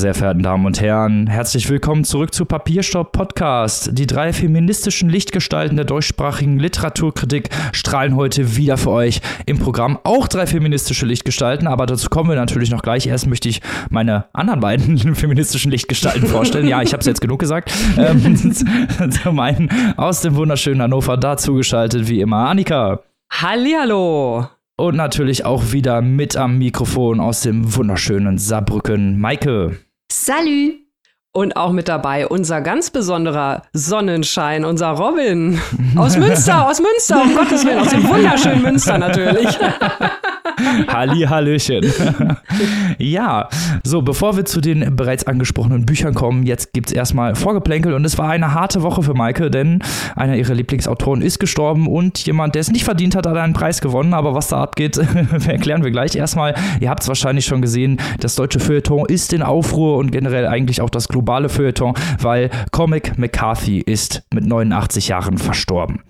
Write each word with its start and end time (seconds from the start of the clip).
Sehr 0.00 0.14
verehrten 0.14 0.42
Damen 0.42 0.64
und 0.64 0.80
Herren, 0.80 1.26
herzlich 1.26 1.68
willkommen 1.68 2.04
zurück 2.04 2.32
zu 2.32 2.46
Papierstopp 2.46 3.12
Podcast. 3.12 3.90
Die 3.92 4.06
drei 4.06 4.32
feministischen 4.32 5.10
Lichtgestalten 5.10 5.76
der 5.76 5.84
deutschsprachigen 5.84 6.58
Literaturkritik 6.58 7.50
strahlen 7.72 8.16
heute 8.16 8.56
wieder 8.56 8.78
für 8.78 8.92
euch 8.92 9.20
im 9.44 9.58
Programm. 9.58 9.98
Auch 10.02 10.26
drei 10.26 10.46
feministische 10.46 11.04
Lichtgestalten, 11.04 11.68
aber 11.68 11.84
dazu 11.84 12.08
kommen 12.08 12.30
wir 12.30 12.36
natürlich 12.36 12.70
noch 12.70 12.80
gleich. 12.80 13.08
Erst 13.08 13.26
möchte 13.26 13.50
ich 13.50 13.60
meine 13.90 14.24
anderen 14.32 14.60
beiden 14.60 14.96
feministischen 15.14 15.70
Lichtgestalten 15.70 16.26
vorstellen. 16.26 16.66
Ja, 16.66 16.80
ich 16.80 16.94
habe 16.94 17.00
es 17.00 17.06
jetzt 17.06 17.20
genug 17.20 17.38
gesagt. 17.38 17.70
Ähm, 17.98 18.54
zum 19.22 19.38
einen 19.38 19.68
aus 19.98 20.22
dem 20.22 20.34
wunderschönen 20.34 20.80
Hannover 20.80 21.18
dazu 21.18 21.56
geschaltet, 21.56 22.08
wie 22.08 22.22
immer, 22.22 22.48
Annika. 22.48 23.00
Hallihallo. 23.30 24.48
Und 24.78 24.96
natürlich 24.96 25.44
auch 25.44 25.72
wieder 25.72 26.00
mit 26.00 26.38
am 26.38 26.56
Mikrofon 26.56 27.20
aus 27.20 27.42
dem 27.42 27.76
wunderschönen 27.76 28.38
Saarbrücken, 28.38 29.20
Maike. 29.20 29.76
Salut 30.12 30.89
Und 31.32 31.56
auch 31.56 31.70
mit 31.70 31.86
dabei 31.86 32.26
unser 32.26 32.60
ganz 32.60 32.90
besonderer 32.90 33.62
Sonnenschein, 33.72 34.64
unser 34.64 34.88
Robin. 34.88 35.60
Aus 35.94 36.16
Münster, 36.16 36.68
aus 36.68 36.80
Münster, 36.80 37.22
um 37.22 37.36
Gottes 37.36 37.64
Willen, 37.64 37.78
aus 37.78 37.90
dem 37.90 38.08
wunderschönen 38.08 38.62
Münster 38.62 38.98
natürlich. 38.98 39.46
Halli, 40.88 41.22
Hallöchen. 41.22 41.92
ja, 42.98 43.48
so, 43.84 44.02
bevor 44.02 44.36
wir 44.36 44.44
zu 44.44 44.60
den 44.60 44.96
bereits 44.96 45.26
angesprochenen 45.26 45.86
Büchern 45.86 46.14
kommen, 46.14 46.44
jetzt 46.44 46.72
gibt 46.72 46.88
es 46.88 46.92
erstmal 46.92 47.34
Vorgeplänkel 47.34 47.94
und 47.94 48.04
es 48.04 48.18
war 48.18 48.28
eine 48.28 48.54
harte 48.54 48.82
Woche 48.82 49.02
für 49.02 49.14
Maike, 49.14 49.50
denn 49.50 49.80
einer 50.16 50.36
ihrer 50.36 50.54
Lieblingsautoren 50.54 51.22
ist 51.22 51.38
gestorben 51.38 51.86
und 51.86 52.18
jemand, 52.26 52.54
der 52.54 52.60
es 52.60 52.70
nicht 52.70 52.84
verdient 52.84 53.14
hat, 53.14 53.26
hat 53.26 53.36
einen 53.36 53.52
Preis 53.52 53.80
gewonnen. 53.80 54.14
Aber 54.14 54.34
was 54.34 54.48
da 54.48 54.60
abgeht, 54.62 54.96
erklären 55.46 55.84
wir 55.84 55.90
gleich. 55.90 56.16
Erstmal, 56.16 56.54
ihr 56.80 56.90
habt 56.90 57.02
es 57.02 57.08
wahrscheinlich 57.08 57.46
schon 57.46 57.62
gesehen, 57.62 57.98
das 58.20 58.34
deutsche 58.34 58.60
Feuilleton 58.60 59.06
ist 59.06 59.32
in 59.32 59.42
Aufruhr 59.42 59.96
und 59.96 60.10
generell 60.10 60.46
eigentlich 60.46 60.80
auch 60.80 60.90
das 60.90 61.08
globale 61.20 61.50
Feuilleton, 61.50 61.92
weil 62.20 62.48
Comic 62.72 63.18
McCarthy 63.18 63.80
ist 63.80 64.22
mit 64.32 64.46
89 64.46 65.08
Jahren 65.08 65.36
verstorben. 65.36 66.00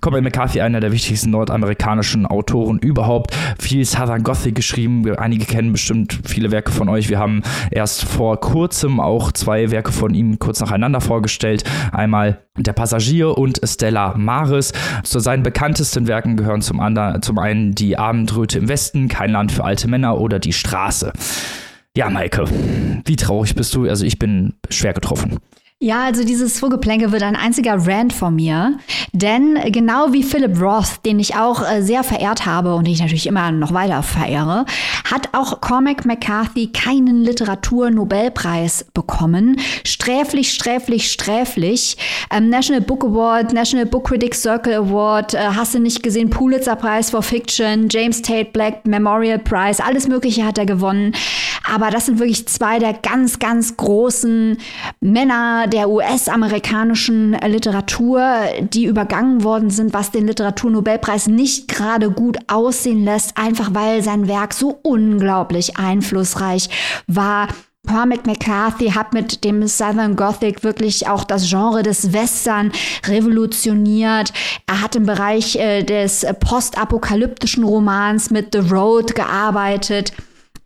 Comic 0.00 0.22
McCarthy, 0.22 0.62
einer 0.62 0.80
der 0.80 0.90
wichtigsten 0.90 1.30
nordamerikanischen 1.30 2.26
Autoren 2.26 2.78
überhaupt, 2.78 3.36
viel 3.58 3.84
Southern 3.84 4.22
Gothic 4.22 4.54
geschrieben. 4.54 5.06
Einige 5.16 5.44
kennen 5.44 5.72
bestimmt 5.72 6.18
viele 6.24 6.50
Werke 6.50 6.72
von 6.72 6.88
euch. 6.88 7.10
Wir 7.10 7.18
haben 7.18 7.42
erst 7.70 8.04
vor 8.04 8.40
kurzem 8.40 9.00
auch 9.00 9.32
zwei 9.32 9.70
Werke 9.70 9.92
von 9.92 10.14
ihm 10.14 10.38
kurz 10.38 10.60
nacheinander 10.60 11.02
vorgestellt. 11.02 11.64
Einmal 11.92 12.38
Der 12.56 12.72
Passagier 12.72 13.36
und 13.36 13.60
Stella 13.64 14.14
Maris. 14.16 14.72
Zu 15.02 15.20
seinen 15.20 15.42
bekanntesten 15.42 16.06
Werken 16.06 16.36
gehören 16.36 16.62
zum, 16.62 16.80
anderen, 16.80 17.20
zum 17.20 17.38
einen 17.38 17.74
Die 17.74 17.98
Abendröte 17.98 18.58
im 18.58 18.68
Westen, 18.68 19.08
Kein 19.08 19.30
Land 19.30 19.52
für 19.52 19.64
alte 19.64 19.88
Männer 19.88 20.18
oder 20.18 20.38
Die 20.38 20.52
Straße. 20.52 21.12
Ja, 21.96 22.10
Maike, 22.10 22.44
wie 23.04 23.14
traurig 23.14 23.54
bist 23.54 23.72
du? 23.72 23.88
Also 23.88 24.04
ich 24.04 24.18
bin 24.18 24.54
schwer 24.68 24.94
getroffen. 24.94 25.38
Ja, 25.84 26.04
also 26.04 26.24
dieses 26.24 26.58
Vorgeplänke 26.60 27.12
wird 27.12 27.22
ein 27.22 27.36
einziger 27.36 27.76
Rant 27.86 28.14
von 28.14 28.34
mir. 28.34 28.78
Denn 29.12 29.58
genau 29.70 30.14
wie 30.14 30.22
Philip 30.22 30.58
Roth, 30.58 31.04
den 31.04 31.20
ich 31.20 31.36
auch 31.36 31.62
äh, 31.62 31.82
sehr 31.82 32.02
verehrt 32.02 32.46
habe 32.46 32.74
und 32.74 32.86
den 32.86 32.94
ich 32.94 33.02
natürlich 33.02 33.26
immer 33.26 33.52
noch 33.52 33.74
weiter 33.74 34.02
verehre, 34.02 34.64
hat 35.12 35.28
auch 35.32 35.60
Cormac 35.60 36.06
McCarthy 36.06 36.68
keinen 36.68 37.22
Literaturnobelpreis 37.22 38.86
bekommen. 38.94 39.60
Sträflich, 39.84 40.54
sträflich, 40.54 41.12
sträflich. 41.12 41.98
Ähm, 42.30 42.48
National 42.48 42.80
Book 42.80 43.04
Award, 43.04 43.52
National 43.52 43.84
Book 43.84 44.08
Critics 44.08 44.40
Circle 44.40 44.72
Award, 44.72 45.34
äh, 45.34 45.38
hast 45.54 45.74
du 45.74 45.80
nicht 45.80 46.02
gesehen, 46.02 46.30
Pulitzer 46.30 46.76
Preis 46.76 47.10
for 47.10 47.22
Fiction, 47.22 47.88
James 47.90 48.22
Tate 48.22 48.48
Black 48.54 48.86
Memorial 48.86 49.38
Prize, 49.38 49.84
alles 49.84 50.08
Mögliche 50.08 50.46
hat 50.46 50.56
er 50.56 50.64
gewonnen. 50.64 51.12
Aber 51.70 51.90
das 51.90 52.06
sind 52.06 52.18
wirklich 52.18 52.46
zwei 52.46 52.78
der 52.78 52.92
ganz, 52.92 53.38
ganz 53.38 53.76
großen 53.76 54.58
Männer 55.00 55.66
der 55.74 55.90
US-amerikanischen 55.90 57.32
Literatur, 57.32 58.22
die 58.60 58.84
übergangen 58.84 59.42
worden 59.42 59.70
sind, 59.70 59.92
was 59.92 60.12
den 60.12 60.28
Literaturnobelpreis 60.28 61.26
nicht 61.26 61.66
gerade 61.66 62.12
gut 62.12 62.38
aussehen 62.46 63.04
lässt, 63.04 63.36
einfach 63.36 63.70
weil 63.72 64.00
sein 64.00 64.28
Werk 64.28 64.54
so 64.54 64.78
unglaublich 64.82 65.76
einflussreich 65.76 66.70
war. 67.08 67.48
Cormac 67.88 68.24
McCarthy 68.24 68.90
hat 68.90 69.14
mit 69.14 69.42
dem 69.42 69.66
Southern 69.66 70.14
Gothic 70.14 70.62
wirklich 70.62 71.08
auch 71.08 71.24
das 71.24 71.50
Genre 71.50 71.82
des 71.82 72.12
Western 72.12 72.70
revolutioniert. 73.06 74.32
Er 74.68 74.80
hat 74.80 74.94
im 74.94 75.06
Bereich 75.06 75.56
äh, 75.56 75.82
des 75.82 76.24
postapokalyptischen 76.38 77.64
Romans 77.64 78.30
mit 78.30 78.50
The 78.52 78.60
Road 78.72 79.16
gearbeitet. 79.16 80.12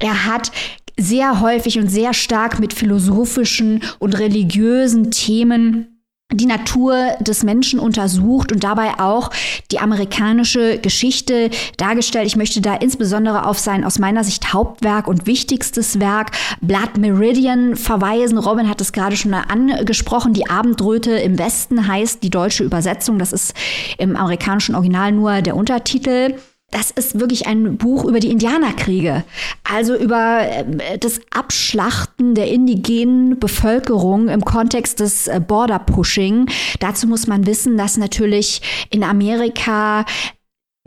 Er 0.00 0.26
hat 0.26 0.52
sehr 0.98 1.40
häufig 1.40 1.78
und 1.78 1.88
sehr 1.88 2.12
stark 2.12 2.58
mit 2.58 2.74
philosophischen 2.74 3.82
und 3.98 4.18
religiösen 4.18 5.10
Themen 5.10 5.98
die 6.30 6.46
Natur 6.46 7.16
des 7.20 7.42
Menschen 7.42 7.80
untersucht 7.80 8.52
und 8.52 8.62
dabei 8.62 8.98
auch 8.98 9.30
die 9.70 9.78
amerikanische 9.78 10.78
Geschichte 10.78 11.48
dargestellt. 11.78 12.26
Ich 12.26 12.36
möchte 12.36 12.60
da 12.60 12.74
insbesondere 12.74 13.46
auf 13.46 13.58
sein 13.58 13.82
aus 13.82 13.98
meiner 13.98 14.24
Sicht 14.24 14.52
Hauptwerk 14.52 15.08
und 15.08 15.26
wichtigstes 15.26 16.00
Werk 16.00 16.32
Blood 16.60 16.98
Meridian 16.98 17.76
verweisen. 17.76 18.36
Robin 18.36 18.68
hat 18.68 18.82
es 18.82 18.92
gerade 18.92 19.16
schon 19.16 19.32
angesprochen. 19.32 20.34
Die 20.34 20.50
Abendröte 20.50 21.12
im 21.12 21.38
Westen 21.38 21.88
heißt 21.88 22.22
die 22.22 22.30
deutsche 22.30 22.62
Übersetzung. 22.64 23.18
Das 23.18 23.32
ist 23.32 23.54
im 23.96 24.14
amerikanischen 24.14 24.74
Original 24.74 25.12
nur 25.12 25.40
der 25.40 25.56
Untertitel. 25.56 26.34
Das 26.70 26.90
ist 26.90 27.18
wirklich 27.18 27.46
ein 27.46 27.78
Buch 27.78 28.04
über 28.04 28.20
die 28.20 28.30
Indianerkriege, 28.30 29.24
also 29.64 29.94
über 29.96 30.40
äh, 30.42 30.98
das 30.98 31.18
Abschlachten 31.30 32.34
der 32.34 32.48
indigenen 32.48 33.38
Bevölkerung 33.38 34.28
im 34.28 34.44
Kontext 34.44 35.00
des 35.00 35.28
äh, 35.28 35.40
Border 35.40 35.78
Pushing. 35.78 36.46
Dazu 36.78 37.06
muss 37.06 37.26
man 37.26 37.46
wissen, 37.46 37.78
dass 37.78 37.96
natürlich 37.96 38.60
in 38.90 39.02
Amerika 39.02 40.04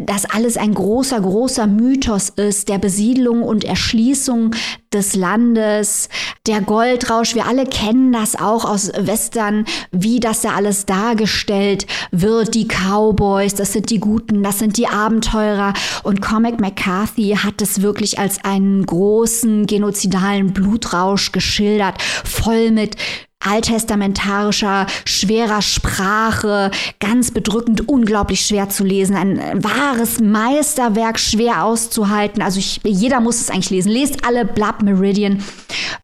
dass 0.06 0.26
alles 0.26 0.58
ein 0.58 0.74
großer, 0.74 1.22
großer 1.22 1.68
Mythos 1.68 2.30
ist, 2.30 2.70
der 2.70 2.78
Besiedlung 2.78 3.44
und 3.44 3.64
Erschließung 3.64 4.56
des 4.94 5.16
Landes, 5.16 6.10
der 6.48 6.62
Goldrausch. 6.62 7.36
Wir 7.36 7.46
alle 7.46 7.66
kennen 7.66 8.12
das 8.12 8.36
auch 8.36 8.66
aus 8.66 8.92
Western, 8.98 9.66
wie 9.92 10.20
das 10.20 10.42
da 10.42 10.52
alles 10.52 10.86
dargestellt 10.86 11.88
wird. 12.12 12.56
Die 12.56 12.68
Cowboys, 12.68 13.56
das 13.56 13.74
sind 13.74 13.90
die 13.90 14.00
Guten, 14.00 14.44
das 14.44 14.60
sind 14.60 14.78
die 14.78 14.88
Abenteurer. 14.88 15.74
Und 16.04 16.22
Cormac 16.22 16.60
McCarthy 16.60 17.38
hat 17.42 17.62
es 17.62 17.82
wirklich 17.82 18.20
als 18.20 18.44
einen 18.44 18.86
großen 18.86 19.66
genozidalen 19.66 20.54
Blutrausch 20.54 21.32
geschildert, 21.32 22.02
voll 22.02 22.72
mit 22.72 22.96
alttestamentarischer, 23.42 24.86
schwerer 25.06 25.62
Sprache, 25.62 26.72
ganz 27.00 27.32
bedrückend, 27.32 27.88
unglaublich 27.88 28.46
schwer 28.46 28.70
zu 28.70 28.84
lesen. 28.84 29.16
Ein, 29.16 29.40
ein 29.40 29.64
wahres 29.64 30.20
Meisterwerk, 30.20 31.20
schwer 31.20 31.64
auszuhalten. 31.64 32.42
Also 32.42 32.60
ich, 32.60 32.80
jeder 32.84 33.20
muss 33.20 33.42
es 33.42 33.50
eigentlich 33.50 33.72
lesen. 33.72 33.92
Lest 33.92 34.26
alle 34.26 34.46
Blood 34.46 34.84
Meridian. 34.84 35.44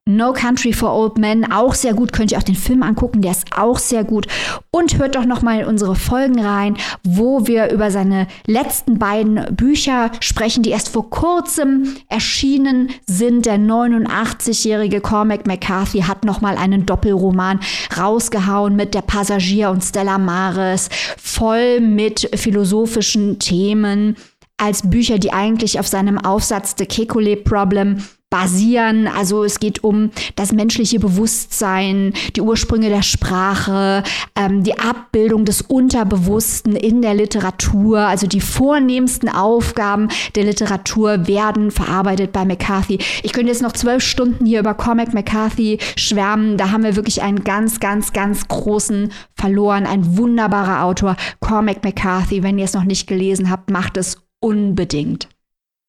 No 0.05 0.33
Country 0.33 0.73
for 0.73 0.93
Old 0.93 1.17
Men, 1.17 1.51
auch 1.51 1.73
sehr 1.73 1.93
gut. 1.93 2.13
Könnt 2.13 2.31
ihr 2.31 2.37
auch 2.37 2.43
den 2.43 2.55
Film 2.55 2.81
angucken, 2.81 3.21
der 3.21 3.31
ist 3.31 3.45
auch 3.57 3.77
sehr 3.77 4.03
gut. 4.03 4.27
Und 4.71 4.97
hört 4.97 5.15
doch 5.15 5.25
noch 5.25 5.41
mal 5.41 5.61
in 5.61 5.65
unsere 5.67 5.95
Folgen 5.95 6.43
rein, 6.43 6.77
wo 7.03 7.47
wir 7.47 7.71
über 7.71 7.91
seine 7.91 8.27
letzten 8.45 8.99
beiden 8.99 9.55
Bücher 9.55 10.11
sprechen, 10.19 10.63
die 10.63 10.69
erst 10.69 10.89
vor 10.89 11.09
kurzem 11.09 11.95
erschienen 12.09 12.89
sind. 13.05 13.45
Der 13.45 13.57
89-jährige 13.57 15.01
Cormac 15.01 15.45
McCarthy 15.45 16.01
hat 16.01 16.23
noch 16.23 16.41
mal 16.41 16.57
einen 16.57 16.85
Doppelroman 16.85 17.26
Roman 17.27 17.59
rausgehauen 17.97 18.75
mit 18.75 18.93
Der 18.93 19.01
Passagier 19.01 19.69
und 19.69 19.83
Stella 19.83 20.17
Maris, 20.17 20.89
voll 21.17 21.81
mit 21.81 22.29
philosophischen 22.35 23.39
Themen 23.39 24.15
als 24.57 24.89
Bücher, 24.89 25.19
die 25.19 25.33
eigentlich 25.33 25.79
auf 25.79 25.87
seinem 25.87 26.17
Aufsatz 26.17 26.75
The 26.77 26.85
Kekulé 26.85 27.43
Problem 27.43 28.03
basieren. 28.29 29.07
Also 29.07 29.43
es 29.43 29.59
geht 29.59 29.83
um 29.83 30.11
das 30.35 30.51
menschliche 30.51 30.99
Bewusstsein, 30.99 32.13
die 32.35 32.41
Ursprünge 32.41 32.89
der 32.89 33.01
Sprache, 33.01 34.03
ähm, 34.35 34.63
die 34.63 34.77
Abbildung 34.77 35.45
des 35.45 35.61
Unterbewussten 35.61 36.75
in 36.75 37.01
der 37.01 37.13
Literatur. 37.13 37.99
Also 37.99 38.27
die 38.27 38.41
vornehmsten 38.41 39.29
Aufgaben 39.29 40.09
der 40.35 40.43
Literatur 40.43 41.27
werden 41.27 41.71
verarbeitet 41.71 42.33
bei 42.33 42.43
McCarthy. 42.43 42.99
Ich 43.23 43.31
könnte 43.31 43.51
jetzt 43.51 43.61
noch 43.61 43.71
zwölf 43.71 44.03
Stunden 44.03 44.45
hier 44.45 44.59
über 44.59 44.73
Cormac 44.73 45.13
McCarthy 45.13 45.79
schwärmen. 45.95 46.57
Da 46.57 46.71
haben 46.71 46.83
wir 46.83 46.97
wirklich 46.97 47.21
einen 47.21 47.45
ganz, 47.45 47.79
ganz, 47.79 48.11
ganz 48.11 48.47
großen 48.49 49.13
verloren. 49.35 49.85
Ein 49.85 50.17
wunderbarer 50.17 50.83
Autor, 50.83 51.15
Cormac 51.39 51.83
McCarthy. 51.83 52.43
Wenn 52.43 52.57
ihr 52.57 52.65
es 52.65 52.73
noch 52.73 52.83
nicht 52.83 53.07
gelesen 53.07 53.49
habt, 53.49 53.71
macht 53.71 53.95
es 53.95 54.17
unbedingt. 54.41 55.29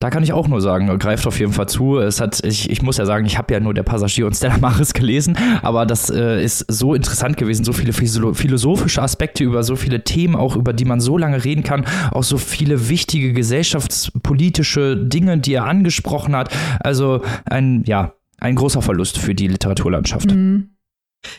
Da 0.00 0.11
kann 0.11 0.23
ich 0.23 0.33
auch 0.33 0.47
nur 0.47 0.61
sagen, 0.61 0.97
greift 1.00 1.27
auf 1.27 1.41
jeden 1.41 1.53
Fall 1.53 1.69
zu. 1.69 1.99
Es 1.99 2.21
hat, 2.21 2.45
ich, 2.45 2.71
ich 2.71 2.83
muss 2.83 2.99
ja 2.99 3.06
sagen, 3.06 3.27
ich 3.27 3.37
habe 3.37 3.53
ja 3.53 3.59
nur 3.59 3.75
der 3.75 3.83
Passagier 3.83 4.27
und 4.27 4.35
Stella 4.35 4.56
Maris 4.59 4.93
gelesen, 4.95 5.37
aber 5.62 5.87
das 5.87 6.09
äh, 6.09 6.43
ist 6.43 6.65
so 6.69 6.95
interessant 6.95 7.37
gewesen, 7.37 7.65
so 7.65 7.73
viele 7.73 7.93
philosophische 7.93 9.03
Aspekte 9.03 9.43
über 9.43 9.65
so 9.65 9.75
viele 9.75 10.05
Themen, 10.05 10.37
auch 10.37 10.55
über 10.55 10.73
die 10.73 10.85
man 10.85 11.00
so 11.00 11.19
lange 11.19 11.45
reden 11.45 11.65
kann, 11.65 11.85
auch 12.12 12.23
so 12.23 12.39
viele 12.39 12.89
wichtige 12.89 13.33
gesellschaftspolitische 13.33 14.97
Dinge, 14.97 15.39
die 15.39 15.55
er 15.55 15.65
angesprochen 15.65 16.37
hat. 16.37 16.55
Also 16.79 17.23
ein, 17.47 17.83
ja, 17.85 18.12
ein 18.39 18.55
großer 18.55 18.83
Verlust 18.83 19.19
für 19.19 19.35
die 19.35 19.49
Literaturlandschaft. 19.49 20.31
Mhm. 20.31 20.77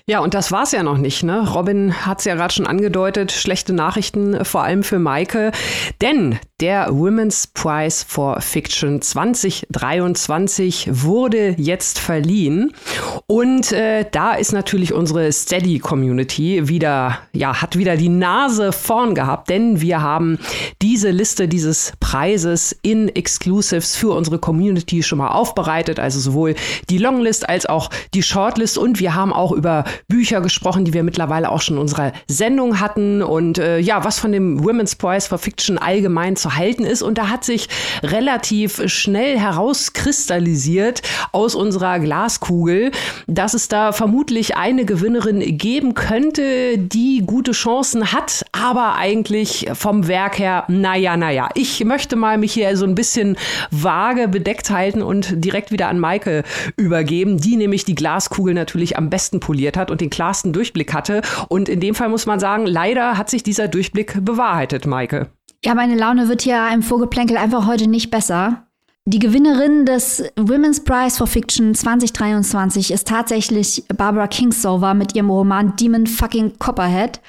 Ja, 0.06 0.20
und 0.20 0.34
das 0.34 0.52
war's 0.52 0.72
ja 0.72 0.84
noch 0.84 0.98
nicht. 0.98 1.24
Ne? 1.24 1.48
Robin 1.54 2.06
hat's 2.06 2.26
ja 2.26 2.36
gerade 2.36 2.54
schon 2.54 2.68
angedeutet, 2.68 3.32
schlechte 3.32 3.74
Nachrichten 3.74 4.34
äh, 4.34 4.44
vor 4.44 4.64
allem 4.64 4.84
für 4.84 5.00
Maike. 5.00 5.52
Denn 6.02 6.40
der 6.60 6.90
Women's 6.92 7.48
Prize 7.48 8.04
for 8.06 8.42
Fiction 8.42 9.02
2023 9.02 10.90
wurde 10.92 11.56
jetzt 11.58 12.00
verliehen. 12.00 12.74
Und 13.28 13.72
äh, 13.72 14.06
da 14.12 14.34
ist 14.34 14.52
natürlich 14.52 14.94
unsere 14.94 15.32
Steady-Community 15.32 16.68
wieder, 16.68 17.20
ja, 17.32 17.62
hat 17.62 17.78
wieder 17.78 17.96
die 17.96 18.10
Nase 18.10 18.74
vorn 18.74 19.16
gehabt, 19.16 19.50
denn 19.50 19.80
wir 19.80 20.02
haben 20.02 20.40
diese 20.82 21.12
Liste 21.12 21.48
dieses 21.48 21.94
Preises 22.02 22.76
in 22.82 23.08
Exclusives 23.08 23.96
für 23.96 24.10
unsere 24.12 24.40
Community 24.40 25.04
schon 25.04 25.20
mal 25.20 25.30
aufbereitet. 25.30 26.00
Also 26.00 26.20
sowohl 26.20 26.56
die 26.90 26.98
Longlist 26.98 27.48
als 27.48 27.68
auch 27.68 27.90
die 28.14 28.24
Shortlist. 28.24 28.78
Und 28.78 29.00
wir 29.00 29.16
haben 29.16 29.32
auch 29.32 29.54
über 29.54 29.69
Bücher 30.08 30.42
gesprochen, 30.42 30.86
die 30.86 30.94
wir 30.94 31.04
mittlerweile 31.04 31.50
auch 31.50 31.62
schon 31.62 31.76
in 31.76 31.82
unserer 31.82 32.12
Sendung 32.28 32.80
hatten 32.80 33.22
und 33.22 33.58
äh, 33.58 33.80
ja, 33.80 34.04
was 34.04 34.20
von 34.20 34.32
dem 34.32 34.64
Women's 34.64 34.96
Prize 34.96 35.28
for 35.28 35.38
Fiction 35.38 35.78
allgemein 35.78 36.36
zu 36.36 36.56
halten 36.56 36.84
ist. 36.84 37.02
Und 37.02 37.18
da 37.18 37.30
hat 37.30 37.44
sich 37.44 37.70
relativ 38.04 38.82
schnell 38.90 39.38
herauskristallisiert 39.38 41.02
aus 41.32 41.56
unserer 41.56 42.00
Glaskugel, 42.00 42.92
dass 43.28 43.54
es 43.54 43.68
da 43.68 43.92
vermutlich 43.92 44.58
eine 44.58 44.86
Gewinnerin 44.86 45.58
geben 45.58 45.94
könnte, 45.94 46.78
die 46.78 47.24
gute 47.26 47.52
Chancen 47.52 48.12
hat, 48.12 48.46
aber 48.52 48.96
eigentlich 48.96 49.68
vom 49.74 50.08
Werk 50.08 50.40
her, 50.40 50.66
naja, 50.68 51.18
naja. 51.18 51.50
Ich 51.56 51.84
möchte 51.86 52.16
mal 52.16 52.38
mich 52.38 52.54
hier 52.54 52.76
so 52.76 52.86
ein 52.86 52.96
bisschen 52.96 53.38
vage 53.72 54.28
bedeckt 54.28 54.70
halten 54.70 55.02
und 55.02 55.44
direkt 55.44 55.72
wieder 55.72 55.88
an 55.88 56.00
Maike 56.00 56.44
übergeben, 56.76 57.38
die 57.38 57.56
nämlich 57.56 57.86
die 57.86 57.96
Glaskugel 57.96 58.54
natürlich 58.54 58.98
am 58.98 59.10
besten 59.10 59.40
poliert 59.40 59.59
studiert 59.60 59.76
hat 59.78 59.92
und 59.92 60.00
den 60.02 60.10
klarsten 60.10 60.54
Durchblick 60.54 60.94
hatte. 60.94 61.22
Und 61.50 61.68
in 61.68 61.80
dem 61.82 61.94
Fall 61.96 62.10
muss 62.10 62.26
man 62.26 62.40
sagen, 62.40 62.66
leider 62.66 63.18
hat 63.18 63.30
sich 63.30 63.44
dieser 63.44 63.68
Durchblick 63.68 64.24
bewahrheitet, 64.24 64.86
Maike. 64.86 65.28
Ja, 65.66 65.76
meine 65.76 65.96
Laune 65.96 66.30
wird 66.30 66.42
hier 66.44 66.66
im 66.74 66.82
Vorgeplänkel 66.82 67.36
einfach 67.36 67.68
heute 67.68 67.90
nicht 67.90 68.10
besser. 68.10 68.66
Die 69.06 69.20
Gewinnerin 69.20 69.86
des 69.86 70.24
Women's 70.38 70.84
Prize 70.84 71.18
for 71.18 71.26
Fiction 71.26 71.74
2023 71.74 72.92
ist 72.92 73.08
tatsächlich 73.08 73.84
Barbara 73.98 74.28
Kingsolver 74.28 74.94
mit 74.94 75.16
ihrem 75.16 75.32
Roman 75.32 75.76
Demon 75.78 76.06
Fucking 76.06 76.60
Copperhead. 76.60 77.20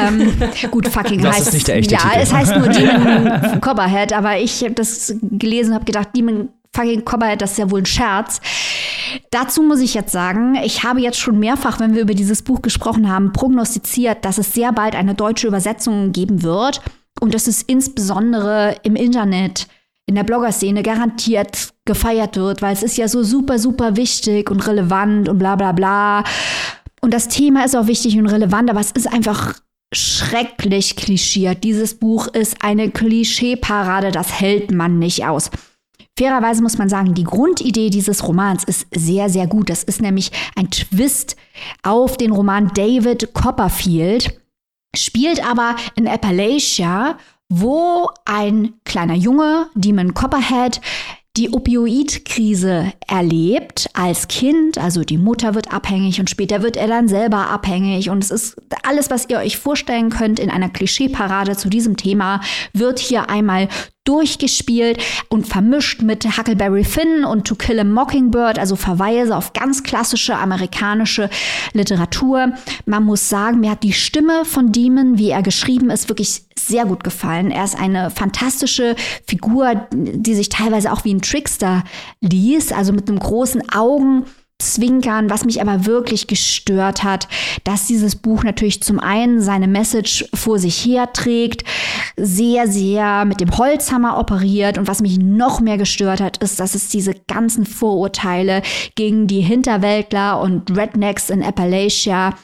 Ähm, 0.00 0.32
gut, 0.70 0.88
fucking 0.88 1.20
das 1.20 1.36
heißt 1.36 1.48
ist 1.48 1.54
nicht 1.54 1.68
der 1.68 1.76
echte 1.76 1.94
Ja, 1.94 2.00
Titel. 2.00 2.18
es 2.22 2.32
heißt 2.32 2.56
nur 2.56 2.68
Demon 2.70 3.60
Copperhead, 3.60 4.12
aber 4.14 4.38
ich 4.38 4.62
habe 4.64 4.74
das 4.74 5.14
gelesen 5.22 5.70
und 5.70 5.74
habe 5.74 5.84
gedacht, 5.84 6.08
Demon 6.16 6.48
fucking 6.76 7.04
Copperhead, 7.04 7.40
das 7.40 7.52
ist 7.52 7.58
ja 7.58 7.70
wohl 7.70 7.80
ein 7.80 7.86
Scherz. 7.86 8.40
Dazu 9.30 9.62
muss 9.62 9.80
ich 9.80 9.94
jetzt 9.94 10.12
sagen, 10.12 10.56
ich 10.62 10.84
habe 10.84 11.00
jetzt 11.00 11.18
schon 11.18 11.38
mehrfach, 11.38 11.80
wenn 11.80 11.94
wir 11.94 12.02
über 12.02 12.14
dieses 12.14 12.42
Buch 12.42 12.62
gesprochen 12.62 13.10
haben, 13.10 13.32
prognostiziert, 13.32 14.24
dass 14.24 14.38
es 14.38 14.52
sehr 14.52 14.72
bald 14.72 14.94
eine 14.94 15.14
deutsche 15.14 15.48
Übersetzung 15.48 16.12
geben 16.12 16.42
wird 16.42 16.80
und 17.20 17.34
dass 17.34 17.46
es 17.46 17.62
insbesondere 17.62 18.76
im 18.82 18.94
Internet 18.94 19.66
in 20.06 20.14
der 20.14 20.24
Blogger-Szene 20.24 20.82
garantiert 20.82 21.72
gefeiert 21.84 22.36
wird, 22.36 22.62
weil 22.62 22.72
es 22.72 22.82
ist 22.82 22.96
ja 22.96 23.08
so 23.08 23.22
super, 23.22 23.58
super 23.58 23.96
wichtig 23.96 24.50
und 24.50 24.66
relevant 24.66 25.28
und 25.28 25.38
bla 25.38 25.56
bla 25.56 25.72
bla. 25.72 26.24
Und 27.00 27.14
das 27.14 27.28
Thema 27.28 27.64
ist 27.64 27.76
auch 27.76 27.86
wichtig 27.86 28.18
und 28.18 28.26
relevant, 28.26 28.68
aber 28.68 28.80
es 28.80 28.90
ist 28.90 29.12
einfach 29.12 29.54
schrecklich 29.94 30.96
klischiert. 30.96 31.64
Dieses 31.64 31.94
Buch 31.94 32.26
ist 32.28 32.56
eine 32.60 32.90
Klischeeparade, 32.90 34.10
das 34.10 34.40
hält 34.40 34.72
man 34.72 34.98
nicht 34.98 35.24
aus. 35.24 35.50
Fairerweise 36.18 36.62
muss 36.62 36.78
man 36.78 36.88
sagen, 36.88 37.14
die 37.14 37.24
Grundidee 37.24 37.90
dieses 37.90 38.26
Romans 38.26 38.64
ist 38.64 38.86
sehr, 38.94 39.28
sehr 39.28 39.46
gut. 39.46 39.68
Das 39.68 39.82
ist 39.82 40.00
nämlich 40.00 40.32
ein 40.54 40.70
Twist 40.70 41.36
auf 41.82 42.16
den 42.16 42.32
Roman 42.32 42.70
David 42.74 43.34
Copperfield, 43.34 44.40
spielt 44.94 45.46
aber 45.46 45.76
in 45.94 46.06
Appalachia, 46.06 47.18
wo 47.50 48.08
ein 48.24 48.74
kleiner 48.84 49.14
Junge, 49.14 49.68
Demon 49.74 50.14
Copperhead, 50.14 50.80
die 51.36 51.52
Opioidkrise 51.52 52.92
erlebt 53.06 53.90
als 53.92 54.26
Kind. 54.26 54.78
Also 54.78 55.04
die 55.04 55.18
Mutter 55.18 55.54
wird 55.54 55.72
abhängig 55.72 56.18
und 56.18 56.30
später 56.30 56.62
wird 56.62 56.78
er 56.78 56.86
dann 56.86 57.08
selber 57.08 57.50
abhängig. 57.50 58.08
Und 58.08 58.24
es 58.24 58.30
ist 58.30 58.56
alles, 58.84 59.10
was 59.10 59.28
ihr 59.28 59.38
euch 59.38 59.58
vorstellen 59.58 60.08
könnt 60.08 60.40
in 60.40 60.50
einer 60.50 60.70
Klischeeparade 60.70 61.56
zu 61.56 61.68
diesem 61.68 61.98
Thema, 61.98 62.40
wird 62.72 62.98
hier 62.98 63.28
einmal 63.28 63.68
durchgespielt 64.06 65.02
und 65.28 65.46
vermischt 65.46 66.02
mit 66.02 66.24
Huckleberry 66.38 66.84
Finn 66.84 67.24
und 67.24 67.46
To 67.46 67.54
Kill 67.54 67.78
a 67.80 67.84
Mockingbird, 67.84 68.58
also 68.58 68.76
Verweise 68.76 69.36
auf 69.36 69.52
ganz 69.52 69.82
klassische 69.82 70.36
amerikanische 70.36 71.28
Literatur. 71.72 72.52
Man 72.86 73.04
muss 73.04 73.28
sagen, 73.28 73.60
mir 73.60 73.70
hat 73.70 73.82
die 73.82 73.92
Stimme 73.92 74.44
von 74.44 74.72
Demon, 74.72 75.18
wie 75.18 75.30
er 75.30 75.42
geschrieben 75.42 75.90
ist, 75.90 76.08
wirklich 76.08 76.44
sehr 76.58 76.84
gut 76.86 77.04
gefallen. 77.04 77.50
Er 77.50 77.64
ist 77.64 77.78
eine 77.78 78.10
fantastische 78.10 78.96
Figur, 79.26 79.86
die 79.92 80.34
sich 80.34 80.48
teilweise 80.48 80.92
auch 80.92 81.04
wie 81.04 81.14
ein 81.14 81.22
Trickster 81.22 81.84
liest, 82.20 82.72
also 82.72 82.92
mit 82.92 83.08
einem 83.08 83.18
großen 83.18 83.70
Augen 83.70 84.24
Zwinkern, 84.58 85.28
was 85.28 85.44
mich 85.44 85.60
aber 85.60 85.84
wirklich 85.84 86.26
gestört 86.26 87.04
hat, 87.04 87.28
dass 87.64 87.86
dieses 87.86 88.16
Buch 88.16 88.42
natürlich 88.42 88.82
zum 88.82 88.98
einen 88.98 89.42
seine 89.42 89.68
Message 89.68 90.24
vor 90.34 90.58
sich 90.58 90.84
herträgt, 90.84 91.62
sehr, 92.16 92.66
sehr 92.66 93.26
mit 93.26 93.40
dem 93.40 93.56
Holzhammer 93.58 94.18
operiert. 94.18 94.78
Und 94.78 94.88
was 94.88 95.02
mich 95.02 95.18
noch 95.18 95.60
mehr 95.60 95.76
gestört 95.76 96.20
hat, 96.20 96.38
ist, 96.38 96.58
dass 96.58 96.74
es 96.74 96.88
diese 96.88 97.12
ganzen 97.28 97.66
Vorurteile 97.66 98.62
gegen 98.94 99.26
die 99.26 99.42
Hinterwäldler 99.42 100.40
und 100.40 100.74
Rednecks 100.76 101.28
in 101.28 101.42
Appalachia 101.42 102.34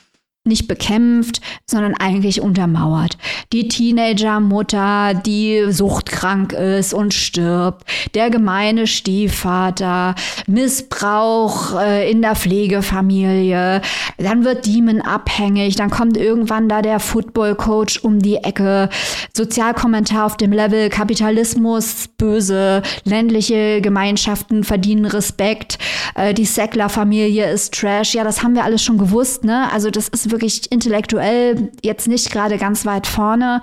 nicht 0.44 0.66
bekämpft, 0.66 1.40
sondern 1.66 1.94
eigentlich 1.94 2.40
untermauert. 2.40 3.16
Die 3.52 3.68
Teenager-Mutter, 3.68 5.14
die 5.14 5.66
suchtkrank 5.70 6.52
ist 6.52 6.92
und 6.92 7.14
stirbt, 7.14 7.84
der 8.16 8.28
gemeine 8.28 8.88
Stiefvater, 8.88 10.16
Missbrauch 10.48 11.78
äh, 11.80 12.10
in 12.10 12.22
der 12.22 12.34
Pflegefamilie, 12.34 13.82
dann 14.18 14.44
wird 14.44 14.66
Demon 14.66 15.00
abhängig, 15.00 15.76
dann 15.76 15.90
kommt 15.90 16.16
irgendwann 16.16 16.68
da 16.68 16.82
der 16.82 16.98
Football-Coach 16.98 18.00
um 18.02 18.18
die 18.18 18.38
Ecke, 18.38 18.88
Sozialkommentar 19.32 20.26
auf 20.26 20.36
dem 20.36 20.50
Level 20.50 20.88
Kapitalismus, 20.88 22.08
böse, 22.18 22.82
ländliche 23.04 23.80
Gemeinschaften 23.80 24.64
verdienen 24.64 25.04
Respekt, 25.04 25.78
äh, 26.16 26.34
die 26.34 26.46
Sackler-Familie 26.46 27.48
ist 27.48 27.74
Trash, 27.74 28.16
ja, 28.16 28.24
das 28.24 28.42
haben 28.42 28.56
wir 28.56 28.64
alles 28.64 28.82
schon 28.82 28.98
gewusst, 28.98 29.44
ne? 29.44 29.72
Also 29.72 29.90
das 29.90 30.08
ist 30.08 30.31
wirklich 30.32 30.72
intellektuell 30.72 31.70
jetzt 31.82 32.08
nicht 32.08 32.30
gerade 32.32 32.58
ganz 32.58 32.84
weit 32.86 33.06
vorne. 33.06 33.60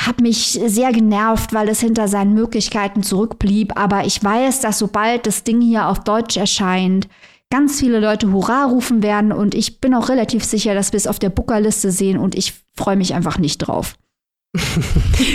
Hat 0.00 0.20
mich 0.20 0.60
sehr 0.66 0.92
genervt, 0.92 1.52
weil 1.52 1.68
es 1.68 1.80
hinter 1.80 2.06
seinen 2.08 2.34
Möglichkeiten 2.34 3.02
zurückblieb. 3.02 3.78
Aber 3.78 4.04
ich 4.04 4.22
weiß, 4.22 4.60
dass 4.60 4.78
sobald 4.78 5.26
das 5.26 5.44
Ding 5.44 5.60
hier 5.60 5.88
auf 5.88 6.00
Deutsch 6.04 6.36
erscheint, 6.36 7.08
ganz 7.50 7.80
viele 7.80 7.98
Leute 7.98 8.32
Hurra 8.32 8.64
rufen 8.64 9.02
werden. 9.02 9.32
Und 9.32 9.54
ich 9.54 9.80
bin 9.80 9.94
auch 9.94 10.08
relativ 10.08 10.44
sicher, 10.44 10.74
dass 10.74 10.92
wir 10.92 10.98
es 10.98 11.06
auf 11.06 11.18
der 11.18 11.30
Bookerliste 11.30 11.90
sehen. 11.90 12.18
Und 12.18 12.34
ich 12.34 12.54
freue 12.76 12.96
mich 12.96 13.14
einfach 13.14 13.38
nicht 13.38 13.58
drauf. 13.58 13.94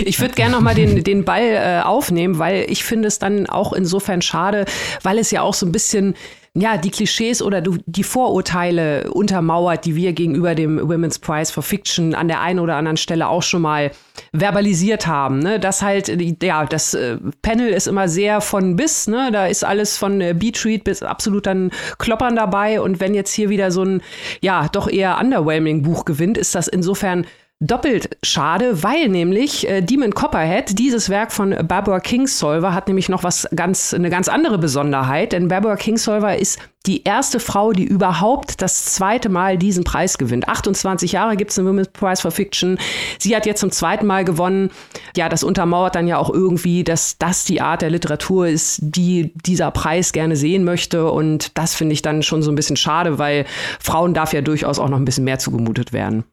Ich 0.06 0.20
würde 0.20 0.34
gerne 0.34 0.52
noch 0.52 0.60
mal 0.60 0.74
den, 0.74 1.04
den 1.04 1.24
Ball 1.24 1.42
äh, 1.42 1.82
aufnehmen, 1.82 2.38
weil 2.38 2.66
ich 2.68 2.84
finde 2.84 3.08
es 3.08 3.18
dann 3.18 3.46
auch 3.46 3.72
insofern 3.72 4.22
schade, 4.22 4.64
weil 5.02 5.18
es 5.18 5.30
ja 5.30 5.42
auch 5.42 5.54
so 5.54 5.66
ein 5.66 5.72
bisschen 5.72 6.14
ja, 6.56 6.76
die 6.76 6.90
Klischees 6.90 7.42
oder 7.42 7.60
die 7.60 8.04
Vorurteile 8.04 9.10
untermauert, 9.10 9.84
die 9.84 9.96
wir 9.96 10.12
gegenüber 10.12 10.54
dem 10.54 10.78
Women's 10.88 11.18
Prize 11.18 11.52
for 11.52 11.64
Fiction 11.64 12.14
an 12.14 12.28
der 12.28 12.42
einen 12.42 12.60
oder 12.60 12.76
anderen 12.76 12.96
Stelle 12.96 13.26
auch 13.26 13.42
schon 13.42 13.62
mal 13.62 13.90
verbalisiert 14.32 15.08
haben. 15.08 15.40
Ne? 15.40 15.58
Das 15.58 15.82
halt, 15.82 16.08
ja, 16.42 16.64
das 16.64 16.94
äh, 16.94 17.18
Panel 17.42 17.70
ist 17.70 17.88
immer 17.88 18.08
sehr 18.08 18.40
von 18.40 18.76
bis, 18.76 19.08
ne? 19.08 19.30
Da 19.32 19.48
ist 19.48 19.64
alles 19.64 19.98
von 19.98 20.20
äh, 20.20 20.32
Beat-Treat 20.32 20.84
bis 20.84 21.02
absolut 21.02 21.46
dann 21.46 21.72
Kloppern 21.98 22.36
dabei. 22.36 22.80
Und 22.80 23.00
wenn 23.00 23.14
jetzt 23.14 23.32
hier 23.32 23.48
wieder 23.48 23.72
so 23.72 23.84
ein, 23.84 24.00
ja, 24.40 24.68
doch 24.68 24.88
eher 24.88 25.18
underwhelming 25.20 25.82
Buch 25.82 26.04
gewinnt, 26.04 26.38
ist 26.38 26.54
das 26.54 26.68
insofern 26.68 27.26
doppelt 27.66 28.16
schade, 28.22 28.82
weil 28.82 29.08
nämlich 29.08 29.68
äh, 29.68 29.80
Demon 29.80 30.14
Copperhead, 30.14 30.78
dieses 30.78 31.08
Werk 31.08 31.32
von 31.32 31.54
Barbara 31.66 32.00
Kingsolver, 32.00 32.74
hat 32.74 32.88
nämlich 32.88 33.08
noch 33.08 33.22
was 33.22 33.48
ganz, 33.54 33.94
eine 33.94 34.10
ganz 34.10 34.28
andere 34.28 34.58
Besonderheit, 34.58 35.32
denn 35.32 35.48
Barbara 35.48 35.76
Kingsolver 35.76 36.36
ist 36.36 36.58
die 36.86 37.04
erste 37.04 37.40
Frau, 37.40 37.72
die 37.72 37.84
überhaupt 37.84 38.60
das 38.60 38.84
zweite 38.84 39.30
Mal 39.30 39.56
diesen 39.56 39.84
Preis 39.84 40.18
gewinnt. 40.18 40.48
28 40.48 41.12
Jahre 41.12 41.36
gibt 41.36 41.50
es 41.50 41.56
den 41.56 41.66
Women's 41.66 41.88
Prize 41.88 42.20
for 42.20 42.30
Fiction. 42.30 42.78
Sie 43.18 43.34
hat 43.34 43.46
jetzt 43.46 43.60
zum 43.60 43.70
zweiten 43.70 44.06
Mal 44.06 44.26
gewonnen. 44.26 44.70
Ja, 45.16 45.30
das 45.30 45.42
untermauert 45.42 45.94
dann 45.94 46.06
ja 46.06 46.18
auch 46.18 46.28
irgendwie, 46.28 46.84
dass 46.84 47.16
das 47.16 47.44
die 47.44 47.62
Art 47.62 47.80
der 47.80 47.88
Literatur 47.88 48.48
ist, 48.48 48.80
die 48.82 49.32
dieser 49.46 49.70
Preis 49.70 50.12
gerne 50.12 50.36
sehen 50.36 50.64
möchte. 50.64 51.10
Und 51.10 51.56
das 51.56 51.74
finde 51.74 51.94
ich 51.94 52.02
dann 52.02 52.22
schon 52.22 52.42
so 52.42 52.52
ein 52.52 52.56
bisschen 52.56 52.76
schade, 52.76 53.18
weil 53.18 53.46
Frauen 53.80 54.12
darf 54.12 54.34
ja 54.34 54.42
durchaus 54.42 54.78
auch 54.78 54.90
noch 54.90 54.98
ein 54.98 55.06
bisschen 55.06 55.24
mehr 55.24 55.38
zugemutet 55.38 55.94
werden. 55.94 56.24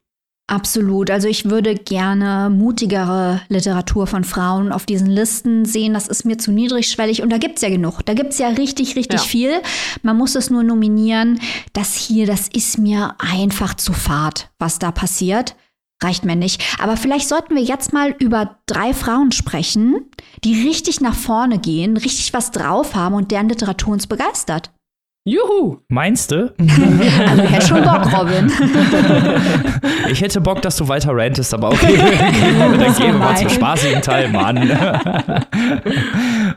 Absolut. 0.51 1.09
Also 1.09 1.29
ich 1.29 1.49
würde 1.49 1.75
gerne 1.75 2.49
mutigere 2.49 3.41
Literatur 3.47 4.05
von 4.05 4.25
Frauen 4.25 4.73
auf 4.73 4.85
diesen 4.85 5.07
Listen 5.07 5.63
sehen. 5.63 5.93
Das 5.93 6.09
ist 6.09 6.25
mir 6.25 6.37
zu 6.37 6.51
niedrigschwellig 6.51 7.21
und 7.21 7.29
da 7.29 7.37
gibt 7.37 7.55
es 7.55 7.61
ja 7.61 7.69
genug. 7.69 8.05
Da 8.05 8.13
gibt 8.13 8.33
es 8.33 8.37
ja 8.37 8.49
richtig, 8.49 8.97
richtig 8.97 9.21
ja. 9.21 9.25
viel. 9.25 9.61
Man 10.03 10.17
muss 10.17 10.35
es 10.35 10.49
nur 10.49 10.63
nominieren. 10.63 11.39
Das 11.71 11.95
hier, 11.95 12.25
das 12.25 12.49
ist 12.49 12.77
mir 12.77 13.15
einfach 13.17 13.75
zu 13.75 13.93
fad, 13.93 14.49
was 14.59 14.77
da 14.77 14.91
passiert. 14.91 15.55
Reicht 16.03 16.25
mir 16.25 16.35
nicht. 16.35 16.61
Aber 16.81 16.97
vielleicht 16.97 17.29
sollten 17.29 17.55
wir 17.55 17.63
jetzt 17.63 17.93
mal 17.93 18.13
über 18.19 18.57
drei 18.65 18.93
Frauen 18.93 19.31
sprechen, 19.31 20.01
die 20.43 20.67
richtig 20.67 20.99
nach 20.99 21.15
vorne 21.15 21.59
gehen, 21.59 21.95
richtig 21.95 22.33
was 22.33 22.51
drauf 22.51 22.93
haben 22.93 23.15
und 23.15 23.31
deren 23.31 23.47
Literatur 23.47 23.93
uns 23.93 24.05
begeistert. 24.05 24.69
Juhu! 25.23 25.77
Meinst 25.87 26.31
du? 26.31 26.51
Also 26.57 27.43
ich 27.43 27.51
hätte 27.51 27.67
schon 27.67 27.83
Bock, 27.83 28.11
Robin. 28.11 28.51
ich 30.11 30.19
hätte 30.19 30.41
Bock, 30.41 30.63
dass 30.63 30.77
du 30.77 30.87
weiter 30.87 31.11
rantest, 31.13 31.53
aber 31.53 31.69
okay. 31.69 31.95
Dann 32.59 32.95
gehen 32.95 33.11
wir 33.11 33.13
mal 33.13 33.37
zum 33.37 33.49
spaßigen 33.49 34.01
Teil, 34.01 34.29
Mann. 34.29 34.67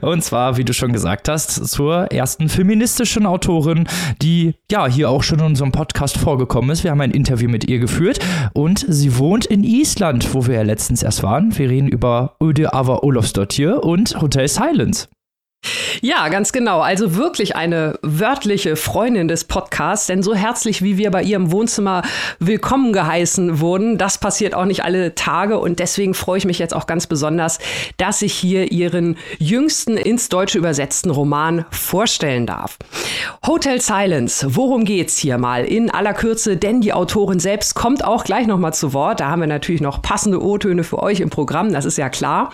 Und 0.01 0.23
zwar, 0.23 0.57
wie 0.57 0.63
du 0.63 0.73
schon 0.73 0.93
gesagt 0.93 1.29
hast, 1.29 1.67
zur 1.67 2.11
ersten 2.11 2.49
feministischen 2.49 3.27
Autorin, 3.27 3.87
die 4.23 4.55
ja 4.71 4.87
hier 4.87 5.11
auch 5.11 5.21
schon 5.21 5.37
in 5.39 5.45
unserem 5.45 5.71
Podcast 5.71 6.17
vorgekommen 6.17 6.71
ist. 6.71 6.83
Wir 6.83 6.89
haben 6.89 7.01
ein 7.01 7.11
Interview 7.11 7.49
mit 7.51 7.69
ihr 7.69 7.77
geführt 7.77 8.17
und 8.53 8.83
sie 8.87 9.19
wohnt 9.19 9.45
in 9.45 9.63
Island, 9.63 10.33
wo 10.33 10.47
wir 10.47 10.55
ja 10.55 10.63
letztens 10.63 11.03
erst 11.03 11.21
waren. 11.21 11.55
Wir 11.55 11.69
reden 11.69 11.87
über 11.87 12.35
Öde 12.41 12.73
Ava 12.73 13.01
Olofsdottir 13.03 13.83
und 13.83 14.19
Hotel 14.19 14.47
Silence. 14.47 15.07
Ja, 16.01 16.27
ganz 16.29 16.51
genau. 16.51 16.81
Also 16.81 17.15
wirklich 17.15 17.55
eine 17.55 17.97
wörtliche 18.01 18.75
Freundin 18.75 19.27
des 19.27 19.43
Podcasts, 19.43 20.07
denn 20.07 20.23
so 20.23 20.35
herzlich 20.35 20.81
wie 20.81 20.97
wir 20.97 21.11
bei 21.11 21.23
ihrem 21.23 21.51
Wohnzimmer 21.51 22.03
willkommen 22.39 22.93
geheißen 22.93 23.59
wurden, 23.59 23.97
das 23.97 24.17
passiert 24.17 24.53
auch 24.53 24.65
nicht 24.65 24.83
alle 24.83 25.15
Tage 25.15 25.59
und 25.59 25.79
deswegen 25.79 26.13
freue 26.13 26.37
ich 26.37 26.45
mich 26.45 26.59
jetzt 26.59 26.73
auch 26.73 26.87
ganz 26.87 27.07
besonders, 27.07 27.59
dass 27.97 28.21
ich 28.21 28.33
hier 28.33 28.71
ihren 28.71 29.17
jüngsten 29.39 29.97
ins 29.97 30.29
Deutsche 30.29 30.57
übersetzten 30.57 31.09
Roman 31.09 31.65
vorstellen 31.71 32.45
darf. 32.45 32.77
Hotel 33.45 33.81
Silence, 33.81 34.55
worum 34.55 34.85
geht's 34.85 35.17
hier 35.17 35.37
mal 35.37 35.65
in 35.65 35.89
aller 35.89 36.13
Kürze, 36.13 36.57
denn 36.57 36.81
die 36.81 36.93
Autorin 36.93 37.39
selbst 37.39 37.75
kommt 37.75 38.03
auch 38.03 38.23
gleich 38.23 38.47
noch 38.47 38.57
mal 38.57 38.73
zu 38.73 38.93
Wort. 38.93 39.19
Da 39.19 39.29
haben 39.29 39.41
wir 39.41 39.47
natürlich 39.47 39.81
noch 39.81 40.01
passende 40.01 40.43
O-Töne 40.43 40.83
für 40.83 41.01
euch 41.01 41.19
im 41.19 41.29
Programm, 41.29 41.71
das 41.71 41.85
ist 41.85 41.97
ja 41.97 42.09
klar. 42.09 42.51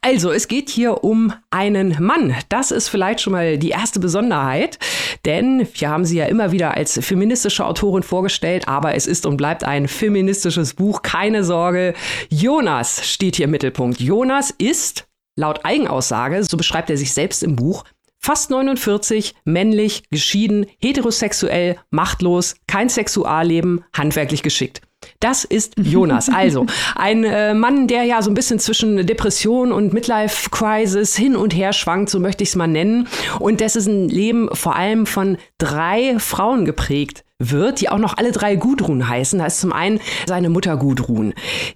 Also, 0.00 0.32
es 0.32 0.48
geht 0.48 0.68
hier 0.68 1.04
um 1.04 1.32
einen 1.50 1.96
Mann, 2.00 2.31
das 2.48 2.70
ist 2.70 2.88
vielleicht 2.88 3.20
schon 3.20 3.32
mal 3.32 3.58
die 3.58 3.70
erste 3.70 4.00
Besonderheit, 4.00 4.78
denn 5.24 5.66
wir 5.74 5.88
haben 5.88 6.04
sie 6.04 6.18
ja 6.18 6.26
immer 6.26 6.52
wieder 6.52 6.74
als 6.74 6.98
feministische 7.04 7.64
Autorin 7.64 8.02
vorgestellt, 8.02 8.68
aber 8.68 8.94
es 8.94 9.06
ist 9.06 9.26
und 9.26 9.36
bleibt 9.36 9.64
ein 9.64 9.88
feministisches 9.88 10.74
Buch, 10.74 11.02
keine 11.02 11.44
Sorge. 11.44 11.94
Jonas 12.28 13.06
steht 13.06 13.36
hier 13.36 13.44
im 13.44 13.50
Mittelpunkt. 13.50 14.00
Jonas 14.00 14.50
ist 14.50 15.06
laut 15.36 15.64
Eigenaussage, 15.64 16.42
so 16.44 16.56
beschreibt 16.56 16.90
er 16.90 16.96
sich 16.96 17.12
selbst 17.12 17.42
im 17.42 17.56
Buch, 17.56 17.84
Fast 18.24 18.50
49, 18.50 19.34
männlich, 19.44 20.04
geschieden, 20.10 20.66
heterosexuell, 20.78 21.76
machtlos, 21.90 22.54
kein 22.68 22.88
Sexualleben, 22.88 23.84
handwerklich 23.92 24.44
geschickt. 24.44 24.80
Das 25.22 25.44
ist 25.44 25.74
Jonas. 25.78 26.28
Also 26.28 26.66
ein 26.96 27.22
äh, 27.22 27.54
Mann, 27.54 27.86
der 27.86 28.02
ja 28.02 28.22
so 28.22 28.30
ein 28.30 28.34
bisschen 28.34 28.58
zwischen 28.58 29.06
Depression 29.06 29.70
und 29.70 29.92
Midlife 29.92 30.50
Crisis 30.50 31.14
hin 31.14 31.36
und 31.36 31.54
her 31.54 31.72
schwankt, 31.72 32.10
so 32.10 32.18
möchte 32.18 32.42
ich 32.42 32.50
es 32.50 32.56
mal 32.56 32.66
nennen. 32.66 33.06
Und 33.38 33.60
ein 33.86 34.08
Leben 34.08 34.48
vor 34.52 34.74
allem 34.74 35.06
von 35.06 35.38
drei 35.58 36.18
Frauen 36.18 36.64
geprägt 36.64 37.24
wird, 37.50 37.80
die 37.80 37.88
auch 37.88 37.98
noch 37.98 38.16
alle 38.16 38.32
drei 38.32 38.56
Gudrun 38.56 39.08
heißen. 39.08 39.38
Da 39.38 39.46
ist 39.46 39.60
zum 39.60 39.72
einen 39.72 40.00
seine 40.26 40.50
Mutter 40.50 40.76
Gudrun. 40.76 41.34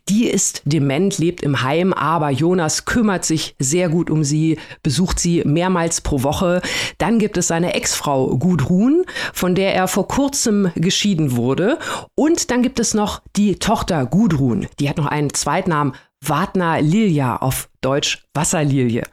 Die 0.09 0.27
ist 0.27 0.63
dement, 0.65 1.19
lebt 1.19 1.43
im 1.43 1.63
Heim, 1.63 1.93
aber 1.93 2.31
Jonas 2.31 2.85
kümmert 2.85 3.25
sich 3.25 3.55
sehr 3.59 3.89
gut 3.89 4.11
um 4.11 4.25
sie, 4.25 4.59
besucht 4.83 5.19
sie 5.19 5.43
mehrmals 5.45 6.01
pro 6.01 6.23
Woche. 6.23 6.63
Dann 6.99 7.19
gibt 7.19 7.37
es 7.37 7.49
seine 7.49 7.75
Ex-Frau 7.75 8.37
Gudrun, 8.37 9.05
von 9.33 9.55
der 9.55 9.75
er 9.75 9.89
vor 9.89 10.09
kurzem 10.09 10.71
geschieden 10.75 11.37
wurde. 11.37 11.79
Und 12.15 12.51
dann 12.51 12.63
gibt 12.63 12.81
es 12.81 12.95
noch 12.95 13.23
die 13.37 13.57
Tochter 13.57 14.07
Gudrun. 14.07 14.67
Die 14.79 14.89
hat 14.89 14.97
noch 14.97 15.07
einen 15.07 15.33
Zweitnamen 15.33 15.95
Wagner 16.21 16.81
Lilja 16.81 17.37
auf 17.37 17.69
Deutsch 17.81 18.25
Wasserlilie. 18.35 19.05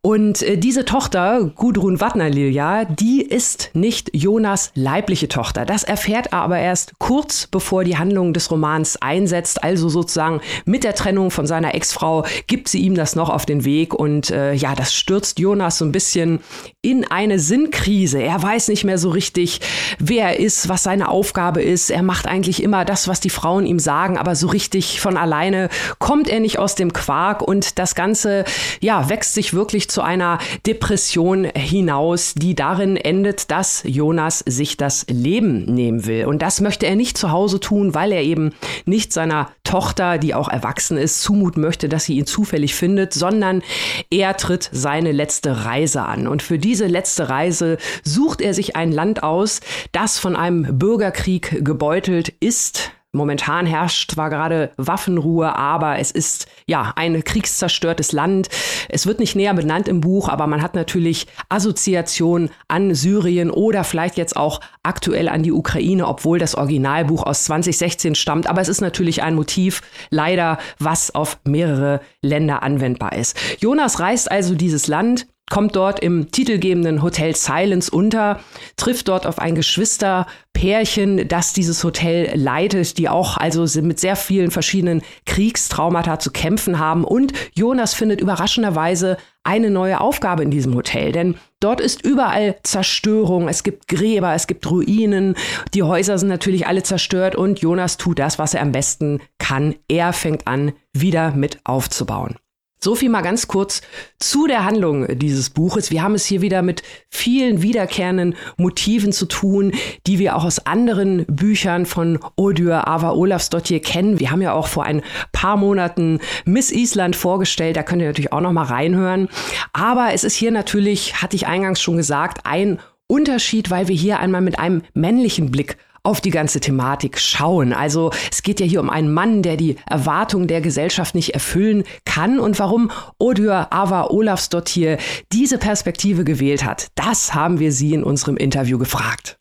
Und 0.00 0.42
äh, 0.42 0.58
diese 0.58 0.84
Tochter, 0.84 1.50
Gudrun 1.54 2.00
Wattner-Lilja, 2.00 2.84
die 2.84 3.22
ist 3.22 3.70
nicht 3.72 4.10
Jonas 4.12 4.70
leibliche 4.74 5.28
Tochter. 5.28 5.64
Das 5.64 5.82
erfährt 5.82 6.26
er 6.32 6.40
aber 6.40 6.58
erst 6.58 6.98
kurz 6.98 7.46
bevor 7.46 7.84
die 7.84 7.96
Handlung 7.96 8.34
des 8.34 8.50
Romans 8.50 9.00
einsetzt. 9.00 9.64
Also 9.64 9.88
sozusagen 9.88 10.40
mit 10.66 10.84
der 10.84 10.94
Trennung 10.94 11.30
von 11.30 11.46
seiner 11.46 11.74
Ex-Frau 11.74 12.26
gibt 12.46 12.68
sie 12.68 12.80
ihm 12.80 12.94
das 12.94 13.16
noch 13.16 13.30
auf 13.30 13.46
den 13.46 13.64
Weg. 13.64 13.94
Und 13.94 14.30
äh, 14.30 14.52
ja, 14.52 14.74
das 14.74 14.92
stürzt 14.92 15.38
Jonas 15.38 15.78
so 15.78 15.86
ein 15.86 15.92
bisschen 15.92 16.40
in 16.82 17.10
eine 17.10 17.38
Sinnkrise. 17.38 18.22
Er 18.22 18.42
weiß 18.42 18.68
nicht 18.68 18.84
mehr 18.84 18.98
so 18.98 19.08
richtig, 19.08 19.60
wer 19.98 20.24
er 20.26 20.40
ist, 20.40 20.68
was 20.68 20.82
seine 20.82 21.08
Aufgabe 21.08 21.62
ist. 21.62 21.90
Er 21.90 22.02
macht 22.02 22.26
eigentlich 22.26 22.62
immer 22.62 22.84
das, 22.84 23.08
was 23.08 23.20
die 23.20 23.30
Frauen 23.30 23.64
ihm 23.64 23.78
sagen, 23.78 24.18
aber 24.18 24.36
so 24.36 24.48
richtig 24.48 25.00
von 25.00 25.16
alleine 25.16 25.70
kommt 25.98 26.28
er 26.28 26.40
nicht 26.40 26.58
aus 26.58 26.74
dem 26.74 26.92
Quark 26.92 27.40
und 27.40 27.78
das 27.78 27.94
Ganze, 27.94 28.44
ja, 28.80 29.08
wächst 29.08 29.32
sich 29.32 29.43
wirklich 29.52 29.90
zu 29.90 30.02
einer 30.02 30.38
Depression 30.66 31.44
hinaus, 31.44 32.34
die 32.34 32.54
darin 32.54 32.96
endet, 32.96 33.50
dass 33.50 33.82
Jonas 33.84 34.38
sich 34.46 34.76
das 34.76 35.04
Leben 35.08 35.64
nehmen 35.64 36.06
will. 36.06 36.26
Und 36.26 36.40
das 36.40 36.60
möchte 36.60 36.86
er 36.86 36.96
nicht 36.96 37.18
zu 37.18 37.30
Hause 37.30 37.60
tun, 37.60 37.94
weil 37.94 38.12
er 38.12 38.22
eben 38.22 38.52
nicht 38.86 39.12
seiner 39.12 39.50
Tochter, 39.64 40.18
die 40.18 40.34
auch 40.34 40.48
erwachsen 40.48 40.96
ist, 40.96 41.22
zumuten 41.22 41.60
möchte, 41.60 41.88
dass 41.88 42.04
sie 42.04 42.16
ihn 42.16 42.26
zufällig 42.26 42.74
findet, 42.74 43.12
sondern 43.12 43.62
er 44.10 44.36
tritt 44.36 44.70
seine 44.72 45.12
letzte 45.12 45.64
Reise 45.64 46.02
an. 46.02 46.26
Und 46.28 46.42
für 46.42 46.58
diese 46.58 46.86
letzte 46.86 47.28
Reise 47.28 47.78
sucht 48.02 48.40
er 48.40 48.54
sich 48.54 48.76
ein 48.76 48.92
Land 48.92 49.22
aus, 49.22 49.60
das 49.92 50.18
von 50.18 50.36
einem 50.36 50.78
Bürgerkrieg 50.78 51.64
gebeutelt 51.64 52.32
ist, 52.40 52.92
Momentan 53.14 53.64
herrscht 53.66 54.12
zwar 54.12 54.28
gerade 54.28 54.72
Waffenruhe, 54.76 55.56
aber 55.56 55.98
es 55.98 56.10
ist 56.10 56.46
ja 56.66 56.92
ein 56.96 57.24
kriegszerstörtes 57.24 58.12
Land. 58.12 58.48
Es 58.88 59.06
wird 59.06 59.20
nicht 59.20 59.36
näher 59.36 59.54
benannt 59.54 59.88
im 59.88 60.00
Buch, 60.00 60.28
aber 60.28 60.46
man 60.46 60.62
hat 60.62 60.74
natürlich 60.74 61.26
Assoziation 61.48 62.50
an 62.68 62.94
Syrien 62.94 63.50
oder 63.50 63.84
vielleicht 63.84 64.16
jetzt 64.16 64.36
auch 64.36 64.60
aktuell 64.82 65.28
an 65.28 65.42
die 65.42 65.52
Ukraine, 65.52 66.06
obwohl 66.06 66.38
das 66.38 66.54
Originalbuch 66.54 67.22
aus 67.22 67.44
2016 67.44 68.14
stammt. 68.14 68.48
Aber 68.48 68.60
es 68.60 68.68
ist 68.68 68.80
natürlich 68.80 69.22
ein 69.22 69.34
Motiv, 69.34 69.82
leider, 70.10 70.58
was 70.78 71.14
auf 71.14 71.38
mehrere 71.44 72.00
Länder 72.20 72.62
anwendbar 72.62 73.14
ist. 73.14 73.36
Jonas 73.60 74.00
reist 74.00 74.30
also 74.30 74.54
dieses 74.54 74.88
Land 74.88 75.26
kommt 75.50 75.76
dort 75.76 76.00
im 76.00 76.30
titelgebenden 76.30 77.02
Hotel 77.02 77.36
Silence 77.36 77.90
unter, 77.90 78.40
trifft 78.76 79.08
dort 79.08 79.26
auf 79.26 79.38
ein 79.38 79.54
Geschwisterpärchen, 79.54 81.28
das 81.28 81.52
dieses 81.52 81.84
Hotel 81.84 82.32
leitet, 82.34 82.96
die 82.98 83.08
auch 83.08 83.36
also 83.36 83.66
mit 83.82 84.00
sehr 84.00 84.16
vielen 84.16 84.50
verschiedenen 84.50 85.02
Kriegstraumata 85.26 86.18
zu 86.18 86.30
kämpfen 86.30 86.78
haben. 86.78 87.04
Und 87.04 87.32
Jonas 87.54 87.94
findet 87.94 88.20
überraschenderweise 88.20 89.18
eine 89.42 89.70
neue 89.70 90.00
Aufgabe 90.00 90.42
in 90.42 90.50
diesem 90.50 90.74
Hotel, 90.74 91.12
denn 91.12 91.36
dort 91.60 91.82
ist 91.82 92.02
überall 92.02 92.56
Zerstörung, 92.62 93.46
es 93.46 93.62
gibt 93.62 93.88
Gräber, 93.88 94.32
es 94.32 94.46
gibt 94.46 94.70
Ruinen, 94.70 95.36
die 95.74 95.82
Häuser 95.82 96.16
sind 96.16 96.28
natürlich 96.28 96.66
alle 96.66 96.82
zerstört 96.82 97.36
und 97.36 97.60
Jonas 97.60 97.98
tut 97.98 98.18
das, 98.18 98.38
was 98.38 98.54
er 98.54 98.62
am 98.62 98.72
besten 98.72 99.20
kann. 99.38 99.74
Er 99.88 100.14
fängt 100.14 100.46
an, 100.46 100.72
wieder 100.94 101.32
mit 101.32 101.58
aufzubauen. 101.64 102.36
So 102.84 102.94
viel 102.94 103.08
mal 103.08 103.22
ganz 103.22 103.48
kurz 103.48 103.80
zu 104.18 104.46
der 104.46 104.66
Handlung 104.66 105.06
dieses 105.16 105.48
Buches. 105.48 105.90
Wir 105.90 106.02
haben 106.02 106.14
es 106.14 106.26
hier 106.26 106.42
wieder 106.42 106.60
mit 106.60 106.82
vielen 107.08 107.62
wiederkehrenden 107.62 108.34
Motiven 108.58 109.10
zu 109.10 109.24
tun, 109.24 109.72
die 110.06 110.18
wir 110.18 110.36
auch 110.36 110.44
aus 110.44 110.66
anderen 110.66 111.24
Büchern 111.24 111.86
von 111.86 112.18
Odur 112.36 112.86
Ava 112.86 113.12
Olafsdottir 113.12 113.80
kennen. 113.80 114.20
Wir 114.20 114.30
haben 114.30 114.42
ja 114.42 114.52
auch 114.52 114.66
vor 114.66 114.84
ein 114.84 115.00
paar 115.32 115.56
Monaten 115.56 116.20
Miss 116.44 116.70
Island 116.70 117.16
vorgestellt. 117.16 117.78
Da 117.78 117.82
könnt 117.82 118.02
ihr 118.02 118.08
natürlich 118.08 118.34
auch 118.34 118.42
noch 118.42 118.52
mal 118.52 118.64
reinhören. 118.64 119.30
Aber 119.72 120.12
es 120.12 120.22
ist 120.22 120.34
hier 120.34 120.50
natürlich, 120.50 121.22
hatte 121.22 121.36
ich 121.36 121.46
eingangs 121.46 121.80
schon 121.80 121.96
gesagt, 121.96 122.42
ein 122.44 122.80
Unterschied, 123.06 123.70
weil 123.70 123.88
wir 123.88 123.96
hier 123.96 124.18
einmal 124.18 124.42
mit 124.42 124.58
einem 124.58 124.82
männlichen 124.92 125.50
Blick 125.50 125.78
auf 126.04 126.20
die 126.20 126.30
ganze 126.30 126.60
Thematik 126.60 127.18
schauen. 127.18 127.72
Also 127.72 128.10
es 128.30 128.42
geht 128.42 128.60
ja 128.60 128.66
hier 128.66 128.80
um 128.80 128.90
einen 128.90 129.12
Mann, 129.12 129.42
der 129.42 129.56
die 129.56 129.76
Erwartungen 129.86 130.46
der 130.46 130.60
Gesellschaft 130.60 131.14
nicht 131.14 131.34
erfüllen 131.34 131.84
kann 132.04 132.38
und 132.38 132.58
warum 132.58 132.90
Odur 133.18 133.72
Ava 133.72 134.08
Olafsdottir 134.10 134.98
diese 135.32 135.58
Perspektive 135.58 136.24
gewählt 136.24 136.64
hat. 136.64 136.88
Das 136.94 137.34
haben 137.34 137.58
wir 137.58 137.72
sie 137.72 137.94
in 137.94 138.04
unserem 138.04 138.36
Interview 138.36 138.78
gefragt. 138.78 139.38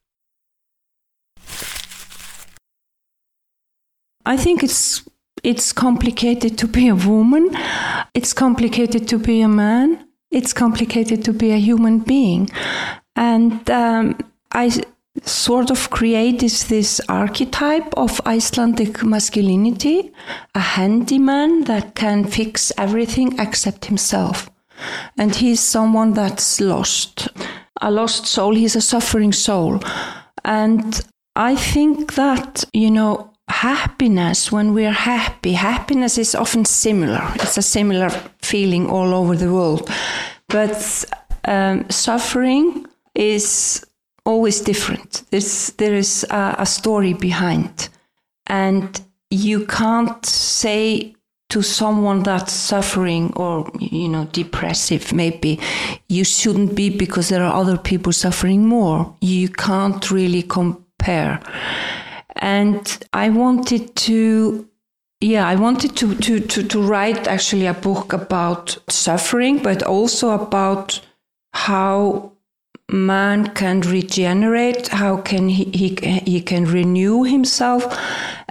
I 4.25 4.37
think 4.37 4.63
it's 4.63 5.03
it's 5.43 5.75
complicated 5.75 6.57
to 6.57 6.67
be 6.67 6.89
a 6.89 6.95
woman. 6.95 7.49
It's 8.13 8.33
complicated 8.33 9.09
to 9.09 9.19
be 9.19 9.43
a 9.43 9.49
man. 9.49 9.97
It's 10.31 10.55
complicated 10.55 11.25
to 11.25 11.33
be 11.33 11.51
a 11.51 11.57
human 11.57 11.99
being. 11.99 12.49
And 13.15 13.69
um, 13.69 14.15
I 14.53 14.69
sort 15.21 15.69
of 15.69 15.89
created 15.89 16.51
this 16.69 16.99
archetype 17.07 17.93
of 17.95 18.19
Icelandic 18.25 19.03
masculinity, 19.03 20.11
a 20.55 20.59
handyman 20.59 21.65
that 21.65 21.95
can 21.95 22.25
fix 22.25 22.71
everything 22.77 23.39
except 23.39 23.85
himself. 23.85 24.49
And 25.17 25.35
he's 25.35 25.59
someone 25.59 26.13
that's 26.13 26.59
lost, 26.59 27.27
a 27.81 27.91
lost 27.91 28.25
soul. 28.25 28.55
He's 28.55 28.75
a 28.75 28.81
suffering 28.81 29.31
soul. 29.31 29.79
And 30.43 30.99
I 31.35 31.55
think 31.55 32.15
that, 32.15 32.63
you 32.73 32.89
know, 32.89 33.33
happiness, 33.47 34.51
when 34.51 34.73
we're 34.73 34.91
happy, 34.91 35.53
happiness 35.53 36.17
is 36.17 36.35
often 36.35 36.65
similar. 36.65 37.21
It's 37.35 37.57
a 37.57 37.61
similar 37.61 38.09
feeling 38.41 38.89
all 38.89 39.13
over 39.13 39.35
the 39.35 39.53
world. 39.53 39.89
But 40.49 41.05
um, 41.45 41.89
suffering 41.89 42.87
is 43.15 43.85
always 44.25 44.61
different. 44.61 45.23
There's, 45.31 45.71
there 45.73 45.93
is 45.93 46.25
a, 46.29 46.55
a 46.59 46.65
story 46.65 47.13
behind. 47.13 47.89
And 48.47 49.01
you 49.29 49.65
can't 49.65 50.25
say 50.25 51.15
to 51.53 51.61
someone 51.61 52.23
that's 52.23 52.51
suffering 52.51 53.31
or 53.35 53.69
you 53.79 54.09
know 54.09 54.25
depressive 54.31 55.13
maybe 55.13 55.59
you 56.09 56.23
shouldn't 56.23 56.73
be 56.75 56.89
because 56.89 57.29
there 57.29 57.43
are 57.43 57.53
other 57.53 57.77
people 57.77 58.11
suffering 58.11 58.65
more 58.65 59.15
you 59.21 59.47
can't 59.47 60.09
really 60.09 60.41
compare 60.41 61.39
and 62.37 63.05
i 63.13 63.29
wanted 63.29 63.95
to 63.95 64.67
yeah 65.21 65.47
i 65.47 65.55
wanted 65.55 65.95
to 65.95 66.15
to 66.15 66.39
to, 66.39 66.63
to 66.63 66.81
write 66.81 67.27
actually 67.27 67.67
a 67.67 67.73
book 67.75 68.13
about 68.13 68.75
suffering 68.89 69.61
but 69.61 69.83
also 69.83 70.31
about 70.31 70.99
how 71.53 72.32
man 72.93 73.47
can 73.47 73.81
regenerate, 73.81 74.87
how 74.87 75.17
can 75.17 75.49
he, 75.49 75.65
he, 75.65 75.95
he 76.25 76.41
can 76.41 76.65
renew 76.65 77.23
himself. 77.23 77.83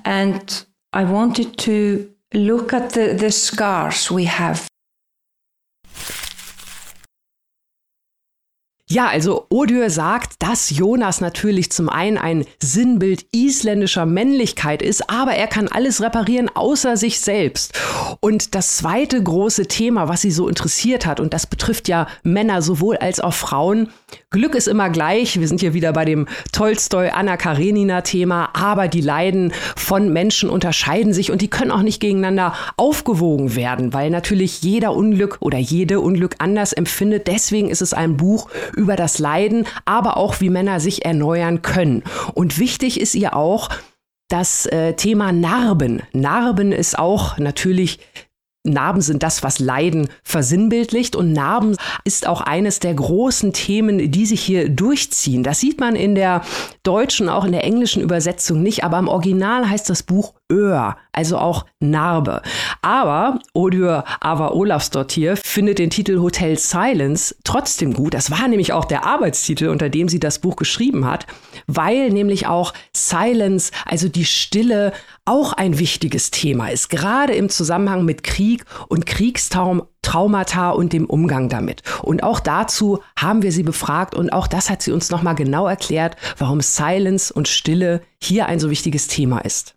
And 0.04 0.64
I 0.92 1.04
wanted 1.04 1.56
to 1.58 2.10
look 2.34 2.72
at 2.72 2.90
the, 2.90 3.14
the 3.14 3.30
scars 3.30 4.10
we 4.10 4.24
have 4.24 4.68
Ja, 8.92 9.06
also 9.06 9.46
Odur 9.48 9.88
sagt, 9.88 10.34
dass 10.40 10.68
Jonas 10.68 11.22
natürlich 11.22 11.72
zum 11.72 11.88
einen 11.88 12.18
ein 12.18 12.44
Sinnbild 12.62 13.24
isländischer 13.32 14.04
Männlichkeit 14.04 14.82
ist, 14.82 15.08
aber 15.08 15.32
er 15.32 15.46
kann 15.46 15.68
alles 15.68 16.02
reparieren 16.02 16.50
außer 16.52 16.98
sich 16.98 17.20
selbst. 17.20 17.72
Und 18.20 18.54
das 18.54 18.76
zweite 18.76 19.22
große 19.22 19.66
Thema, 19.66 20.08
was 20.08 20.20
sie 20.20 20.30
so 20.30 20.46
interessiert 20.46 21.06
hat, 21.06 21.20
und 21.20 21.32
das 21.32 21.46
betrifft 21.46 21.88
ja 21.88 22.06
Männer 22.22 22.60
sowohl 22.60 22.98
als 22.98 23.18
auch 23.20 23.32
Frauen, 23.32 23.88
Glück 24.30 24.54
ist 24.54 24.68
immer 24.68 24.90
gleich. 24.90 25.40
Wir 25.40 25.48
sind 25.48 25.60
hier 25.60 25.72
wieder 25.72 25.94
bei 25.94 26.04
dem 26.04 26.26
Tolstoi 26.52 27.10
Anna 27.10 27.38
Karenina 27.38 28.02
Thema, 28.02 28.50
aber 28.52 28.88
die 28.88 29.00
Leiden 29.00 29.54
von 29.76 30.12
Menschen 30.12 30.50
unterscheiden 30.50 31.14
sich 31.14 31.30
und 31.30 31.40
die 31.40 31.48
können 31.48 31.70
auch 31.70 31.82
nicht 31.82 32.00
gegeneinander 32.00 32.54
aufgewogen 32.76 33.56
werden, 33.56 33.94
weil 33.94 34.10
natürlich 34.10 34.62
jeder 34.62 34.94
Unglück 34.94 35.38
oder 35.40 35.58
jede 35.58 36.00
Unglück 36.00 36.34
anders 36.38 36.74
empfindet. 36.74 37.26
Deswegen 37.26 37.70
ist 37.70 37.80
es 37.80 37.94
ein 37.94 38.18
Buch 38.18 38.48
über 38.74 38.81
das 38.96 39.18
Leiden, 39.18 39.66
aber 39.84 40.16
auch 40.16 40.40
wie 40.40 40.50
Männer 40.50 40.80
sich 40.80 41.04
erneuern 41.04 41.62
können. 41.62 42.02
Und 42.34 42.58
wichtig 42.58 43.00
ist 43.00 43.14
ihr 43.14 43.36
auch, 43.36 43.68
das 44.28 44.64
äh, 44.66 44.94
Thema 44.94 45.30
Narben. 45.30 46.02
Narben 46.14 46.72
ist 46.72 46.98
auch 46.98 47.36
natürlich 47.36 47.98
Narben 48.64 49.02
sind 49.02 49.24
das, 49.24 49.42
was 49.42 49.58
Leiden 49.58 50.08
versinnbildlicht 50.22 51.16
und 51.16 51.32
Narben 51.32 51.76
ist 52.04 52.28
auch 52.28 52.40
eines 52.40 52.78
der 52.78 52.94
großen 52.94 53.52
Themen, 53.52 54.12
die 54.12 54.24
sich 54.24 54.40
hier 54.40 54.68
durchziehen. 54.68 55.42
Das 55.42 55.58
sieht 55.58 55.80
man 55.80 55.96
in 55.96 56.14
der 56.14 56.42
deutschen, 56.84 57.28
auch 57.28 57.44
in 57.44 57.50
der 57.50 57.64
englischen 57.64 58.02
Übersetzung 58.02 58.62
nicht, 58.62 58.84
aber 58.84 59.00
im 59.00 59.08
Original 59.08 59.68
heißt 59.68 59.90
das 59.90 60.04
Buch 60.04 60.34
Öhr, 60.52 60.96
also 61.12 61.38
auch 61.38 61.64
Narbe. 61.80 62.42
Aber 62.82 63.38
Odur 63.54 64.04
Ava 64.20 64.50
Olafsdottir 64.50 65.36
findet 65.36 65.78
den 65.78 65.90
Titel 65.90 66.20
Hotel 66.20 66.58
Silence 66.58 67.34
trotzdem 67.42 67.94
gut. 67.94 68.12
Das 68.12 68.30
war 68.30 68.46
nämlich 68.48 68.72
auch 68.72 68.84
der 68.84 69.06
Arbeitstitel, 69.06 69.68
unter 69.68 69.88
dem 69.88 70.08
sie 70.08 70.20
das 70.20 70.40
Buch 70.40 70.56
geschrieben 70.56 71.06
hat, 71.06 71.26
weil 71.66 72.10
nämlich 72.10 72.46
auch 72.46 72.74
Silence, 72.94 73.72
also 73.86 74.08
die 74.08 74.26
Stille, 74.26 74.92
auch 75.24 75.52
ein 75.52 75.78
wichtiges 75.78 76.30
Thema 76.32 76.68
ist, 76.68 76.90
gerade 76.90 77.34
im 77.34 77.48
Zusammenhang 77.48 78.04
mit 78.04 78.24
Krieg 78.24 78.64
und 78.88 79.06
Kriegstraumata 79.06 80.70
und 80.70 80.92
dem 80.92 81.06
Umgang 81.06 81.48
damit. 81.48 81.82
Und 82.02 82.24
auch 82.24 82.40
dazu 82.40 83.00
haben 83.16 83.42
wir 83.42 83.52
sie 83.52 83.62
befragt 83.62 84.14
und 84.16 84.32
auch 84.32 84.48
das 84.48 84.68
hat 84.68 84.82
sie 84.82 84.90
uns 84.90 85.10
nochmal 85.10 85.36
genau 85.36 85.68
erklärt, 85.68 86.16
warum 86.38 86.60
Silence 86.60 87.32
und 87.32 87.46
Stille 87.46 88.02
hier 88.20 88.46
ein 88.46 88.58
so 88.58 88.68
wichtiges 88.68 89.06
Thema 89.06 89.38
ist. 89.38 89.76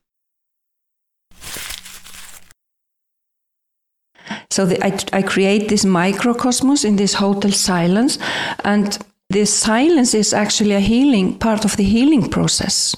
So 4.50 4.66
the, 4.66 4.84
I, 4.86 4.98
I 5.12 5.22
create 5.22 5.68
this 5.68 5.84
microcosmos 5.86 6.86
in 6.86 6.96
this 6.96 7.16
hotel 7.16 7.52
silence, 7.52 8.18
and 8.64 8.98
this 9.30 9.54
silence 9.54 10.14
is 10.14 10.34
actually 10.34 10.74
a 10.74 10.80
healing 10.80 11.38
part 11.38 11.66
of 11.66 11.76
the 11.76 11.84
healing 11.84 12.30
process 12.30 12.96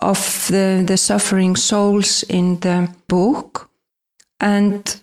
of 0.00 0.46
the, 0.48 0.84
the 0.86 0.96
suffering 0.96 1.56
souls 1.56 2.22
in 2.24 2.60
the 2.60 2.88
book. 3.08 3.68
And 4.40 5.00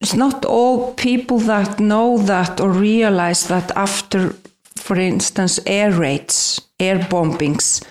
it's 0.00 0.14
not 0.14 0.44
all 0.44 0.94
people 0.94 1.38
that 1.40 1.80
know 1.80 2.18
that 2.18 2.60
or 2.60 2.70
realize 2.70 3.48
that 3.48 3.70
after, 3.76 4.34
for 4.76 4.96
instance, 4.96 5.60
air 5.66 5.92
raids, 5.92 6.60
air 6.78 6.98
bombings, 6.98 7.82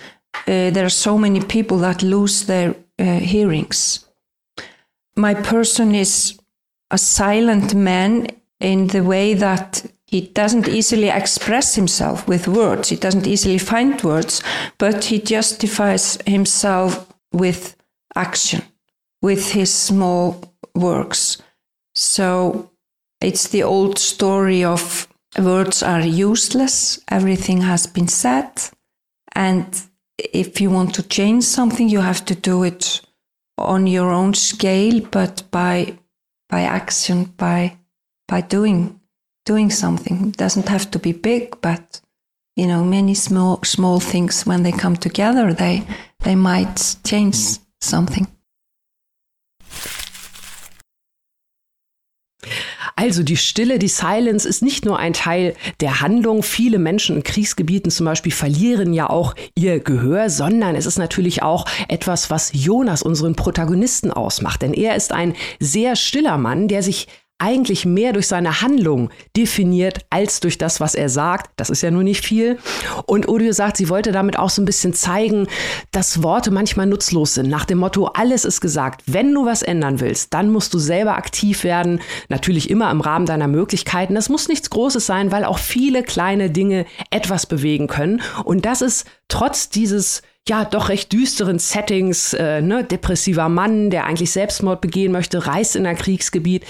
uh, 0.46 0.70
there 0.70 0.84
are 0.84 0.90
so 0.90 1.18
many 1.18 1.40
people 1.40 1.78
that 1.78 2.02
lose 2.02 2.46
their 2.46 2.74
uh, 2.98 3.18
hearings. 3.18 4.03
My 5.16 5.34
person 5.34 5.94
is 5.94 6.38
a 6.90 6.98
silent 6.98 7.74
man 7.74 8.26
in 8.60 8.88
the 8.88 9.02
way 9.02 9.34
that 9.34 9.84
he 10.06 10.20
doesn't 10.20 10.68
easily 10.68 11.08
express 11.08 11.74
himself 11.74 12.28
with 12.28 12.46
words. 12.46 12.88
He 12.88 12.96
doesn't 12.96 13.26
easily 13.26 13.58
find 13.58 14.00
words, 14.02 14.42
but 14.78 15.04
he 15.04 15.18
justifies 15.18 16.18
himself 16.26 17.06
with 17.32 17.76
action, 18.14 18.62
with 19.22 19.52
his 19.52 19.72
small 19.72 20.54
works. 20.74 21.38
So 21.94 22.70
it's 23.20 23.48
the 23.48 23.62
old 23.62 23.98
story 23.98 24.64
of 24.64 25.08
words 25.38 25.82
are 25.82 26.00
useless, 26.00 27.00
everything 27.10 27.62
has 27.62 27.86
been 27.86 28.08
said. 28.08 28.50
And 29.34 29.66
if 30.18 30.60
you 30.60 30.70
want 30.70 30.94
to 30.94 31.02
change 31.02 31.44
something, 31.44 31.88
you 31.88 32.00
have 32.00 32.24
to 32.26 32.34
do 32.34 32.62
it 32.62 33.00
on 33.58 33.86
your 33.86 34.10
own 34.10 34.34
scale, 34.34 35.00
but 35.10 35.42
by 35.50 35.98
by 36.48 36.62
action, 36.62 37.24
by 37.36 37.76
by 38.28 38.40
doing 38.40 39.00
doing 39.46 39.70
something. 39.70 40.28
It 40.28 40.36
doesn't 40.36 40.68
have 40.68 40.90
to 40.90 40.98
be 40.98 41.12
big, 41.12 41.60
but 41.60 42.00
you 42.56 42.66
know, 42.66 42.84
many 42.84 43.14
small 43.14 43.60
small 43.64 44.00
things 44.00 44.46
when 44.46 44.62
they 44.62 44.72
come 44.72 44.96
together, 44.96 45.52
they 45.52 45.86
they 46.20 46.34
might 46.34 46.96
change 47.04 47.36
mm. 47.36 47.58
something. 47.80 48.26
Also 52.96 53.22
die 53.22 53.36
Stille, 53.36 53.78
die 53.78 53.88
Silence 53.88 54.48
ist 54.48 54.62
nicht 54.62 54.84
nur 54.84 54.98
ein 54.98 55.12
Teil 55.12 55.54
der 55.80 56.00
Handlung. 56.00 56.42
Viele 56.42 56.78
Menschen 56.78 57.16
in 57.16 57.22
Kriegsgebieten 57.22 57.90
zum 57.90 58.06
Beispiel 58.06 58.32
verlieren 58.32 58.92
ja 58.92 59.10
auch 59.10 59.34
ihr 59.56 59.80
Gehör, 59.80 60.30
sondern 60.30 60.76
es 60.76 60.86
ist 60.86 60.98
natürlich 60.98 61.42
auch 61.42 61.66
etwas, 61.88 62.30
was 62.30 62.50
Jonas, 62.52 63.02
unseren 63.02 63.34
Protagonisten, 63.34 64.12
ausmacht. 64.12 64.62
Denn 64.62 64.74
er 64.74 64.94
ist 64.94 65.12
ein 65.12 65.34
sehr 65.58 65.96
stiller 65.96 66.38
Mann, 66.38 66.68
der 66.68 66.82
sich 66.82 67.08
eigentlich 67.38 67.84
mehr 67.84 68.12
durch 68.12 68.28
seine 68.28 68.60
Handlung 68.60 69.10
definiert 69.36 70.06
als 70.08 70.40
durch 70.40 70.56
das, 70.56 70.80
was 70.80 70.94
er 70.94 71.08
sagt. 71.08 71.50
Das 71.56 71.68
ist 71.68 71.82
ja 71.82 71.90
nur 71.90 72.04
nicht 72.04 72.24
viel. 72.24 72.58
Und 73.06 73.28
Odio 73.28 73.52
sagt, 73.52 73.76
sie 73.76 73.88
wollte 73.88 74.12
damit 74.12 74.38
auch 74.38 74.50
so 74.50 74.62
ein 74.62 74.66
bisschen 74.66 74.94
zeigen, 74.94 75.48
dass 75.90 76.22
Worte 76.22 76.52
manchmal 76.52 76.86
nutzlos 76.86 77.34
sind. 77.34 77.48
Nach 77.48 77.64
dem 77.64 77.78
Motto, 77.78 78.06
alles 78.06 78.44
ist 78.44 78.60
gesagt. 78.60 79.02
Wenn 79.06 79.34
du 79.34 79.44
was 79.44 79.62
ändern 79.62 80.00
willst, 80.00 80.32
dann 80.32 80.50
musst 80.50 80.72
du 80.74 80.78
selber 80.78 81.16
aktiv 81.16 81.64
werden. 81.64 82.00
Natürlich 82.28 82.70
immer 82.70 82.90
im 82.90 83.00
Rahmen 83.00 83.26
deiner 83.26 83.48
Möglichkeiten. 83.48 84.14
Das 84.14 84.28
muss 84.28 84.48
nichts 84.48 84.70
Großes 84.70 85.04
sein, 85.04 85.32
weil 85.32 85.44
auch 85.44 85.58
viele 85.58 86.04
kleine 86.04 86.50
Dinge 86.50 86.86
etwas 87.10 87.46
bewegen 87.46 87.88
können. 87.88 88.22
Und 88.44 88.64
das 88.64 88.80
ist 88.80 89.06
trotz 89.28 89.68
dieses 89.68 90.22
ja 90.48 90.64
doch 90.64 90.90
recht 90.90 91.12
düsteren 91.12 91.58
Settings, 91.58 92.34
äh, 92.34 92.60
ne, 92.60 92.84
depressiver 92.84 93.48
Mann, 93.48 93.90
der 93.90 94.04
eigentlich 94.04 94.30
Selbstmord 94.30 94.80
begehen 94.80 95.12
möchte, 95.12 95.46
reist 95.46 95.74
in 95.74 95.86
ein 95.86 95.96
Kriegsgebiet, 95.96 96.64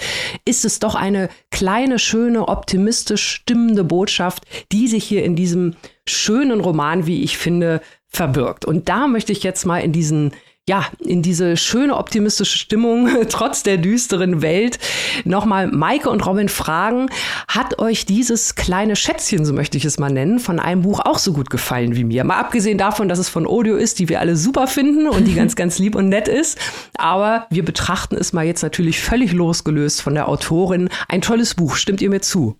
ist 0.45 0.63
es 0.63 0.79
doch 0.79 0.95
eine 0.95 1.29
kleine, 1.51 1.99
schöne, 1.99 2.47
optimistisch 2.47 3.27
stimmende 3.27 3.83
Botschaft, 3.83 4.45
die 4.71 4.87
sich 4.87 5.03
hier 5.03 5.25
in 5.25 5.35
diesem 5.35 5.75
schönen 6.07 6.61
Roman, 6.61 7.05
wie 7.05 7.23
ich 7.23 7.37
finde, 7.37 7.81
verbirgt. 8.07 8.63
Und 8.65 8.87
da 8.87 9.07
möchte 9.07 9.33
ich 9.33 9.43
jetzt 9.43 9.65
mal 9.65 9.79
in 9.79 9.91
diesen 9.91 10.31
ja, 10.67 10.85
in 10.99 11.21
diese 11.21 11.57
schöne 11.57 11.95
optimistische 11.95 12.57
Stimmung, 12.57 13.07
trotz 13.29 13.61
der 13.61 13.77
düsteren 13.77 14.41
Welt, 14.41 14.79
nochmal 15.23 15.67
Maike 15.67 16.09
und 16.09 16.25
Robin 16.25 16.49
fragen, 16.49 17.07
hat 17.47 17.77
euch 17.77 18.05
dieses 18.05 18.55
kleine 18.55 18.95
Schätzchen, 18.95 19.45
so 19.45 19.53
möchte 19.53 19.77
ich 19.77 19.85
es 19.85 19.99
mal 19.99 20.11
nennen, 20.11 20.39
von 20.39 20.59
einem 20.59 20.81
Buch 20.81 21.01
auch 21.01 21.19
so 21.19 21.33
gut 21.33 21.51
gefallen 21.51 21.95
wie 21.95 22.03
mir? 22.03 22.23
Mal 22.23 22.39
abgesehen 22.39 22.79
davon, 22.79 23.07
dass 23.07 23.19
es 23.19 23.29
von 23.29 23.45
Audio 23.45 23.75
ist, 23.75 23.99
die 23.99 24.09
wir 24.09 24.19
alle 24.19 24.35
super 24.35 24.65
finden 24.65 25.07
und 25.07 25.25
die 25.25 25.33
ganz, 25.35 25.55
ganz 25.55 25.77
lieb 25.77 25.95
und 25.95 26.09
nett 26.09 26.27
ist. 26.27 26.57
Aber 26.97 27.45
wir 27.51 27.63
betrachten 27.63 28.15
es 28.15 28.33
mal 28.33 28.45
jetzt 28.45 28.63
natürlich 28.63 28.99
völlig 28.99 29.33
losgelöst 29.33 30.01
von 30.01 30.15
der 30.15 30.27
Autorin. 30.27 30.89
Ein 31.07 31.21
tolles 31.21 31.53
Buch, 31.53 31.75
stimmt 31.75 32.01
ihr 32.01 32.09
mir 32.09 32.21
zu? 32.21 32.57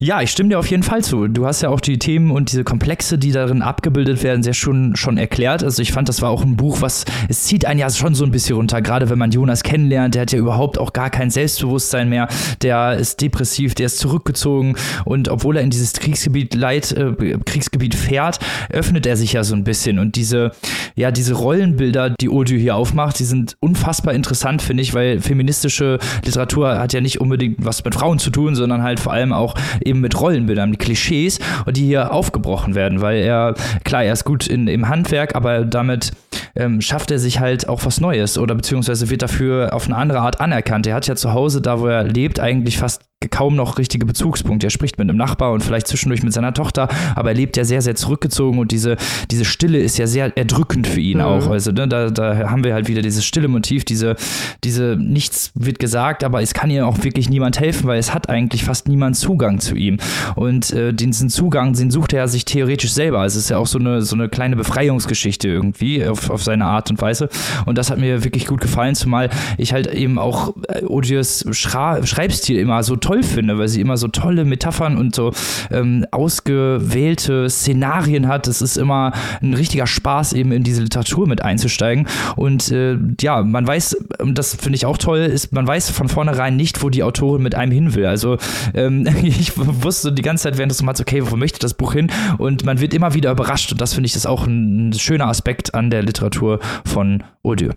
Ja, 0.00 0.20
ich 0.20 0.32
stimme 0.32 0.48
dir 0.48 0.58
auf 0.58 0.66
jeden 0.66 0.82
Fall 0.82 1.04
zu. 1.04 1.28
Du 1.28 1.46
hast 1.46 1.62
ja 1.62 1.68
auch 1.68 1.80
die 1.80 2.00
Themen 2.00 2.32
und 2.32 2.50
diese 2.50 2.64
Komplexe, 2.64 3.16
die 3.16 3.30
darin 3.30 3.62
abgebildet 3.62 4.24
werden, 4.24 4.42
sehr 4.42 4.52
schon, 4.52 4.96
schon 4.96 5.16
erklärt. 5.18 5.62
Also 5.62 5.80
ich 5.82 5.92
fand, 5.92 6.08
das 6.08 6.20
war 6.20 6.30
auch 6.30 6.42
ein 6.42 6.56
Buch, 6.56 6.82
was, 6.82 7.04
es 7.28 7.44
zieht 7.44 7.64
einen 7.64 7.78
ja 7.78 7.88
schon 7.88 8.16
so 8.16 8.24
ein 8.24 8.32
bisschen 8.32 8.56
runter, 8.56 8.82
gerade 8.82 9.08
wenn 9.08 9.18
man 9.20 9.30
Jonas 9.30 9.62
kennenlernt, 9.62 10.16
der 10.16 10.22
hat 10.22 10.32
ja 10.32 10.38
überhaupt 10.40 10.78
auch 10.78 10.92
gar 10.92 11.10
kein 11.10 11.30
Selbstbewusstsein 11.30 12.08
mehr, 12.08 12.26
der 12.60 12.96
ist 12.96 13.20
depressiv, 13.20 13.76
der 13.76 13.86
ist 13.86 13.98
zurückgezogen 13.98 14.74
und 15.04 15.28
obwohl 15.28 15.58
er 15.58 15.62
in 15.62 15.70
dieses 15.70 15.92
Kriegsgebiet 15.92 16.54
Leid, 16.54 16.90
äh, 16.90 17.38
Kriegsgebiet 17.44 17.94
fährt, 17.94 18.40
öffnet 18.70 19.06
er 19.06 19.16
sich 19.16 19.34
ja 19.34 19.44
so 19.44 19.54
ein 19.54 19.62
bisschen 19.62 20.00
und 20.00 20.16
diese, 20.16 20.50
ja, 20.96 21.12
diese 21.12 21.34
Rollenbilder, 21.34 22.10
die 22.10 22.28
Audio 22.28 22.58
hier 22.58 22.74
aufmacht, 22.74 23.20
die 23.20 23.24
sind 23.24 23.56
unfassbar 23.60 24.12
interessant, 24.12 24.60
finde 24.60 24.82
ich, 24.82 24.92
weil 24.92 25.20
feministische 25.20 26.00
Literatur 26.24 26.80
hat 26.80 26.92
ja 26.92 27.00
nicht 27.00 27.20
unbedingt 27.20 27.64
was 27.64 27.84
mit 27.84 27.94
Frauen 27.94 28.18
zu 28.18 28.30
tun, 28.30 28.56
sondern 28.56 28.82
halt 28.82 28.98
vor 28.98 29.12
allem 29.12 29.32
auch 29.32 29.54
eben 29.84 29.93
mit 30.00 30.20
Rollenbildern, 30.20 30.70
mit 30.70 30.78
Klischees 30.78 31.38
die 31.70 31.86
hier 31.86 32.12
aufgebrochen 32.12 32.74
werden, 32.74 33.00
weil 33.00 33.18
er, 33.18 33.54
klar, 33.84 34.04
er 34.04 34.12
ist 34.12 34.24
gut 34.24 34.46
in, 34.46 34.68
im 34.68 34.88
Handwerk, 34.88 35.34
aber 35.34 35.64
damit 35.64 36.12
ähm, 36.56 36.80
schafft 36.80 37.10
er 37.10 37.18
sich 37.18 37.40
halt 37.40 37.68
auch 37.68 37.84
was 37.84 38.00
Neues 38.00 38.38
oder 38.38 38.54
beziehungsweise 38.54 39.10
wird 39.10 39.22
dafür 39.22 39.72
auf 39.72 39.86
eine 39.86 39.96
andere 39.96 40.20
Art 40.20 40.40
anerkannt. 40.40 40.86
Er 40.86 40.94
hat 40.94 41.06
ja 41.06 41.16
zu 41.16 41.32
Hause, 41.32 41.60
da 41.60 41.80
wo 41.80 41.86
er 41.86 42.04
lebt, 42.04 42.40
eigentlich 42.40 42.78
fast 42.78 43.02
kaum 43.28 43.56
noch 43.56 43.78
richtige 43.78 44.06
Bezugspunkte. 44.06 44.66
Er 44.66 44.70
spricht 44.70 44.98
mit 44.98 45.08
einem 45.08 45.18
Nachbar 45.18 45.52
und 45.52 45.62
vielleicht 45.62 45.86
zwischendurch 45.86 46.22
mit 46.22 46.32
seiner 46.32 46.54
Tochter, 46.54 46.88
aber 47.14 47.30
er 47.30 47.34
lebt 47.34 47.56
ja 47.56 47.64
sehr, 47.64 47.82
sehr 47.82 47.94
zurückgezogen 47.94 48.58
und 48.58 48.72
diese, 48.72 48.96
diese 49.30 49.44
Stille 49.44 49.78
ist 49.78 49.98
ja 49.98 50.06
sehr 50.06 50.36
erdrückend 50.36 50.86
für 50.86 51.00
ihn 51.00 51.18
mhm. 51.18 51.24
auch. 51.24 51.48
Also 51.48 51.72
ne, 51.72 51.88
da, 51.88 52.10
da 52.10 52.50
haben 52.50 52.64
wir 52.64 52.74
halt 52.74 52.88
wieder 52.88 53.02
dieses 53.02 53.24
stille 53.24 53.48
Motiv, 53.48 53.84
diese, 53.84 54.16
diese 54.62 54.96
nichts 54.98 55.52
wird 55.54 55.78
gesagt, 55.78 56.24
aber 56.24 56.42
es 56.42 56.54
kann 56.54 56.70
ihm 56.70 56.84
auch 56.84 57.02
wirklich 57.02 57.28
niemand 57.28 57.60
helfen, 57.60 57.86
weil 57.86 57.98
es 57.98 58.14
hat 58.14 58.28
eigentlich 58.28 58.64
fast 58.64 58.88
niemand 58.88 59.16
Zugang 59.16 59.60
zu 59.60 59.74
ihm. 59.74 59.98
Und 60.34 60.72
äh, 60.72 60.92
diesen 60.92 61.30
Zugang, 61.30 61.74
den 61.74 61.90
sucht 61.90 62.12
er 62.12 62.28
sich 62.28 62.44
theoretisch 62.44 62.92
selber. 62.92 63.20
Also 63.20 63.38
es 63.38 63.44
ist 63.44 63.50
ja 63.50 63.58
auch 63.58 63.66
so 63.66 63.78
eine, 63.78 64.02
so 64.02 64.16
eine 64.16 64.28
kleine 64.28 64.56
Befreiungsgeschichte 64.56 65.48
irgendwie 65.48 66.04
auf, 66.06 66.30
auf 66.30 66.42
seine 66.42 66.66
Art 66.66 66.90
und 66.90 67.00
Weise. 67.00 67.28
Und 67.66 67.78
das 67.78 67.90
hat 67.90 67.98
mir 67.98 68.24
wirklich 68.24 68.46
gut 68.46 68.60
gefallen, 68.60 68.94
zumal 68.94 69.30
ich 69.58 69.72
halt 69.72 69.86
eben 69.86 70.18
auch 70.18 70.54
äh, 70.68 70.84
Odious 70.84 71.44
Schreibstil 71.50 72.58
immer 72.58 72.82
so 72.82 72.96
toll 72.96 73.13
finde, 73.22 73.58
weil 73.58 73.68
sie 73.68 73.80
immer 73.80 73.96
so 73.96 74.08
tolle 74.08 74.44
Metaphern 74.44 74.96
und 74.96 75.14
so 75.14 75.32
ähm, 75.70 76.06
ausgewählte 76.10 77.48
Szenarien 77.48 78.28
hat. 78.28 78.48
Es 78.48 78.62
ist 78.62 78.76
immer 78.76 79.12
ein 79.42 79.54
richtiger 79.54 79.86
Spaß, 79.86 80.32
eben 80.32 80.52
in 80.52 80.64
diese 80.64 80.82
Literatur 80.82 81.28
mit 81.28 81.42
einzusteigen. 81.42 82.06
Und 82.36 82.70
äh, 82.72 82.96
ja, 83.20 83.42
man 83.42 83.66
weiß, 83.66 83.96
das 84.32 84.54
finde 84.54 84.76
ich 84.76 84.86
auch 84.86 84.98
toll, 84.98 85.18
ist, 85.18 85.52
man 85.52 85.66
weiß 85.66 85.90
von 85.90 86.08
vornherein 86.08 86.56
nicht, 86.56 86.82
wo 86.82 86.90
die 86.90 87.02
Autorin 87.02 87.42
mit 87.42 87.54
einem 87.54 87.72
hin 87.72 87.94
will. 87.94 88.06
Also 88.06 88.38
ähm, 88.74 89.06
ich 89.22 89.52
wusste 89.56 90.12
die 90.12 90.22
ganze 90.22 90.44
Zeit 90.44 90.58
während 90.58 90.72
des 90.72 90.80
Romans, 90.80 91.00
okay, 91.00 91.22
wo 91.30 91.36
möchte 91.36 91.58
das 91.58 91.74
Buch 91.74 91.92
hin? 91.92 92.10
Und 92.38 92.64
man 92.64 92.80
wird 92.80 92.94
immer 92.94 93.14
wieder 93.14 93.30
überrascht. 93.30 93.70
Und 93.72 93.80
das 93.80 93.94
finde 93.94 94.06
ich 94.06 94.14
ist 94.16 94.26
auch 94.26 94.46
ein, 94.46 94.92
schöner 94.94 95.26
Aspekt 95.26 95.74
an 95.74 95.90
der 95.90 96.02
Literatur 96.02 96.60
von 96.84 97.22
Audieu. 97.42 97.72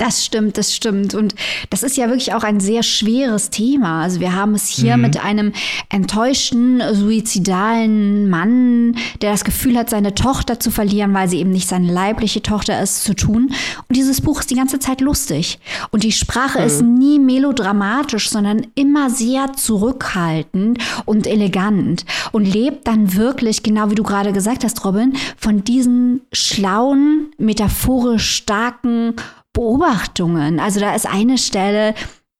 Das 0.00 0.24
stimmt, 0.24 0.56
das 0.56 0.74
stimmt. 0.74 1.12
Und 1.12 1.34
das 1.68 1.82
ist 1.82 1.98
ja 1.98 2.06
wirklich 2.08 2.32
auch 2.32 2.42
ein 2.42 2.58
sehr 2.58 2.82
schweres 2.82 3.50
Thema. 3.50 4.00
Also 4.00 4.18
wir 4.20 4.34
haben 4.34 4.54
es 4.54 4.66
hier 4.66 4.96
mhm. 4.96 5.02
mit 5.02 5.22
einem 5.22 5.52
enttäuschten, 5.90 6.82
suizidalen 6.94 8.30
Mann, 8.30 8.96
der 9.20 9.32
das 9.32 9.44
Gefühl 9.44 9.76
hat, 9.76 9.90
seine 9.90 10.14
Tochter 10.14 10.58
zu 10.58 10.70
verlieren, 10.70 11.12
weil 11.12 11.28
sie 11.28 11.38
eben 11.38 11.50
nicht 11.50 11.68
seine 11.68 11.92
leibliche 11.92 12.40
Tochter 12.40 12.80
ist, 12.80 13.04
zu 13.04 13.14
tun. 13.14 13.52
Und 13.88 13.94
dieses 13.94 14.22
Buch 14.22 14.40
ist 14.40 14.50
die 14.50 14.54
ganze 14.54 14.78
Zeit 14.78 15.02
lustig. 15.02 15.58
Und 15.90 16.02
die 16.02 16.12
Sprache 16.12 16.60
mhm. 16.60 16.64
ist 16.64 16.80
nie 16.80 17.18
melodramatisch, 17.18 18.30
sondern 18.30 18.68
immer 18.76 19.10
sehr 19.10 19.52
zurückhaltend 19.52 20.78
und 21.04 21.26
elegant. 21.26 22.06
Und 22.32 22.46
lebt 22.46 22.86
dann 22.86 23.16
wirklich, 23.16 23.62
genau 23.62 23.90
wie 23.90 23.96
du 23.96 24.02
gerade 24.02 24.32
gesagt 24.32 24.64
hast, 24.64 24.82
Robin, 24.82 25.12
von 25.36 25.62
diesen 25.62 26.22
schlauen, 26.32 27.32
metaphorisch 27.36 28.30
starken 28.30 29.14
Beobachtungen. 29.52 30.60
Also 30.60 30.80
da 30.80 30.94
ist 30.94 31.06
eine 31.06 31.38
Stelle, 31.38 31.94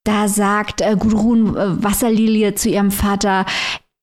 da 0.04 0.28
sagt 0.28 0.80
äh, 0.80 0.96
Gudrun 0.98 1.56
äh, 1.56 1.82
Wasserlilie 1.82 2.54
zu 2.54 2.68
ihrem 2.68 2.90
Vater, 2.90 3.46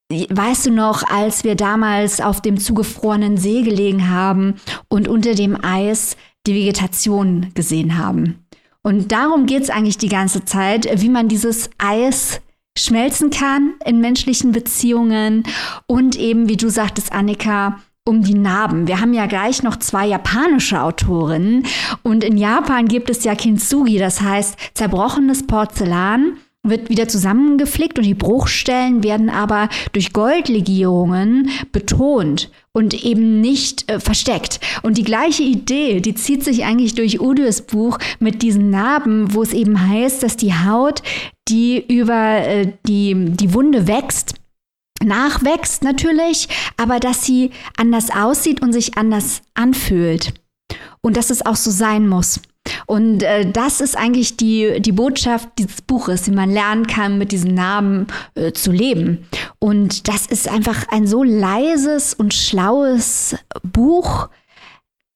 Weißt 0.10 0.68
du 0.68 0.72
noch, 0.72 1.04
als 1.04 1.44
wir 1.44 1.56
damals 1.56 2.22
auf 2.22 2.42
dem 2.42 2.58
zugefrorenen 2.58 3.36
See 3.36 3.64
gelegen 3.64 4.10
haben 4.10 4.56
und 4.88 5.10
unter 5.10 5.36
dem 5.36 5.62
Eis 5.62 6.16
die 6.46 6.56
Vegetation 6.56 7.52
gesehen 7.56 7.98
haben? 7.98 8.46
Und 8.84 9.12
darum 9.12 9.48
geht 9.48 9.64
es 9.64 9.70
eigentlich 9.70 9.98
die 9.98 10.08
ganze 10.08 10.46
Zeit, 10.46 10.88
wie 11.02 11.10
man 11.10 11.28
dieses 11.28 11.70
Eis 11.78 12.40
schmelzen 12.78 13.32
kann 13.32 13.74
in 13.84 14.00
menschlichen 14.00 14.54
Beziehungen 14.54 15.44
und 15.88 16.16
eben, 16.16 16.48
wie 16.48 16.56
du 16.56 16.70
sagtest, 16.70 17.12
Annika, 17.12 17.82
um 18.08 18.24
die 18.24 18.36
Narben. 18.36 18.88
Wir 18.88 19.02
haben 19.02 19.14
ja 19.14 19.26
gleich 19.26 19.64
noch 19.64 19.78
zwei 19.78 20.08
japanische 20.08 20.82
Autorinnen 20.82 21.66
und 22.04 22.24
in 22.24 22.38
Japan 22.38 22.88
gibt 22.88 23.10
es 23.10 23.24
ja 23.24 23.36
Kintsugi, 23.36 23.98
das 23.98 24.22
heißt 24.22 24.58
zerbrochenes 24.74 25.46
Porzellan 25.46 26.38
wird 26.70 26.90
wieder 26.90 27.08
zusammengeflickt 27.08 27.98
und 27.98 28.06
die 28.06 28.14
Bruchstellen 28.14 29.04
werden 29.04 29.30
aber 29.30 29.70
durch 29.94 30.14
Goldlegierungen 30.14 31.50
betont 31.72 32.50
und 32.74 33.06
eben 33.06 33.42
nicht 33.42 33.90
äh, 33.90 34.00
versteckt. 34.00 34.60
Und 34.84 34.98
die 34.98 35.04
gleiche 35.04 35.44
Idee, 35.44 36.02
die 36.02 36.16
zieht 36.16 36.44
sich 36.44 36.66
eigentlich 36.66 36.96
durch 36.96 37.20
Udios 37.20 37.62
Buch 37.62 37.98
mit 38.20 38.42
diesen 38.42 38.70
Narben, 38.70 39.34
wo 39.34 39.42
es 39.42 39.54
eben 39.54 39.90
heißt, 39.90 40.22
dass 40.24 40.38
die 40.38 40.54
Haut, 40.54 41.02
die 41.48 41.84
über 41.88 42.38
äh, 42.40 42.74
die, 42.86 43.16
die 43.16 43.54
Wunde 43.54 43.88
wächst, 43.88 44.36
nachwächst 45.04 45.84
natürlich, 45.84 46.48
aber 46.78 47.00
dass 47.00 47.26
sie 47.26 47.52
anders 47.78 48.10
aussieht 48.12 48.62
und 48.62 48.74
sich 48.74 48.98
anders 48.98 49.42
anfühlt. 49.54 50.34
Und 51.02 51.16
dass 51.16 51.30
es 51.30 51.46
auch 51.46 51.56
so 51.56 51.72
sein 51.72 52.08
muss. 52.08 52.42
Und 52.86 53.24
äh, 53.24 53.50
das 53.50 53.82
ist 53.82 53.98
eigentlich 53.98 54.38
die, 54.38 54.82
die 54.82 54.92
Botschaft 54.92 55.50
dieses 55.58 55.82
Buches, 55.82 56.28
wie 56.28 56.36
man 56.36 56.52
lernen 56.52 56.88
kann, 56.88 57.18
mit 57.18 57.32
diesen 57.32 57.54
Namen 57.54 58.08
äh, 58.36 58.52
zu 58.52 58.72
leben. 58.72 59.26
Und 59.60 60.08
das 60.08 60.26
ist 60.26 60.50
einfach 60.50 60.88
ein 60.90 61.08
so 61.08 61.24
leises 61.24 62.14
und 62.14 62.34
schlaues 62.34 63.36
Buch, 63.64 64.30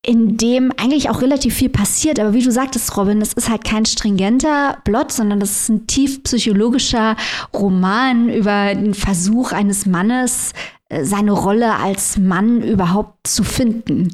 in 0.03 0.35
dem 0.37 0.71
eigentlich 0.77 1.09
auch 1.09 1.21
relativ 1.21 1.55
viel 1.55 1.69
passiert. 1.69 2.19
Aber 2.19 2.33
wie 2.33 2.43
du 2.43 2.51
sagtest, 2.51 2.95
Robin, 2.97 3.19
das 3.19 3.33
ist 3.33 3.49
halt 3.49 3.63
kein 3.63 3.85
stringenter 3.85 4.77
Plot, 4.83 5.11
sondern 5.11 5.39
das 5.39 5.51
ist 5.51 5.69
ein 5.69 5.87
tief 5.87 6.23
psychologischer 6.23 7.15
Roman 7.53 8.29
über 8.29 8.73
den 8.73 8.95
Versuch 8.95 9.51
eines 9.51 9.85
Mannes, 9.85 10.53
äh, 10.89 11.05
seine 11.05 11.33
Rolle 11.33 11.75
als 11.75 12.17
Mann 12.17 12.63
überhaupt 12.63 13.27
zu 13.27 13.43
finden. 13.43 14.11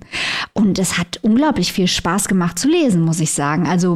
Und 0.52 0.78
es 0.78 0.98
hat 0.98 1.20
unglaublich 1.22 1.72
viel 1.72 1.88
Spaß 1.88 2.28
gemacht 2.28 2.60
zu 2.60 2.68
lesen, 2.68 3.04
muss 3.04 3.22
ich 3.22 3.32
sagen. 3.32 3.66
Also 3.66 3.96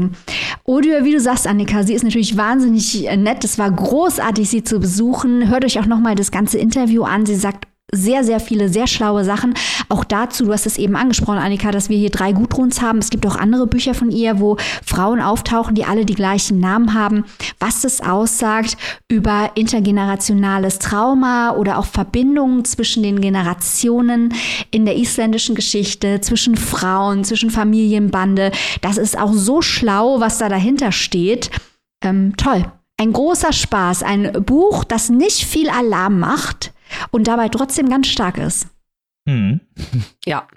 Odur, 0.64 1.04
wie 1.04 1.12
du 1.12 1.20
sagst, 1.20 1.46
Annika, 1.46 1.84
sie 1.84 1.94
ist 1.94 2.04
natürlich 2.04 2.38
wahnsinnig 2.38 3.04
nett. 3.18 3.44
Es 3.44 3.60
war 3.60 3.70
großartig, 3.70 4.50
sie 4.50 4.64
zu 4.64 4.80
besuchen. 4.80 5.50
Hört 5.50 5.66
euch 5.66 5.78
auch 5.78 5.88
noch 5.88 6.00
mal 6.00 6.16
das 6.16 6.32
ganze 6.32 6.58
Interview 6.58 7.04
an. 7.04 7.26
Sie 7.26 7.36
sagt 7.36 7.68
sehr, 7.92 8.24
sehr 8.24 8.40
viele, 8.40 8.70
sehr 8.70 8.88
schlaue 8.88 9.24
Sachen. 9.26 9.54
Auch 9.90 10.04
dazu, 10.04 10.46
du 10.46 10.54
hast 10.54 10.66
es 10.66 10.78
eben 10.78 10.96
angesprochen, 10.96 11.38
Annika, 11.38 11.72
dass 11.72 11.90
wir 11.90 11.98
hier 11.98 12.10
drei 12.10 12.32
Gudruns 12.32 12.82
haben. 12.82 13.00
Es 13.00 13.10
gibt 13.10 13.26
auch 13.26 13.36
andere 13.36 13.68
Bücher 13.68 13.94
von 13.94 14.12
ihr, 14.12 14.40
wo 14.40 14.58
Frauen 14.86 15.20
auftauchen, 15.20 15.76
die 15.76 15.86
alle 15.86 16.06
die 16.06 16.16
gleichen 16.16 16.60
Namen 16.60 16.94
haben. 16.94 17.26
Was 17.60 17.82
das 17.82 18.02
aussagt 18.02 18.78
über 19.08 19.52
intergenerationales 19.56 20.80
Trauma 20.80 21.56
oder 21.56 21.78
auch 21.78 21.86
Verbindungen 21.86 22.66
zwischen 22.66 23.04
den 23.04 23.20
Generationen 23.20 24.34
in 24.72 24.86
der 24.86 24.98
isländischen 24.98 25.56
Geschichte, 25.56 26.22
zwischen 26.22 26.56
Frauen, 26.56 27.24
zwischen 27.24 27.50
Familienbande. 27.50 28.52
Das 28.82 28.98
ist 28.98 29.18
auch 29.18 29.34
so 29.34 29.62
schlau, 29.62 30.20
was 30.20 30.38
da 30.38 30.50
dahinter 30.50 30.92
steht. 30.92 31.52
Ähm, 32.04 32.36
toll. 32.38 32.66
Ein 32.98 33.14
großer 33.14 33.52
Spaß. 33.52 34.04
Ein 34.04 34.32
Buch, 34.46 34.84
das 34.84 35.10
nicht 35.10 35.44
viel 35.44 35.70
Alarm 35.70 36.20
macht, 36.20 36.72
und 37.12 37.28
dabei 37.28 37.50
trotzdem 37.50 37.90
ganz 37.90 38.08
stark 38.08 38.38
ist. 38.38 38.68
Mhm. 39.26 39.62
Ja, 40.26 40.48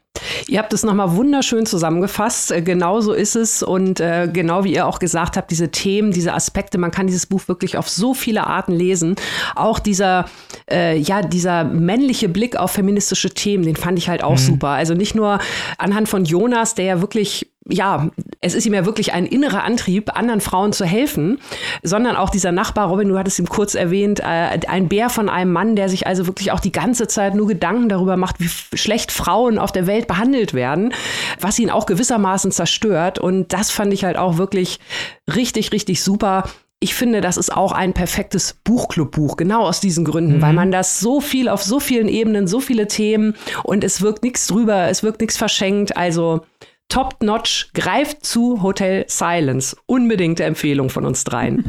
Ihr 0.46 0.58
habt 0.58 0.72
es 0.72 0.84
nochmal 0.84 1.16
wunderschön 1.16 1.66
zusammengefasst. 1.66 2.52
Äh, 2.52 2.62
genau 2.62 3.00
so 3.00 3.12
ist 3.12 3.34
es. 3.34 3.62
Und 3.62 4.00
äh, 4.00 4.28
genau 4.32 4.64
wie 4.64 4.74
ihr 4.74 4.86
auch 4.86 4.98
gesagt 4.98 5.36
habt, 5.36 5.50
diese 5.50 5.70
Themen, 5.70 6.12
diese 6.12 6.32
Aspekte, 6.32 6.78
man 6.78 6.90
kann 6.90 7.06
dieses 7.06 7.26
Buch 7.26 7.48
wirklich 7.48 7.76
auf 7.76 7.88
so 7.88 8.14
viele 8.14 8.46
Arten 8.46 8.72
lesen. 8.72 9.16
Auch 9.56 9.78
dieser, 9.78 10.26
äh, 10.70 10.96
ja, 10.96 11.22
dieser 11.22 11.64
männliche 11.64 12.28
Blick 12.28 12.56
auf 12.56 12.72
feministische 12.72 13.30
Themen, 13.30 13.64
den 13.64 13.76
fand 13.76 13.98
ich 13.98 14.08
halt 14.08 14.22
auch 14.22 14.32
mhm. 14.32 14.38
super. 14.38 14.68
Also 14.68 14.94
nicht 14.94 15.14
nur 15.14 15.40
anhand 15.78 16.08
von 16.08 16.24
Jonas, 16.24 16.74
der 16.74 16.84
ja 16.84 17.00
wirklich 17.00 17.50
ja, 17.66 18.10
es 18.44 18.54
ist 18.54 18.66
ihm 18.66 18.74
ja 18.74 18.84
wirklich 18.84 19.14
ein 19.14 19.24
innerer 19.24 19.64
Antrieb, 19.64 20.16
anderen 20.16 20.42
Frauen 20.42 20.72
zu 20.74 20.84
helfen, 20.84 21.38
sondern 21.82 22.14
auch 22.14 22.28
dieser 22.28 22.52
Nachbar, 22.52 22.88
Robin, 22.88 23.08
du 23.08 23.18
hattest 23.18 23.38
ihm 23.38 23.48
kurz 23.48 23.74
erwähnt, 23.74 24.20
äh, 24.20 24.60
ein 24.68 24.88
Bär 24.88 25.08
von 25.08 25.30
einem 25.30 25.50
Mann, 25.50 25.76
der 25.76 25.88
sich 25.88 26.06
also 26.06 26.26
wirklich 26.26 26.52
auch 26.52 26.60
die 26.60 26.72
ganze 26.72 27.06
Zeit 27.06 27.34
nur 27.34 27.46
Gedanken 27.46 27.88
darüber 27.88 28.18
macht, 28.18 28.40
wie 28.40 28.50
schlecht 28.76 29.12
Frauen 29.12 29.58
auf 29.58 29.72
der 29.72 29.86
Welt 29.86 30.06
behandelt 30.06 30.52
werden, 30.52 30.92
was 31.40 31.58
ihn 31.58 31.70
auch 31.70 31.86
gewissermaßen 31.86 32.52
zerstört. 32.52 33.18
Und 33.18 33.52
das 33.54 33.70
fand 33.70 33.94
ich 33.94 34.04
halt 34.04 34.18
auch 34.18 34.36
wirklich 34.36 34.78
richtig, 35.26 35.72
richtig 35.72 36.02
super 36.02 36.44
ich 36.80 36.94
finde, 36.94 37.22
das 37.22 37.38
ist 37.38 37.50
auch 37.50 37.72
ein 37.72 37.94
perfektes 37.94 38.58
Buchclub-Buch, 38.62 39.38
genau 39.38 39.62
aus 39.62 39.80
diesen 39.80 40.04
Gründen, 40.04 40.36
mhm. 40.36 40.42
weil 40.42 40.52
man 40.52 40.70
das 40.70 41.00
so 41.00 41.22
viel 41.22 41.48
auf 41.48 41.62
so 41.62 41.80
vielen 41.80 42.08
Ebenen, 42.08 42.46
so 42.46 42.60
viele 42.60 42.88
Themen 42.88 43.36
und 43.62 43.84
es 43.84 44.02
wirkt 44.02 44.22
nichts 44.22 44.46
drüber, 44.48 44.88
es 44.88 45.02
wirkt 45.02 45.22
nichts 45.22 45.38
verschenkt. 45.38 45.96
Also 45.96 46.42
Top-Notch, 46.88 47.70
greift 47.74 48.24
zu 48.24 48.62
Hotel 48.62 49.04
Silence. 49.08 49.76
Unbedingte 49.86 50.44
Empfehlung 50.44 50.90
von 50.90 51.04
uns 51.04 51.24
dreien. 51.24 51.64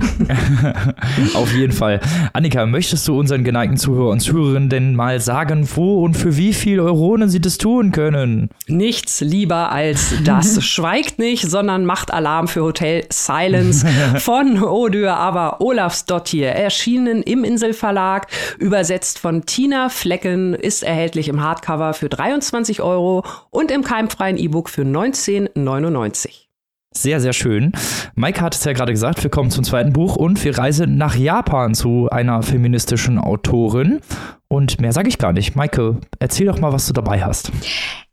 Auf 1.33 1.51
jeden 1.53 1.73
Fall. 1.73 1.99
Annika, 2.33 2.65
möchtest 2.67 3.07
du 3.07 3.17
unseren 3.17 3.43
geneigten 3.43 3.77
Zuhörer 3.77 4.09
und 4.09 4.19
Zuhörerinnen 4.19 4.69
denn 4.69 4.93
mal 4.93 5.19
sagen, 5.19 5.67
wo 5.73 6.03
und 6.03 6.15
für 6.15 6.37
wie 6.37 6.53
viel 6.53 6.79
Euronen 6.79 7.29
sie 7.29 7.41
das 7.41 7.57
tun 7.57 7.91
können? 7.91 8.49
Nichts 8.67 9.21
lieber 9.21 9.71
als 9.71 10.13
das. 10.23 10.63
Schweigt 10.65 11.17
nicht, 11.17 11.49
sondern 11.49 11.85
macht 11.85 12.13
Alarm 12.13 12.47
für 12.47 12.61
Hotel 12.61 13.05
Silence 13.09 13.87
von 14.19 14.61
Odür, 14.61 15.15
aber 15.15 15.59
Olafsdottir. 15.61 16.51
Erschienen 16.51 17.23
im 17.23 17.43
Inselverlag, 17.43 18.27
übersetzt 18.59 19.17
von 19.17 19.45
Tina 19.45 19.89
Flecken, 19.89 20.53
ist 20.53 20.83
erhältlich 20.83 21.29
im 21.29 21.41
Hardcover 21.41 21.93
für 21.93 22.09
23 22.09 22.81
Euro 22.81 23.23
und 23.49 23.71
im 23.71 23.83
keimfreien 23.83 24.37
E-Book 24.37 24.69
für 24.69 24.85
9 24.85 25.04
1999. 25.05 26.49
Sehr, 26.91 27.19
sehr 27.19 27.33
schön. 27.33 27.73
Maike 28.15 28.41
hat 28.41 28.55
es 28.55 28.63
ja 28.63 28.71
gerade 28.71 28.93
gesagt, 28.93 29.21
wir 29.21 29.29
kommen 29.29 29.51
zum 29.51 29.65
zweiten 29.65 29.91
Buch 29.91 30.15
und 30.15 30.43
wir 30.43 30.57
reisen 30.57 30.97
nach 30.97 31.15
Japan 31.15 31.75
zu 31.75 32.09
einer 32.09 32.41
feministischen 32.41 33.19
Autorin. 33.19 33.99
Und 34.47 34.79
mehr 34.79 34.93
sage 34.93 35.09
ich 35.09 35.17
gar 35.17 35.33
nicht. 35.33 35.55
Maike, 35.55 35.97
erzähl 36.19 36.45
doch 36.45 36.59
mal, 36.59 36.71
was 36.71 36.87
du 36.87 36.93
dabei 36.93 37.23
hast. 37.23 37.51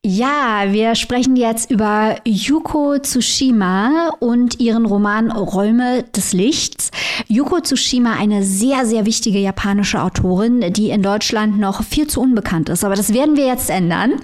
Ja, 0.04 0.64
wir 0.66 0.96
sprechen 0.96 1.36
jetzt 1.36 1.70
über 1.70 2.16
Yuko 2.24 2.98
Tsushima 2.98 4.10
und 4.18 4.58
ihren 4.58 4.84
Roman 4.84 5.30
Räume 5.30 6.02
des 6.16 6.32
Lichts. 6.32 6.90
Yuko 7.28 7.60
Tsushima, 7.60 8.14
eine 8.14 8.42
sehr, 8.42 8.84
sehr 8.84 9.06
wichtige 9.06 9.38
japanische 9.38 10.02
Autorin, 10.02 10.72
die 10.72 10.90
in 10.90 11.02
Deutschland 11.02 11.60
noch 11.60 11.84
viel 11.84 12.08
zu 12.08 12.20
unbekannt 12.20 12.68
ist. 12.68 12.84
Aber 12.84 12.96
das 12.96 13.14
werden 13.14 13.36
wir 13.36 13.46
jetzt 13.46 13.70
ändern. 13.70 14.14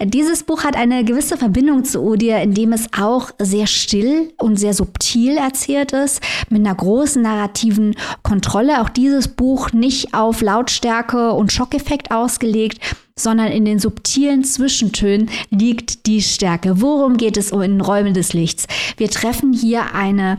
Dieses 0.00 0.44
Buch 0.44 0.62
hat 0.62 0.76
eine 0.76 1.02
gewisse 1.02 1.36
Verbindung 1.36 1.84
zu 1.84 2.00
Odir, 2.00 2.38
indem 2.40 2.72
es 2.72 2.86
auch 2.96 3.30
sehr 3.40 3.66
still 3.66 4.32
und 4.38 4.56
sehr 4.56 4.72
subtil 4.72 5.36
erzählt 5.36 5.90
ist, 5.90 6.22
mit 6.48 6.64
einer 6.64 6.76
großen 6.76 7.22
narrativen 7.22 7.96
Kontrolle. 8.22 8.80
Auch 8.82 8.88
dieses 8.88 9.26
Buch 9.26 9.72
nicht 9.72 10.14
auf 10.14 10.42
Lautstärke 10.42 11.32
und 11.38 11.52
Schockeffekt 11.52 12.10
ausgelegt, 12.10 12.80
sondern 13.16 13.48
in 13.48 13.64
den 13.64 13.78
subtilen 13.78 14.44
Zwischentönen 14.44 15.30
liegt 15.50 16.06
die 16.06 16.20
Stärke. 16.20 16.80
Worum 16.80 17.16
geht 17.16 17.36
es 17.36 17.50
in 17.50 17.80
Räumen 17.80 18.14
des 18.14 18.32
Lichts? 18.32 18.66
Wir 18.96 19.10
treffen 19.10 19.52
hier 19.52 19.94
eine 19.94 20.38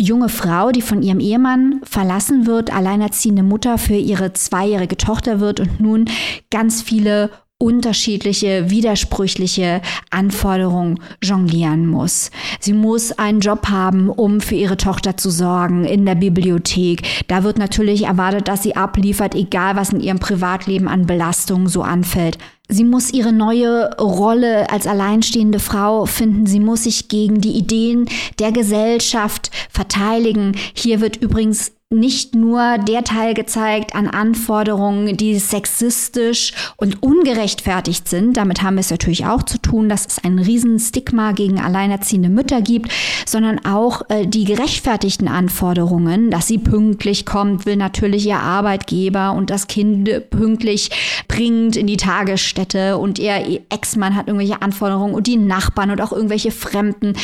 junge 0.00 0.28
Frau, 0.28 0.70
die 0.70 0.82
von 0.82 1.02
ihrem 1.02 1.20
Ehemann 1.20 1.80
verlassen 1.82 2.46
wird, 2.46 2.72
alleinerziehende 2.72 3.42
Mutter 3.42 3.78
für 3.78 3.96
ihre 3.96 4.32
zweijährige 4.32 4.96
Tochter 4.96 5.40
wird 5.40 5.60
und 5.60 5.80
nun 5.80 6.06
ganz 6.50 6.82
viele 6.82 7.30
unterschiedliche, 7.60 8.70
widersprüchliche 8.70 9.82
Anforderungen 10.10 11.00
jonglieren 11.20 11.88
muss. 11.88 12.30
Sie 12.60 12.72
muss 12.72 13.10
einen 13.10 13.40
Job 13.40 13.68
haben, 13.68 14.10
um 14.10 14.40
für 14.40 14.54
ihre 14.54 14.76
Tochter 14.76 15.16
zu 15.16 15.28
sorgen 15.30 15.84
in 15.84 16.06
der 16.06 16.14
Bibliothek. 16.14 17.02
Da 17.26 17.42
wird 17.42 17.58
natürlich 17.58 18.04
erwartet, 18.04 18.46
dass 18.46 18.62
sie 18.62 18.76
abliefert, 18.76 19.34
egal 19.34 19.74
was 19.74 19.92
in 19.92 20.00
ihrem 20.00 20.20
Privatleben 20.20 20.86
an 20.86 21.06
Belastungen 21.06 21.66
so 21.66 21.82
anfällt. 21.82 22.38
Sie 22.70 22.84
muss 22.84 23.12
ihre 23.14 23.32
neue 23.32 23.96
Rolle 23.96 24.68
als 24.70 24.86
alleinstehende 24.86 25.58
Frau 25.58 26.04
finden. 26.04 26.44
Sie 26.44 26.60
muss 26.60 26.84
sich 26.84 27.08
gegen 27.08 27.40
die 27.40 27.56
Ideen 27.56 28.06
der 28.38 28.52
Gesellschaft 28.52 29.50
verteidigen. 29.70 30.52
Hier 30.74 31.00
wird 31.00 31.16
übrigens 31.16 31.72
nicht 31.90 32.34
nur 32.34 32.76
der 32.76 33.02
Teil 33.02 33.32
gezeigt 33.32 33.94
an 33.94 34.08
Anforderungen, 34.08 35.16
die 35.16 35.38
sexistisch 35.38 36.52
und 36.76 37.02
ungerechtfertigt 37.02 38.06
sind. 38.08 38.36
Damit 38.36 38.60
haben 38.60 38.74
wir 38.74 38.80
es 38.80 38.90
natürlich 38.90 39.24
auch 39.24 39.42
zu 39.42 39.56
tun, 39.56 39.88
dass 39.88 40.04
es 40.04 40.22
ein 40.22 40.38
Riesenstigma 40.38 41.32
gegen 41.32 41.58
alleinerziehende 41.58 42.28
Mütter 42.28 42.60
gibt, 42.60 42.92
sondern 43.24 43.64
auch 43.64 44.02
äh, 44.10 44.26
die 44.26 44.44
gerechtfertigten 44.44 45.28
Anforderungen, 45.28 46.30
dass 46.30 46.46
sie 46.46 46.58
pünktlich 46.58 47.24
kommt, 47.24 47.64
will 47.64 47.76
natürlich 47.76 48.26
ihr 48.26 48.40
Arbeitgeber 48.40 49.32
und 49.32 49.48
das 49.48 49.66
Kind 49.66 50.28
pünktlich 50.28 50.90
bringt 51.26 51.74
in 51.74 51.86
die 51.86 51.96
Tagesstätte 51.96 52.57
und 52.98 53.18
ihr 53.18 53.60
Ex-Mann 53.70 54.16
hat 54.16 54.26
irgendwelche 54.26 54.62
Anforderungen 54.62 55.14
und 55.14 55.26
die 55.26 55.36
Nachbarn 55.36 55.90
und 55.90 56.00
auch 56.00 56.12
irgendwelche 56.12 56.50
Fremden. 56.50 57.14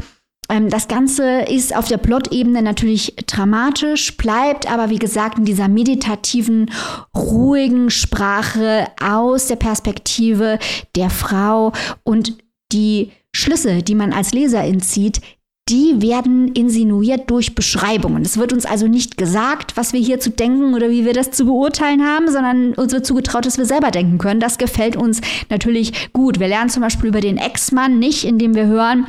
Ähm, 0.52 0.68
das 0.68 0.86
Ganze 0.86 1.40
ist 1.42 1.74
auf 1.74 1.88
der 1.88 1.96
Plot-Ebene 1.96 2.62
natürlich 2.62 3.14
dramatisch, 3.26 4.16
bleibt 4.16 4.70
aber 4.70 4.90
wie 4.90 4.98
gesagt 4.98 5.38
in 5.38 5.44
dieser 5.44 5.68
meditativen, 5.68 6.70
ruhigen 7.16 7.90
Sprache 7.90 8.86
aus 9.02 9.46
der 9.46 9.56
Perspektive 9.56 10.58
der 10.94 11.10
Frau 11.10 11.72
und 12.04 12.36
die 12.72 13.10
Schlüsse, 13.34 13.82
die 13.82 13.94
man 13.94 14.12
als 14.12 14.32
Leser 14.32 14.62
entzieht, 14.62 15.20
die 15.68 16.02
werden 16.02 16.48
insinuiert 16.48 17.30
durch 17.30 17.54
Beschreibungen. 17.54 18.22
Es 18.22 18.36
wird 18.36 18.52
uns 18.52 18.66
also 18.66 18.88
nicht 18.88 19.16
gesagt, 19.16 19.76
was 19.76 19.92
wir 19.92 20.00
hier 20.00 20.18
zu 20.18 20.30
denken 20.30 20.74
oder 20.74 20.90
wie 20.90 21.06
wir 21.06 21.14
das 21.14 21.30
zu 21.30 21.46
beurteilen 21.46 22.04
haben, 22.04 22.30
sondern 22.30 22.74
uns 22.74 22.92
wird 22.92 23.06
zugetraut, 23.06 23.46
dass 23.46 23.58
wir 23.58 23.64
selber 23.64 23.90
denken 23.90 24.18
können. 24.18 24.40
Das 24.40 24.58
gefällt 24.58 24.96
uns 24.96 25.20
natürlich 25.50 26.12
gut. 26.12 26.40
Wir 26.40 26.48
lernen 26.48 26.68
zum 26.68 26.82
Beispiel 26.82 27.08
über 27.08 27.20
den 27.20 27.38
Ex-Mann 27.38 27.98
nicht, 28.00 28.24
indem 28.24 28.54
wir 28.54 28.66
hören, 28.66 29.06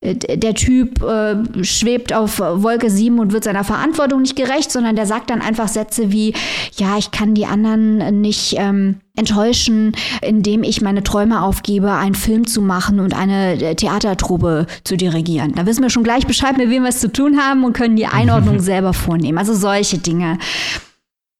der 0.00 0.54
Typ 0.54 1.02
äh, 1.02 1.64
schwebt 1.64 2.12
auf 2.12 2.38
Wolke 2.38 2.88
7 2.88 3.18
und 3.18 3.32
wird 3.32 3.42
seiner 3.42 3.64
Verantwortung 3.64 4.22
nicht 4.22 4.36
gerecht, 4.36 4.70
sondern 4.70 4.94
der 4.94 5.06
sagt 5.06 5.28
dann 5.28 5.42
einfach 5.42 5.66
Sätze 5.66 6.12
wie, 6.12 6.34
ja, 6.76 6.96
ich 6.98 7.10
kann 7.10 7.34
die 7.34 7.46
anderen 7.46 8.20
nicht 8.20 8.54
ähm, 8.58 9.00
enttäuschen, 9.16 9.96
indem 10.22 10.62
ich 10.62 10.80
meine 10.80 11.02
Träume 11.02 11.42
aufgebe, 11.42 11.92
einen 11.92 12.14
Film 12.14 12.46
zu 12.46 12.62
machen 12.62 13.00
und 13.00 13.12
eine 13.12 13.60
äh, 13.60 13.74
Theatertruppe 13.74 14.66
zu 14.84 14.96
dirigieren. 14.96 15.54
Da 15.56 15.66
wissen 15.66 15.82
wir 15.82 15.90
schon 15.90 16.04
gleich 16.04 16.28
Bescheid, 16.28 16.56
mit 16.56 16.70
wem 16.70 16.84
wir 16.84 16.90
es 16.90 17.00
zu 17.00 17.10
tun 17.10 17.40
haben 17.40 17.64
und 17.64 17.72
können 17.72 17.96
die 17.96 18.06
Einordnung 18.06 18.60
selber 18.60 18.92
vornehmen. 18.92 19.38
Also 19.38 19.54
solche 19.54 19.98
Dinge. 19.98 20.38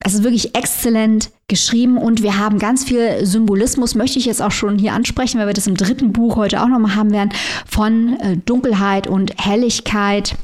Es 0.00 0.14
ist 0.14 0.22
wirklich 0.22 0.54
exzellent 0.54 1.30
geschrieben 1.48 1.98
und 1.98 2.22
wir 2.22 2.38
haben 2.38 2.58
ganz 2.58 2.84
viel 2.84 3.26
Symbolismus, 3.26 3.94
möchte 3.94 4.18
ich 4.18 4.26
jetzt 4.26 4.40
auch 4.40 4.52
schon 4.52 4.78
hier 4.78 4.92
ansprechen, 4.92 5.38
weil 5.38 5.48
wir 5.48 5.54
das 5.54 5.66
im 5.66 5.76
dritten 5.76 6.12
Buch 6.12 6.36
heute 6.36 6.62
auch 6.62 6.68
nochmal 6.68 6.94
haben 6.94 7.10
werden, 7.10 7.32
von 7.66 8.18
äh, 8.20 8.36
Dunkelheit 8.36 9.06
und 9.06 9.34
Helligkeit. 9.44 10.36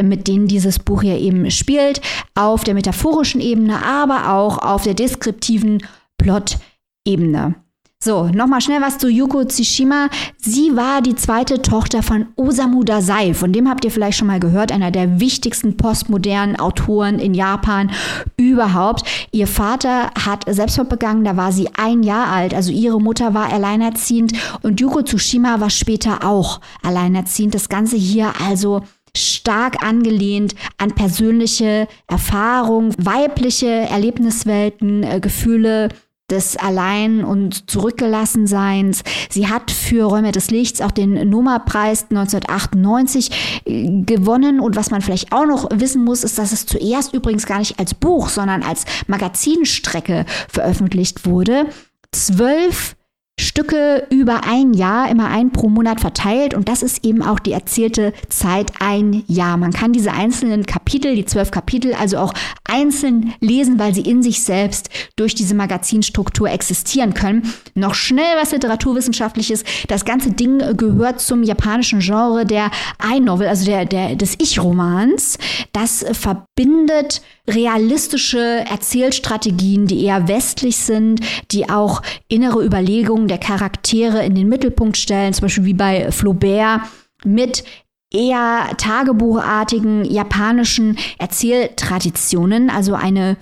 mit 0.00 0.28
denen 0.28 0.46
dieses 0.46 0.78
Buch 0.78 1.02
ja 1.02 1.16
eben 1.16 1.50
spielt, 1.50 2.00
auf 2.34 2.62
der 2.62 2.74
metaphorischen 2.74 3.40
Ebene, 3.40 3.84
aber 3.84 4.32
auch 4.32 4.58
auf 4.58 4.84
der 4.84 4.94
deskriptiven 4.94 5.82
Plot-Ebene. 6.18 7.56
So, 8.00 8.28
nochmal 8.28 8.60
schnell 8.60 8.80
was 8.80 8.98
zu 8.98 9.08
Yuko 9.08 9.44
Tsushima. 9.44 10.08
Sie 10.36 10.76
war 10.76 11.02
die 11.02 11.16
zweite 11.16 11.62
Tochter 11.62 12.04
von 12.04 12.28
Osamu 12.36 12.84
Dazai. 12.84 13.34
Von 13.34 13.52
dem 13.52 13.68
habt 13.68 13.84
ihr 13.84 13.90
vielleicht 13.90 14.18
schon 14.18 14.28
mal 14.28 14.38
gehört, 14.38 14.70
einer 14.70 14.92
der 14.92 15.18
wichtigsten 15.18 15.76
postmodernen 15.76 16.60
Autoren 16.60 17.18
in 17.18 17.34
Japan 17.34 17.90
überhaupt. 18.36 19.02
Ihr 19.32 19.48
Vater 19.48 20.12
hat 20.14 20.44
Selbstmord 20.46 20.90
begangen, 20.90 21.24
da 21.24 21.36
war 21.36 21.50
sie 21.50 21.70
ein 21.76 22.04
Jahr 22.04 22.28
alt. 22.28 22.54
Also 22.54 22.70
ihre 22.70 23.00
Mutter 23.00 23.34
war 23.34 23.52
alleinerziehend 23.52 24.32
und 24.62 24.80
Yuko 24.80 25.02
Tsushima 25.02 25.58
war 25.58 25.70
später 25.70 26.24
auch 26.24 26.60
alleinerziehend. 26.84 27.52
Das 27.52 27.68
Ganze 27.68 27.96
hier 27.96 28.30
also 28.46 28.82
stark 29.16 29.82
angelehnt 29.82 30.54
an 30.76 30.92
persönliche 30.92 31.88
Erfahrungen, 32.06 32.94
weibliche 32.96 33.66
Erlebniswelten, 33.66 35.02
äh, 35.02 35.18
Gefühle, 35.18 35.88
des 36.30 36.56
Allein- 36.56 37.24
und 37.24 37.70
Zurückgelassenseins. 37.70 39.02
Sie 39.30 39.48
hat 39.48 39.70
für 39.70 40.04
Räume 40.04 40.32
des 40.32 40.50
Lichts 40.50 40.80
auch 40.80 40.90
den 40.90 41.28
Noma-Preis 41.28 42.06
1998 42.10 43.62
äh, 43.64 44.02
gewonnen. 44.02 44.60
Und 44.60 44.76
was 44.76 44.90
man 44.90 45.00
vielleicht 45.00 45.32
auch 45.32 45.46
noch 45.46 45.68
wissen 45.72 46.04
muss, 46.04 46.24
ist, 46.24 46.38
dass 46.38 46.52
es 46.52 46.66
zuerst 46.66 47.14
übrigens 47.14 47.46
gar 47.46 47.58
nicht 47.58 47.78
als 47.78 47.94
Buch, 47.94 48.28
sondern 48.28 48.62
als 48.62 48.84
Magazinstrecke 49.06 50.26
veröffentlicht 50.48 51.24
wurde. 51.24 51.66
Zwölf 52.12 52.96
Stücke 53.38 54.06
über 54.10 54.44
ein 54.44 54.74
Jahr, 54.74 55.08
immer 55.10 55.28
ein 55.28 55.50
pro 55.50 55.68
Monat 55.68 56.00
verteilt 56.00 56.54
und 56.54 56.68
das 56.68 56.82
ist 56.82 57.04
eben 57.04 57.22
auch 57.22 57.38
die 57.38 57.52
erzählte 57.52 58.12
Zeit 58.28 58.72
ein 58.80 59.24
Jahr. 59.26 59.56
Man 59.56 59.72
kann 59.72 59.92
diese 59.92 60.12
einzelnen 60.12 60.66
Kapitel, 60.66 61.14
die 61.14 61.24
zwölf 61.24 61.50
Kapitel, 61.50 61.94
also 61.94 62.18
auch 62.18 62.34
einzeln 62.64 63.32
lesen, 63.40 63.78
weil 63.78 63.94
sie 63.94 64.02
in 64.02 64.22
sich 64.22 64.42
selbst 64.42 64.90
durch 65.16 65.34
diese 65.34 65.54
Magazinstruktur 65.54 66.50
existieren 66.50 67.14
können. 67.14 67.52
Noch 67.74 67.94
schnell 67.94 68.36
was 68.40 68.52
Literaturwissenschaftliches. 68.52 69.64
Das 69.86 70.04
ganze 70.04 70.32
Ding 70.32 70.58
gehört 70.76 71.20
zum 71.20 71.42
japanischen 71.42 72.00
Genre 72.00 72.44
der 72.44 72.70
I-Novel, 73.04 73.46
also 73.46 73.64
der, 73.64 73.84
der, 73.84 74.16
des 74.16 74.34
Ich-Romans. 74.38 75.38
Das 75.72 76.04
verbindet 76.12 77.22
realistische 77.48 78.64
Erzählstrategien, 78.68 79.86
die 79.86 80.04
eher 80.04 80.28
westlich 80.28 80.76
sind, 80.76 81.20
die 81.50 81.68
auch 81.68 82.02
innere 82.28 82.64
Überlegungen 82.64 83.28
der 83.28 83.38
Charaktere 83.38 84.24
in 84.24 84.34
den 84.34 84.48
Mittelpunkt 84.48 84.96
stellen, 84.96 85.32
zum 85.32 85.42
Beispiel 85.42 85.64
wie 85.64 85.74
bei 85.74 86.12
Flaubert, 86.12 86.82
mit 87.24 87.64
eher 88.12 88.68
tagebuchartigen 88.76 90.04
japanischen 90.04 90.98
Erzähltraditionen, 91.18 92.70
also 92.70 92.94
eine 92.94 93.36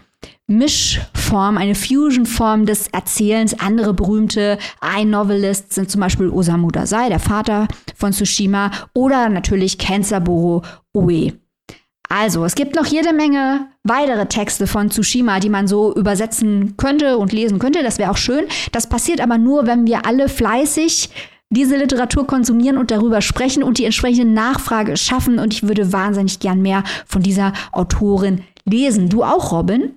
Mischform, 0.49 1.59
eine 1.59 1.75
Fusionform 1.75 2.67
des 2.67 2.89
Erzählens. 2.89 3.59
Andere 3.59 3.95
berühmte 3.95 4.59
I-Novelists 4.83 5.75
sind 5.75 5.91
zum 5.91 6.01
Beispiel 6.01 6.29
Osamu 6.29 6.71
Dazai, 6.71 7.09
der 7.09 7.19
Vater 7.19 7.67
von 7.97 8.13
Tsushima, 8.13 8.71
oder 8.95 9.29
natürlich 9.29 9.79
Kensaburo 9.79 10.63
Ue. 10.95 11.33
Also, 12.09 12.45
es 12.45 12.55
gibt 12.55 12.77
noch 12.77 12.87
jede 12.87 13.13
Menge 13.13 13.67
weitere 13.83 14.27
Texte 14.27 14.67
von 14.67 14.91
Tsushima, 14.91 15.41
die 15.41 15.49
man 15.49 15.67
so 15.67 15.95
übersetzen 15.95 16.77
könnte 16.77 17.19
und 17.19 17.33
lesen 17.33 17.59
könnte. 17.59 17.83
Das 17.83 17.99
wäre 17.99 18.11
auch 18.11 18.17
schön. 18.17 18.47
Das 18.73 18.89
passiert 18.89 19.21
aber 19.21 19.39
nur, 19.39 19.67
wenn 19.67 19.87
wir 19.87 20.07
alle 20.07 20.29
fleißig 20.29 21.11
diese 21.51 21.77
Literatur 21.77 22.27
konsumieren 22.27 22.77
und 22.77 22.91
darüber 22.91 23.23
sprechen 23.23 23.63
und 23.63 23.79
die 23.79 23.85
entsprechende 23.85 24.33
Nachfrage 24.33 24.97
schaffen. 24.97 25.39
Und 25.39 25.55
ich 25.55 25.63
würde 25.67 25.93
wahnsinnig 25.93 26.41
gern 26.41 26.63
mehr 26.63 26.83
von 27.07 27.23
dieser 27.23 27.53
Autorin 27.73 28.43
lesen. 28.65 29.09
Du 29.09 29.23
auch, 29.23 29.53
Robin? 29.53 29.95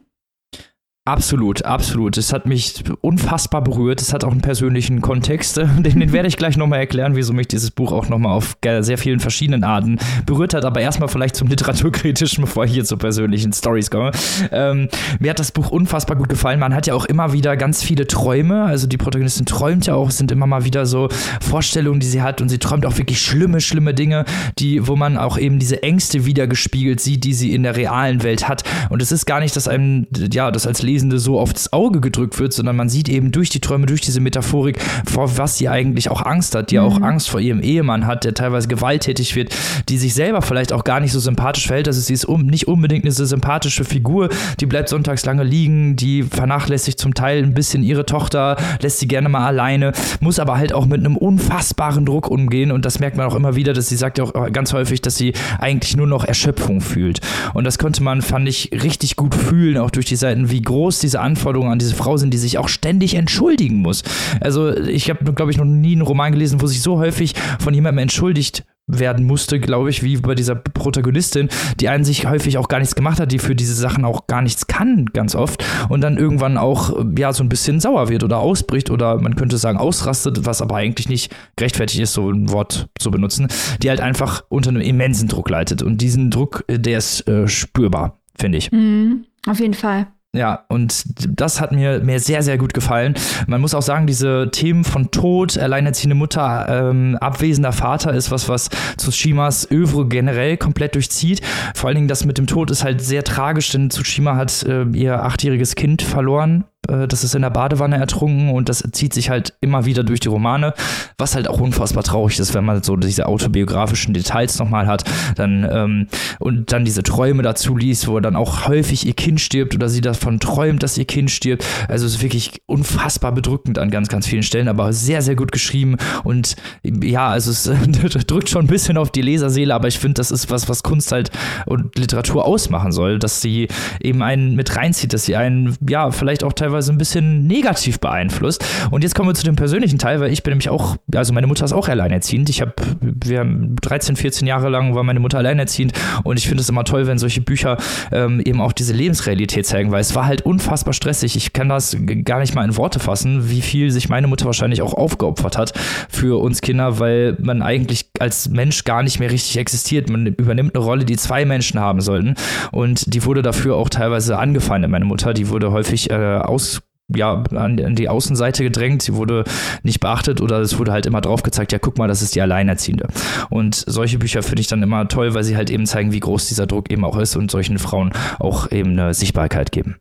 Absolut, 1.10 1.66
absolut. 1.66 2.18
Es 2.18 2.34
hat 2.34 2.46
mich 2.46 2.84
unfassbar 3.02 3.64
berührt. 3.64 4.00
Es 4.00 4.14
hat 4.14 4.24
auch 4.24 4.32
einen 4.32 4.42
persönlichen 4.42 5.02
Kontext. 5.02 5.58
Den, 5.80 6.00
den 6.00 6.12
werde 6.12 6.28
ich 6.28 6.38
gleich 6.38 6.56
nochmal 6.56 6.82
erklären, 6.82 7.16
wieso 7.16 7.34
mich 7.34 7.48
dieses 7.48 7.72
Buch 7.72 7.92
auch 7.92 8.10
nochmal 8.10 8.34
auf 8.34 8.58
sehr 8.62 8.98
vielen 9.00 9.20
verschiedenen 9.20 9.64
Arten 9.64 9.98
berührt 10.28 10.54
hat. 10.54 10.66
Aber 10.66 10.82
erstmal 10.82 11.10
vielleicht 11.10 11.36
zum 11.36 11.48
Literaturkritischen, 11.48 12.42
bevor 12.46 12.66
ich 12.66 12.74
hier 12.74 12.86
zu 12.86 12.96
persönlichen 12.98 13.54
Stories 13.54 13.90
komme. 13.90 14.12
Ähm, 14.52 14.88
mir 15.20 15.32
hat 15.32 15.40
das 15.40 15.52
Buch 15.52 15.72
unfassbar 15.72 16.16
gut 16.16 16.30
gefallen. 16.30 16.60
Man 16.60 16.76
hat 16.76 16.86
ja 16.86 16.94
auch 16.94 17.06
immer 17.06 17.34
wieder 17.34 17.58
ganz 17.58 17.82
viele 17.82 18.06
Träume. 18.06 18.66
Also 18.66 18.86
die 18.86 18.98
Protagonistin 18.98 19.48
träumt 19.48 19.88
ja 19.88 19.96
auch, 19.96 20.12
sind 20.12 20.32
immer 20.32 20.46
mal 20.46 20.64
wieder 20.64 20.86
so 20.86 21.10
Vorstellungen, 21.42 22.00
die 22.00 22.08
sie 22.08 22.22
hat. 22.22 22.40
Und 22.40 22.50
sie 22.50 22.60
träumt 22.60 22.86
auch 22.86 23.00
wirklich 23.00 23.20
schlimme, 23.20 23.62
schlimme 23.62 23.96
Dinge, 23.96 24.26
die, 24.60 24.88
wo 24.88 24.96
man 24.96 25.18
auch 25.18 25.40
eben 25.40 25.58
diese 25.58 25.82
Ängste 25.82 26.26
wiedergespiegelt 26.26 27.00
sieht, 27.00 27.24
die 27.24 27.34
sie 27.34 27.56
in 27.56 27.64
der 27.64 27.76
realen 27.76 28.22
Welt 28.22 28.48
hat. 28.48 28.64
Und 28.90 29.02
es 29.02 29.12
ist 29.12 29.26
gar 29.26 29.40
nicht, 29.40 29.56
dass 29.56 29.68
einem, 29.68 30.06
ja, 30.32 30.52
das 30.52 30.68
als 30.68 30.84
Leser 30.84 30.99
Lesende 31.00 31.20
so 31.20 31.40
aufs 31.40 31.72
Auge 31.72 32.02
gedrückt 32.02 32.40
wird, 32.40 32.52
sondern 32.52 32.76
man 32.76 32.90
sieht 32.90 33.08
eben 33.08 33.32
durch 33.32 33.50
die 33.50 33.62
Träume, 33.62 33.86
durch 33.86 34.02
diese 34.02 34.20
Metaphorik, 34.20 34.80
vor 35.06 35.38
was 35.38 35.58
sie 35.58 35.70
eigentlich 35.70 36.12
auch 36.12 36.22
Angst 36.26 36.56
hat, 36.56 36.72
die 36.72 36.78
mhm. 36.78 36.84
auch 36.84 37.02
Angst 37.02 37.30
vor 37.30 37.40
ihrem 37.40 37.62
Ehemann 37.62 38.06
hat, 38.06 38.26
der 38.26 38.34
teilweise 38.34 38.68
gewalttätig 38.68 39.34
wird, 39.38 39.56
die 39.88 39.98
sich 39.98 40.14
selber 40.14 40.42
vielleicht 40.42 40.74
auch 40.74 40.84
gar 40.84 41.00
nicht 41.00 41.14
so 41.14 41.20
sympathisch 41.20 41.68
verhält. 41.68 41.88
Also 41.88 42.02
sie 42.02 42.14
ist 42.14 42.26
um, 42.26 42.46
nicht 42.46 42.68
unbedingt 42.68 43.06
eine 43.06 43.14
sympathische 43.14 43.86
Figur, 43.86 44.28
die 44.60 44.66
bleibt 44.66 44.90
sonntags 44.90 45.26
lange 45.26 45.44
liegen, 45.44 45.96
die 45.96 46.24
vernachlässigt 46.24 47.00
zum 47.00 47.14
Teil 47.14 47.44
ein 47.44 47.54
bisschen 47.54 47.82
ihre 47.82 48.06
Tochter, 48.06 48.58
lässt 48.82 49.00
sie 49.00 49.08
gerne 49.08 49.30
mal 49.30 49.46
alleine, 49.46 49.94
muss 50.20 50.38
aber 50.40 50.58
halt 50.58 50.74
auch 50.74 50.86
mit 50.86 51.00
einem 51.00 51.16
unfassbaren 51.16 52.06
Druck 52.06 52.30
umgehen 52.30 52.74
und 52.74 52.84
das 52.84 53.00
merkt 53.00 53.16
man 53.16 53.26
auch 53.26 53.36
immer 53.36 53.56
wieder, 53.56 53.72
dass 53.72 53.88
sie 53.88 53.96
sagt 53.96 54.18
ja 54.18 54.26
auch 54.26 54.52
ganz 54.52 54.74
häufig, 54.74 55.02
dass 55.02 55.16
sie 55.16 55.32
eigentlich 55.60 55.96
nur 55.96 56.08
noch 56.08 56.26
Erschöpfung 56.26 56.82
fühlt. 56.82 57.22
Und 57.54 57.64
das 57.64 57.78
konnte 57.78 58.04
man, 58.04 58.22
fand 58.22 58.50
ich, 58.50 58.72
richtig 58.84 59.16
gut 59.16 59.34
fühlen, 59.34 59.78
auch 59.78 59.92
durch 59.92 60.06
die 60.06 60.18
Seiten, 60.18 60.52
wie 60.52 60.62
groß 60.62 60.89
groß 60.90 60.98
diese 60.98 61.20
Anforderungen 61.20 61.72
an 61.72 61.78
diese 61.78 61.94
Frau 61.94 62.18
sind, 62.18 62.34
die 62.34 62.40
sich 62.40 62.58
auch 62.58 62.68
ständig 62.68 63.14
entschuldigen 63.14 63.78
muss. 63.78 64.02
Also 64.42 64.76
ich 64.76 65.12
habe, 65.12 65.34
glaube 65.34 65.52
ich, 65.52 65.58
noch 65.58 65.66
nie 65.66 65.92
einen 65.92 66.02
Roman 66.02 66.32
gelesen, 66.32 66.62
wo 66.62 66.66
sich 66.66 66.82
so 66.82 66.98
häufig 66.98 67.36
von 67.60 67.76
jemandem 67.76 68.00
entschuldigt 68.00 68.64
werden 68.88 69.28
musste, 69.28 69.60
glaube 69.60 69.92
ich, 69.92 70.02
wie 70.02 70.18
bei 70.18 70.34
dieser 70.34 70.56
Protagonistin, 70.56 71.50
die 71.80 71.90
einen 71.90 72.04
sich 72.04 72.28
häufig 72.28 72.58
auch 72.58 72.68
gar 72.68 72.80
nichts 72.80 72.96
gemacht 72.96 73.20
hat, 73.20 73.32
die 73.32 73.38
für 73.38 73.56
diese 73.56 73.76
Sachen 73.76 74.04
auch 74.04 74.26
gar 74.26 74.42
nichts 74.42 74.66
kann, 74.66 75.06
ganz 75.14 75.36
oft, 75.36 75.64
und 75.90 76.02
dann 76.02 76.18
irgendwann 76.18 76.58
auch, 76.58 77.06
ja, 77.16 77.32
so 77.32 77.44
ein 77.44 77.50
bisschen 77.50 77.80
sauer 77.80 78.10
wird 78.10 78.24
oder 78.24 78.40
ausbricht 78.40 78.90
oder 78.90 79.22
man 79.22 79.36
könnte 79.36 79.60
sagen 79.60 79.78
ausrastet, 79.78 80.48
was 80.48 80.64
aber 80.64 80.78
eigentlich 80.78 81.08
nicht 81.08 81.32
gerechtfertigt 81.56 82.02
ist, 82.02 82.14
so 82.14 82.32
ein 82.32 82.50
Wort 82.50 82.88
zu 82.98 83.12
benutzen, 83.12 83.48
die 83.84 83.92
halt 83.92 84.02
einfach 84.02 84.44
unter 84.50 84.72
einem 84.72 84.82
immensen 84.82 85.28
Druck 85.28 85.52
leitet. 85.52 85.84
Und 85.84 86.02
diesen 86.02 86.32
Druck, 86.32 86.66
der 86.68 86.98
ist 86.98 87.28
äh, 87.28 87.48
spürbar, 87.48 88.18
finde 88.40 88.58
ich. 88.58 88.72
Mhm, 88.72 89.26
auf 89.46 89.60
jeden 89.60 89.76
Fall. 89.76 90.08
Ja, 90.36 90.66
und 90.68 91.06
das 91.28 91.60
hat 91.60 91.72
mir, 91.72 92.02
mir 92.02 92.20
sehr, 92.20 92.44
sehr 92.44 92.60
gut 92.60 92.76
gefallen. 92.76 93.16
Man 93.48 93.62
muss 93.62 93.74
auch 93.74 93.82
sagen, 93.82 94.06
diese 94.06 94.50
Themen 94.52 94.84
von 94.84 95.10
Tod, 95.10 95.58
alleinerziehende 95.58 96.14
Mutter, 96.14 96.68
ähm, 96.70 97.18
abwesender 97.20 97.72
Vater 97.72 98.14
ist 98.14 98.30
was, 98.30 98.48
was 98.48 98.70
Tsushimas 98.98 99.70
Övre 99.72 100.08
generell 100.08 100.56
komplett 100.58 100.94
durchzieht. 100.94 101.42
Vor 101.74 101.88
allen 101.88 101.96
Dingen 101.96 102.08
das 102.08 102.26
mit 102.26 102.38
dem 102.38 102.46
Tod 102.46 102.70
ist 102.70 102.84
halt 102.84 103.02
sehr 103.02 103.24
tragisch, 103.24 103.72
denn 103.72 103.90
Tsushima 103.90 104.36
hat 104.36 104.62
äh, 104.64 104.84
ihr 104.94 105.24
achtjähriges 105.24 105.74
Kind 105.74 106.04
verloren 106.04 106.64
äh, 106.90 107.08
das 107.08 107.24
ist 107.24 107.36
in 107.36 107.42
der 107.42 107.50
Badewanne 107.50 107.98
ertrunken 107.98 108.50
und 108.50 108.70
das 108.70 108.84
zieht 108.92 109.14
sich 109.14 109.30
halt 109.30 109.54
immer 109.62 109.86
wieder 109.86 110.04
durch 110.04 110.20
die 110.20 110.28
Romane, 110.28 110.74
was 111.18 111.36
halt 111.36 111.48
auch 111.48 111.60
unfassbar 111.60 112.04
traurig 112.04 112.40
ist, 112.40 112.54
wenn 112.54 112.66
man 112.66 112.84
so 112.84 112.96
diese 112.96 113.28
autobiografischen 113.28 114.14
Details 114.14 114.60
nochmal 114.60 114.88
hat, 114.88 115.04
dann 115.36 115.68
ähm, 115.72 116.08
und 116.40 116.72
dann 116.72 116.86
diese 116.86 117.04
Träume 117.04 117.44
dazu 117.44 117.78
liest, 117.78 118.08
wo 118.08 118.20
dann 118.20 118.36
auch 118.36 118.68
häufig 118.68 119.06
ihr 119.06 119.14
Kind 119.14 119.40
stirbt 119.42 119.76
oder 119.76 119.90
sie 119.90 120.02
davon 120.02 120.40
träumt, 120.40 120.84
dass 120.84 120.98
ihr 120.98 121.06
Kind 121.06 121.32
stirbt. 121.32 121.66
Also 121.88 122.06
es 122.06 122.16
ist 122.16 122.22
wirklich 122.22 122.62
unfassbar 122.66 123.32
bedrückend 123.32 123.80
an 123.80 123.92
ganz, 123.92 124.08
ganz 124.10 124.28
vielen 124.28 124.44
Stellen, 124.44 124.68
aber 124.68 124.94
sehr, 124.94 125.22
sehr 125.22 125.36
gut 125.36 125.52
geschrieben 125.52 125.98
und 126.24 126.56
ja, 126.84 127.30
also 127.30 127.52
es 127.52 127.64
drückt 128.28 128.50
schon 128.50 128.66
ein 128.66 128.68
bisschen 128.68 128.98
auf 128.98 129.12
die 129.12 129.22
Leserseele, 129.22 129.74
aber 129.74 129.88
ich 129.88 130.00
finde, 130.00 130.16
das 130.16 130.32
ist 130.32 130.50
was, 130.50 130.68
was 130.70 130.84
Kunst 130.84 131.12
halt 131.12 131.32
und 131.66 131.98
Literatur 131.98 132.46
ausmachen 132.46 132.92
soll, 132.92 133.20
dass 133.20 133.42
sie 133.42 133.68
eben 134.02 134.22
einen 134.22 134.56
mit 134.56 134.76
reinzieht, 134.76 135.14
dass 135.14 135.26
sie 135.26 135.36
einen, 135.36 135.78
ja, 135.88 136.12
vielleicht 136.12 136.44
auch 136.44 136.54
teilweise 136.54 136.79
teilweise 136.80 136.92
ein 136.94 136.98
bisschen 136.98 137.48
negativ 137.48 138.00
beeinflusst. 138.00 138.64
Und 138.92 139.04
jetzt 139.04 139.16
kommen 139.16 139.30
wir 139.30 139.34
zu 139.34 139.44
dem 139.44 139.56
persönlichen 139.56 140.00
Teil, 140.00 140.20
weil 140.20 140.32
ich 140.32 140.44
bin 140.44 140.52
nämlich 140.52 140.70
auch, 140.70 140.98
also 141.14 141.34
meine 141.34 141.48
Mutter 141.48 141.66
ist 141.66 141.74
auch 141.74 141.88
alleinerziehend. 141.88 142.50
Ich 142.50 142.62
habe, 142.62 142.74
wir 143.02 143.40
haben 143.40 143.76
13, 143.82 144.16
14 144.16 144.48
Jahre 144.48 144.70
lang 144.70 144.96
war 144.96 145.04
meine 145.04 145.20
Mutter 145.20 145.38
alleinerziehend 145.38 145.94
und 146.24 146.38
ich 146.38 146.48
finde 146.48 146.62
es 146.62 146.70
immer 146.70 146.84
toll, 146.84 147.08
wenn 147.08 147.18
solche 147.18 147.42
Bücher 147.42 147.78
ähm, 148.12 148.40
eben 148.40 148.62
auch 148.62 148.72
diese 148.72 148.94
Lebensrealität 148.94 149.66
zeigen, 149.66 149.92
weil 149.92 150.02
es 150.02 150.16
war 150.16 150.26
halt 150.26 150.42
unfassbar 150.44 150.94
stressig. 150.94 151.36
Ich 151.36 151.54
kann 151.54 151.70
das 151.70 151.98
gar 152.24 152.40
nicht 152.40 152.56
mal 152.56 152.64
in 152.64 152.78
Worte 152.78 153.00
fassen, 153.00 153.50
wie 153.50 153.62
viel 153.62 153.92
sich 153.92 154.10
meine 154.10 154.28
Mutter 154.28 154.46
wahrscheinlich 154.46 154.82
auch 154.82 154.94
aufgeopfert 154.94 155.58
hat 155.58 155.74
für 156.10 156.42
uns 156.42 156.62
Kinder, 156.62 157.00
weil 157.00 157.36
man 157.40 157.62
eigentlich 157.62 158.10
als 158.20 158.50
Mensch 158.50 158.86
gar 158.86 159.04
nicht 159.04 159.20
mehr 159.20 159.32
richtig 159.32 159.58
existiert. 159.58 160.10
Man 160.10 160.28
übernimmt 160.28 160.76
eine 160.76 160.84
Rolle, 160.84 161.06
die 161.06 161.18
zwei 161.18 161.46
Menschen 161.46 161.80
haben 161.80 162.02
sollten 162.02 162.36
und 162.72 163.14
die 163.14 163.26
wurde 163.26 163.42
dafür 163.42 163.76
auch 163.76 163.90
teilweise 163.90 164.38
angefeindet, 164.38 164.90
meine 164.90 165.06
Mutter. 165.06 165.34
Die 165.34 165.50
wurde 165.50 165.72
häufig 165.72 166.10
äh, 166.10 166.16
aus 166.16 166.69
ja, 167.16 167.44
an, 167.56 167.96
die 167.96 168.10
Außenseite 168.10 168.64
gedrängt, 168.64 169.02
sie 169.02 169.16
wurde 169.16 169.44
nicht 169.84 170.00
beachtet 170.00 170.42
oder 170.42 170.60
es 170.60 170.78
wurde 170.78 170.92
halt 170.92 171.06
immer 171.06 171.22
drauf 171.22 171.44
gezeigt, 171.44 171.72
ja, 171.72 171.80
guck 171.80 171.98
mal, 171.98 172.08
das 172.08 172.22
ist 172.22 172.36
die 172.36 172.42
Alleinerziehende. 172.42 173.08
Und 173.50 173.76
solche 173.76 174.20
Bücher 174.20 174.44
finde 174.44 174.62
ich 174.62 174.68
dann 174.68 174.84
immer 174.84 175.08
toll, 175.08 175.34
weil 175.34 175.44
sie 175.44 175.58
halt 175.58 175.70
eben 175.70 175.86
zeigen, 175.86 176.12
wie 176.12 176.20
groß 176.20 176.48
dieser 176.48 176.68
Druck 176.68 176.92
eben 176.92 177.06
auch 177.06 177.18
ist 177.18 177.36
und 177.36 177.52
solchen 177.52 177.80
Frauen 177.80 178.12
auch 178.40 178.72
eben 178.72 178.92
eine 178.92 179.14
Sichtbarkeit 179.14 179.72
geben. 179.72 179.98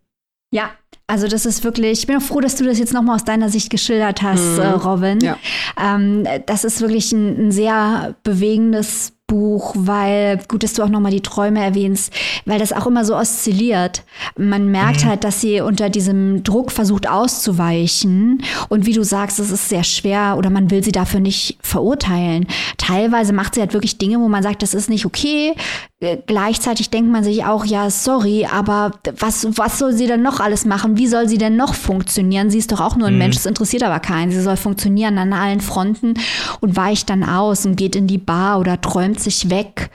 Ja, 0.50 0.70
also 1.06 1.26
das 1.26 1.46
ist 1.46 1.64
wirklich, 1.64 2.00
ich 2.00 2.06
bin 2.06 2.16
auch 2.16 2.22
froh, 2.22 2.40
dass 2.40 2.56
du 2.56 2.64
das 2.64 2.78
jetzt 2.78 2.92
nochmal 2.92 3.16
aus 3.16 3.24
deiner 3.24 3.48
Sicht 3.48 3.70
geschildert 3.70 4.22
hast, 4.22 4.56
mhm. 4.56 4.62
äh, 4.62 4.68
Robin. 4.68 5.20
Ja. 5.20 5.38
Ähm, 5.82 6.26
das 6.46 6.64
ist 6.64 6.80
wirklich 6.80 7.12
ein, 7.12 7.48
ein 7.48 7.50
sehr 7.50 8.14
bewegendes 8.22 9.17
Buch, 9.28 9.74
weil, 9.76 10.40
gut, 10.48 10.62
dass 10.62 10.72
du 10.72 10.82
auch 10.82 10.88
nochmal 10.88 11.12
die 11.12 11.20
Träume 11.20 11.62
erwähnst, 11.62 12.10
weil 12.46 12.58
das 12.58 12.72
auch 12.72 12.86
immer 12.86 13.04
so 13.04 13.14
oszilliert. 13.14 14.02
Man 14.38 14.70
merkt 14.70 15.04
mhm. 15.04 15.08
halt, 15.10 15.22
dass 15.22 15.42
sie 15.42 15.60
unter 15.60 15.90
diesem 15.90 16.42
Druck 16.44 16.72
versucht 16.72 17.06
auszuweichen. 17.06 18.42
Und 18.70 18.86
wie 18.86 18.94
du 18.94 19.04
sagst, 19.04 19.38
es 19.38 19.50
ist 19.50 19.68
sehr 19.68 19.84
schwer 19.84 20.36
oder 20.38 20.48
man 20.48 20.70
will 20.70 20.82
sie 20.82 20.92
dafür 20.92 21.20
nicht 21.20 21.58
verurteilen. 21.60 22.46
Teilweise 22.78 23.34
macht 23.34 23.54
sie 23.54 23.60
halt 23.60 23.74
wirklich 23.74 23.98
Dinge, 23.98 24.18
wo 24.18 24.28
man 24.28 24.42
sagt, 24.42 24.62
das 24.62 24.72
ist 24.72 24.88
nicht 24.88 25.04
okay. 25.04 25.52
Äh, 26.00 26.18
gleichzeitig 26.26 26.90
denkt 26.90 27.10
man 27.10 27.24
sich 27.24 27.44
auch, 27.44 27.64
ja, 27.64 27.90
sorry, 27.90 28.46
aber 28.46 28.92
was, 29.18 29.48
was 29.58 29.80
soll 29.80 29.92
sie 29.92 30.06
denn 30.06 30.22
noch 30.22 30.38
alles 30.38 30.64
machen? 30.64 30.96
Wie 30.96 31.08
soll 31.08 31.28
sie 31.28 31.38
denn 31.38 31.56
noch 31.56 31.74
funktionieren? 31.74 32.50
Sie 32.50 32.58
ist 32.58 32.70
doch 32.70 32.80
auch 32.80 32.94
nur 32.94 33.08
ein 33.08 33.14
mhm. 33.14 33.18
Mensch, 33.18 33.36
das 33.36 33.46
interessiert 33.46 33.82
aber 33.82 33.98
keinen. 33.98 34.30
Sie 34.30 34.40
soll 34.40 34.56
funktionieren 34.56 35.18
an 35.18 35.32
allen 35.32 35.60
Fronten 35.60 36.14
und 36.60 36.76
weicht 36.76 37.10
dann 37.10 37.24
aus 37.24 37.66
und 37.66 37.76
geht 37.76 37.96
in 37.96 38.06
die 38.06 38.16
Bar 38.16 38.60
oder 38.60 38.80
träumt 38.80 39.17
nimmt 39.18 39.20
sich 39.20 39.50
weg. 39.50 39.90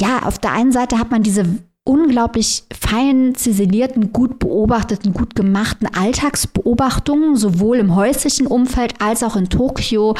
Ja, 0.00 0.22
auf 0.24 0.38
der 0.38 0.52
einen 0.52 0.72
Seite 0.72 0.98
hat 0.98 1.10
man 1.10 1.22
diese 1.22 1.44
unglaublich 1.84 2.64
fein 2.78 3.34
ziselierten, 3.34 4.12
gut 4.12 4.38
beobachteten, 4.38 5.14
gut 5.14 5.34
gemachten 5.34 5.88
Alltagsbeobachtungen, 5.94 7.36
sowohl 7.36 7.78
im 7.78 7.94
häuslichen 7.94 8.46
Umfeld 8.46 9.00
als 9.00 9.22
auch 9.22 9.36
in 9.36 9.48
Tokio. 9.48 10.16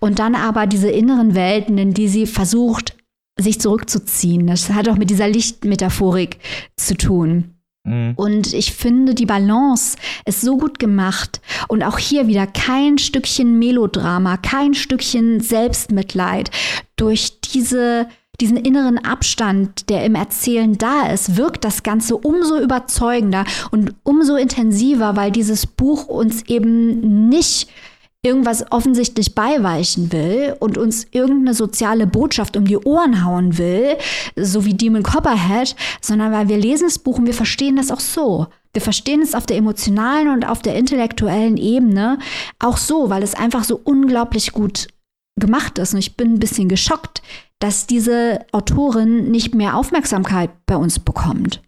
Und 0.00 0.18
dann 0.18 0.34
aber 0.34 0.66
diese 0.66 0.90
inneren 0.90 1.34
Welten, 1.34 1.78
in 1.78 1.92
die 1.94 2.08
sie 2.08 2.26
versucht, 2.26 2.96
sich 3.38 3.60
zurückzuziehen. 3.60 4.46
Das 4.46 4.70
hat 4.70 4.88
auch 4.88 4.96
mit 4.96 5.10
dieser 5.10 5.28
Lichtmetaphorik 5.28 6.38
zu 6.76 6.96
tun. 6.96 7.54
Mhm. 7.90 8.12
Und 8.16 8.54
ich 8.54 8.72
finde, 8.72 9.14
die 9.14 9.26
Balance 9.26 9.96
ist 10.24 10.40
so 10.40 10.56
gut 10.56 10.78
gemacht. 10.78 11.40
Und 11.68 11.82
auch 11.82 11.98
hier 11.98 12.26
wieder 12.26 12.46
kein 12.46 12.98
Stückchen 12.98 13.58
Melodrama, 13.58 14.36
kein 14.36 14.74
Stückchen 14.74 15.40
Selbstmitleid. 15.40 16.50
Durch 16.96 17.40
diese, 17.40 18.06
diesen 18.40 18.56
inneren 18.56 18.98
Abstand, 18.98 19.90
der 19.90 20.04
im 20.04 20.14
Erzählen 20.14 20.78
da 20.78 21.08
ist, 21.08 21.36
wirkt 21.36 21.64
das 21.64 21.82
Ganze 21.82 22.16
umso 22.16 22.58
überzeugender 22.58 23.44
und 23.70 23.94
umso 24.04 24.36
intensiver, 24.36 25.16
weil 25.16 25.32
dieses 25.32 25.66
Buch 25.66 26.06
uns 26.06 26.42
eben 26.46 27.28
nicht 27.28 27.68
irgendwas 28.22 28.70
offensichtlich 28.70 29.34
beiweichen 29.34 30.12
will 30.12 30.54
und 30.60 30.76
uns 30.76 31.06
irgendeine 31.10 31.54
soziale 31.54 32.06
Botschaft 32.06 32.56
um 32.56 32.66
die 32.66 32.76
Ohren 32.76 33.24
hauen 33.24 33.56
will, 33.56 33.96
so 34.36 34.64
wie 34.66 34.74
Demon 34.74 35.02
Copperhead, 35.02 35.74
sondern 36.02 36.30
weil 36.32 36.48
wir 36.48 36.58
lesen 36.58 36.88
das 36.88 36.98
Buch 36.98 37.18
und 37.18 37.26
wir 37.26 37.34
verstehen 37.34 37.76
das 37.76 37.90
auch 37.90 38.00
so. 38.00 38.46
Wir 38.72 38.82
verstehen 38.82 39.22
es 39.22 39.34
auf 39.34 39.46
der 39.46 39.56
emotionalen 39.56 40.28
und 40.28 40.46
auf 40.46 40.60
der 40.60 40.76
intellektuellen 40.76 41.56
Ebene 41.56 42.18
auch 42.58 42.76
so, 42.76 43.08
weil 43.10 43.22
es 43.22 43.34
einfach 43.34 43.64
so 43.64 43.80
unglaublich 43.82 44.52
gut 44.52 44.88
gemacht 45.36 45.78
ist. 45.78 45.94
Und 45.94 45.98
ich 46.00 46.16
bin 46.16 46.34
ein 46.34 46.40
bisschen 46.40 46.68
geschockt, 46.68 47.22
dass 47.58 47.86
diese 47.86 48.40
Autorin 48.52 49.30
nicht 49.30 49.54
mehr 49.54 49.76
Aufmerksamkeit 49.76 50.50
bei 50.66 50.76
uns 50.76 50.98
bekommt 50.98 51.62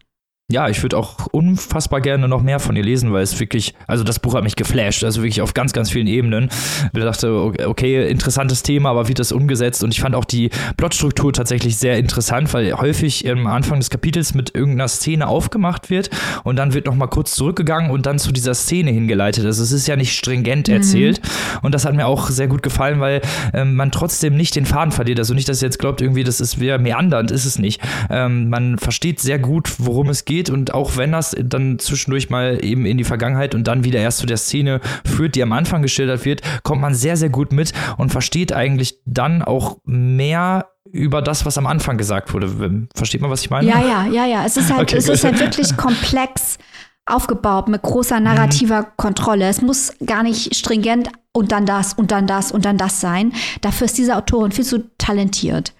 ja, 0.52 0.68
ich 0.68 0.82
würde 0.82 0.98
auch 0.98 1.26
unfassbar 1.32 2.00
gerne 2.00 2.28
noch 2.28 2.42
mehr 2.42 2.60
von 2.60 2.76
ihr 2.76 2.82
lesen, 2.82 3.12
weil 3.12 3.22
es 3.22 3.40
wirklich, 3.40 3.74
also 3.86 4.04
das 4.04 4.18
Buch 4.18 4.34
hat 4.34 4.44
mich 4.44 4.54
geflasht, 4.54 5.02
also 5.02 5.22
wirklich 5.22 5.40
auf 5.40 5.54
ganz, 5.54 5.72
ganz 5.72 5.90
vielen 5.90 6.06
Ebenen. 6.06 6.50
Ich 6.92 7.00
dachte, 7.00 7.54
okay, 7.66 8.08
interessantes 8.08 8.62
Thema, 8.62 8.90
aber 8.90 9.08
wie 9.08 9.14
das 9.14 9.32
umgesetzt? 9.32 9.82
Und 9.82 9.92
ich 9.92 10.00
fand 10.00 10.14
auch 10.14 10.26
die 10.26 10.50
Plotstruktur 10.76 11.32
tatsächlich 11.32 11.78
sehr 11.78 11.98
interessant, 11.98 12.52
weil 12.52 12.74
häufig 12.74 13.28
am 13.30 13.46
Anfang 13.46 13.80
des 13.80 13.88
Kapitels 13.88 14.34
mit 14.34 14.54
irgendeiner 14.54 14.88
Szene 14.88 15.26
aufgemacht 15.26 15.88
wird 15.88 16.10
und 16.44 16.56
dann 16.56 16.74
wird 16.74 16.86
nochmal 16.86 17.08
kurz 17.08 17.34
zurückgegangen 17.34 17.90
und 17.90 18.04
dann 18.04 18.18
zu 18.18 18.30
dieser 18.30 18.54
Szene 18.54 18.90
hingeleitet. 18.90 19.46
Also 19.46 19.62
es 19.62 19.72
ist 19.72 19.86
ja 19.88 19.96
nicht 19.96 20.14
stringent 20.14 20.68
mhm. 20.68 20.74
erzählt 20.74 21.20
und 21.62 21.74
das 21.74 21.86
hat 21.86 21.94
mir 21.94 22.06
auch 22.06 22.28
sehr 22.28 22.48
gut 22.48 22.62
gefallen, 22.62 23.00
weil 23.00 23.22
ähm, 23.54 23.74
man 23.74 23.90
trotzdem 23.90 24.36
nicht 24.36 24.54
den 24.54 24.66
Faden 24.66 24.92
verliert. 24.92 25.18
Also 25.18 25.32
nicht, 25.32 25.48
dass 25.48 25.62
ihr 25.62 25.68
jetzt 25.68 25.78
glaubt, 25.78 26.02
irgendwie, 26.02 26.24
das 26.24 26.40
ist 26.40 26.60
wieder 26.60 26.78
meandernd, 26.78 27.30
ist 27.30 27.46
es 27.46 27.58
nicht. 27.58 27.80
Ähm, 28.10 28.50
man 28.50 28.78
versteht 28.78 29.18
sehr 29.18 29.38
gut, 29.38 29.72
worum 29.78 30.10
es 30.10 30.26
geht 30.26 30.41
geht 30.42 30.50
und 30.50 30.74
auch 30.74 30.96
wenn 30.96 31.12
das 31.12 31.36
dann 31.38 31.78
zwischendurch 31.78 32.30
mal 32.30 32.58
eben 32.62 32.86
in 32.86 32.98
die 32.98 33.04
Vergangenheit 33.04 33.54
und 33.54 33.66
dann 33.66 33.84
wieder 33.84 34.00
erst 34.00 34.18
zu 34.18 34.26
der 34.26 34.36
Szene 34.36 34.80
führt, 35.04 35.34
die 35.34 35.42
am 35.42 35.52
Anfang 35.52 35.82
geschildert 35.82 36.24
wird, 36.24 36.42
kommt 36.62 36.80
man 36.80 36.94
sehr, 36.94 37.16
sehr 37.16 37.30
gut 37.30 37.52
mit 37.52 37.72
und 37.96 38.10
versteht 38.10 38.52
eigentlich 38.52 38.98
dann 39.04 39.42
auch 39.42 39.78
mehr 39.84 40.68
über 40.90 41.22
das, 41.22 41.46
was 41.46 41.56
am 41.58 41.66
Anfang 41.66 41.96
gesagt 41.96 42.34
wurde. 42.34 42.86
Versteht 42.94 43.20
man, 43.20 43.30
was 43.30 43.42
ich 43.42 43.50
meine? 43.50 43.68
Ja, 43.68 43.80
ja, 43.80 44.06
ja, 44.06 44.26
ja. 44.26 44.44
Es 44.44 44.56
ist 44.56 44.70
halt, 44.70 44.82
okay, 44.82 44.96
es 44.96 45.08
ist 45.08 45.24
halt 45.24 45.38
wirklich 45.38 45.76
komplex 45.76 46.58
aufgebaut 47.06 47.68
mit 47.68 47.82
großer 47.82 48.20
narrativer 48.20 48.82
mhm. 48.82 48.86
Kontrolle. 48.96 49.48
Es 49.48 49.62
muss 49.62 49.92
gar 50.04 50.22
nicht 50.22 50.54
stringent 50.54 51.08
und 51.32 51.50
dann 51.50 51.66
das 51.66 51.94
und 51.94 52.10
dann 52.10 52.26
das 52.26 52.52
und 52.52 52.64
dann 52.64 52.76
das 52.76 53.00
sein. 53.00 53.32
Dafür 53.60 53.86
ist 53.86 53.96
diese 53.96 54.16
Autorin 54.16 54.52
viel 54.52 54.64
zu 54.64 54.90
talentiert. 54.98 55.72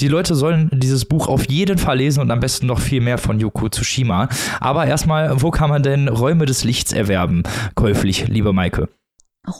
Die 0.00 0.08
Leute 0.08 0.34
sollen 0.34 0.70
dieses 0.72 1.04
Buch 1.04 1.28
auf 1.28 1.50
jeden 1.50 1.76
Fall 1.76 1.98
lesen 1.98 2.20
und 2.20 2.30
am 2.30 2.40
besten 2.40 2.66
noch 2.66 2.80
viel 2.80 3.02
mehr 3.02 3.18
von 3.18 3.38
Yoko 3.38 3.68
Tsushima. 3.68 4.30
Aber 4.58 4.86
erstmal, 4.86 5.42
wo 5.42 5.50
kann 5.50 5.68
man 5.68 5.82
denn 5.82 6.08
Räume 6.08 6.46
des 6.46 6.64
Lichts 6.64 6.92
erwerben, 6.92 7.42
käuflich, 7.74 8.28
liebe 8.28 8.54
Maike? 8.54 8.88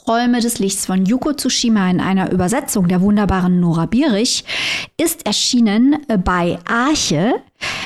Räume 0.07 0.41
des 0.41 0.59
Lichts 0.59 0.86
von 0.86 1.05
Yuko 1.05 1.34
Tsushima 1.34 1.91
in 1.91 2.01
einer 2.01 2.32
Übersetzung 2.32 2.88
der 2.88 3.03
wunderbaren 3.03 3.61
Nora 3.61 3.84
Bierich 3.86 4.45
ist 4.99 5.26
erschienen 5.26 5.97
bei 6.24 6.59
Arche, 6.66 7.34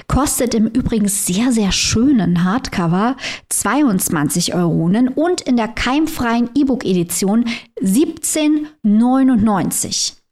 kostet 0.06 0.54
im 0.54 0.66
Übrigen 0.66 1.08
sehr, 1.08 1.50
sehr 1.52 1.72
schönen 1.72 2.44
Hardcover 2.44 3.16
22 3.48 4.54
Euronen 4.54 5.08
und 5.08 5.40
in 5.40 5.56
der 5.56 5.68
keimfreien 5.68 6.50
E-Book-Edition 6.54 7.46
17,99. 7.80 10.23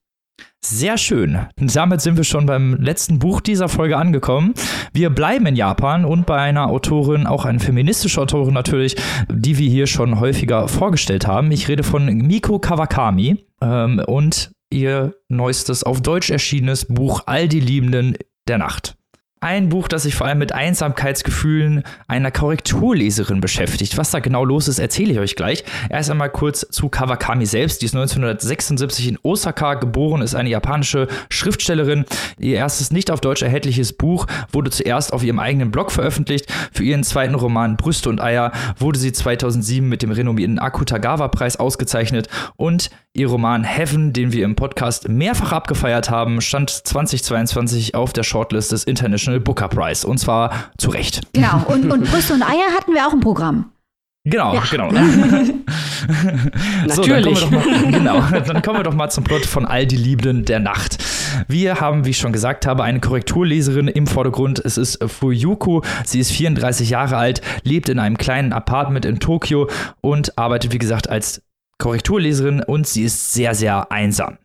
Sehr 0.64 0.96
schön. 0.96 1.40
Damit 1.56 2.02
sind 2.02 2.16
wir 2.16 2.22
schon 2.24 2.46
beim 2.46 2.74
letzten 2.74 3.18
Buch 3.18 3.40
dieser 3.40 3.68
Folge 3.68 3.96
angekommen. 3.96 4.54
Wir 4.92 5.10
bleiben 5.10 5.44
in 5.46 5.56
Japan 5.56 6.04
und 6.04 6.24
bei 6.24 6.38
einer 6.38 6.68
Autorin, 6.68 7.26
auch 7.26 7.44
eine 7.44 7.58
feministische 7.58 8.20
Autorin 8.20 8.54
natürlich, 8.54 8.94
die 9.28 9.58
wir 9.58 9.68
hier 9.68 9.88
schon 9.88 10.20
häufiger 10.20 10.68
vorgestellt 10.68 11.26
haben. 11.26 11.50
Ich 11.50 11.66
rede 11.68 11.82
von 11.82 12.06
Miko 12.06 12.60
Kawakami 12.60 13.44
ähm, 13.60 14.02
und 14.06 14.52
ihr 14.70 15.14
neuestes 15.28 15.82
auf 15.82 16.00
Deutsch 16.00 16.30
erschienenes 16.30 16.86
Buch 16.86 17.22
All 17.26 17.48
die 17.48 17.60
Liebenden 17.60 18.16
der 18.46 18.58
Nacht. 18.58 18.94
Ein 19.42 19.70
Buch, 19.70 19.88
das 19.88 20.04
sich 20.04 20.14
vor 20.14 20.28
allem 20.28 20.38
mit 20.38 20.52
Einsamkeitsgefühlen 20.52 21.82
einer 22.06 22.30
Korrekturleserin 22.30 23.40
beschäftigt. 23.40 23.98
Was 23.98 24.12
da 24.12 24.20
genau 24.20 24.44
los 24.44 24.68
ist, 24.68 24.78
erzähle 24.78 25.14
ich 25.14 25.18
euch 25.18 25.34
gleich. 25.34 25.64
Erst 25.90 26.12
einmal 26.12 26.30
kurz 26.30 26.64
zu 26.70 26.88
Kawakami 26.88 27.44
selbst. 27.44 27.82
Die 27.82 27.86
ist 27.86 27.94
1976 27.96 29.08
in 29.08 29.18
Osaka 29.24 29.74
geboren, 29.74 30.22
ist 30.22 30.36
eine 30.36 30.48
japanische 30.48 31.08
Schriftstellerin. 31.28 32.04
Ihr 32.38 32.54
erstes 32.54 32.92
nicht 32.92 33.10
auf 33.10 33.20
Deutsch 33.20 33.42
erhältliches 33.42 33.92
Buch 33.94 34.28
wurde 34.52 34.70
zuerst 34.70 35.12
auf 35.12 35.24
ihrem 35.24 35.40
eigenen 35.40 35.72
Blog 35.72 35.90
veröffentlicht. 35.90 36.46
Für 36.70 36.84
ihren 36.84 37.02
zweiten 37.02 37.34
Roman 37.34 37.76
Brüste 37.76 38.10
und 38.10 38.20
Eier 38.20 38.52
wurde 38.78 39.00
sie 39.00 39.10
2007 39.10 39.88
mit 39.88 40.02
dem 40.02 40.12
renommierten 40.12 40.60
Akutagawa-Preis 40.60 41.56
ausgezeichnet 41.56 42.28
und 42.54 42.90
ihr 43.14 43.28
Roman 43.28 43.64
Heaven, 43.64 44.12
den 44.12 44.32
wir 44.32 44.44
im 44.44 44.56
Podcast 44.56 45.08
mehrfach 45.08 45.52
abgefeiert 45.52 46.08
haben, 46.10 46.40
stand 46.40 46.70
2022 46.70 47.94
auf 47.94 48.12
der 48.12 48.22
Shortlist 48.22 48.72
des 48.72 48.84
International 48.84 49.40
Booker 49.40 49.68
Prize. 49.68 50.06
Und 50.06 50.18
zwar 50.18 50.70
zu 50.78 50.90
Recht. 50.90 51.20
Genau. 51.32 51.62
Und, 51.66 51.90
und 51.90 52.10
Brüste 52.10 52.34
und 52.34 52.42
Eier 52.42 52.74
hatten 52.76 52.94
wir 52.94 53.06
auch 53.06 53.12
im 53.12 53.20
Programm. 53.20 53.72
Genau, 54.24 54.54
ja. 54.54 54.62
genau. 54.70 54.88
so, 56.88 57.02
dann 57.02 57.24
kommen, 57.24 57.34
wir 57.34 57.40
doch 57.40 57.50
mal, 57.50 57.90
genau, 57.90 58.20
dann 58.20 58.62
kommen 58.62 58.78
wir 58.78 58.84
doch 58.84 58.94
mal 58.94 59.10
zum 59.10 59.24
Plot 59.24 59.44
von 59.44 59.66
All 59.66 59.84
die 59.84 59.96
Liebenden 59.96 60.44
der 60.44 60.60
Nacht. 60.60 61.04
Wir 61.48 61.80
haben, 61.80 62.04
wie 62.04 62.10
ich 62.10 62.18
schon 62.18 62.32
gesagt 62.32 62.64
habe, 62.64 62.84
eine 62.84 63.00
Korrekturleserin 63.00 63.88
im 63.88 64.06
Vordergrund. 64.06 64.60
Es 64.64 64.78
ist 64.78 65.02
Fuyuko. 65.04 65.82
Sie 66.04 66.20
ist 66.20 66.30
34 66.30 66.90
Jahre 66.90 67.16
alt, 67.16 67.40
lebt 67.64 67.88
in 67.88 67.98
einem 67.98 68.16
kleinen 68.16 68.52
Apartment 68.52 69.04
in 69.04 69.18
Tokio 69.18 69.68
und 70.00 70.38
arbeitet, 70.38 70.72
wie 70.72 70.78
gesagt, 70.78 71.10
als 71.10 71.42
Korrekturleserin 71.82 72.62
und 72.62 72.86
sie 72.86 73.02
ist 73.02 73.34
sehr, 73.34 73.54
sehr 73.54 73.90
einsam. 73.90 74.38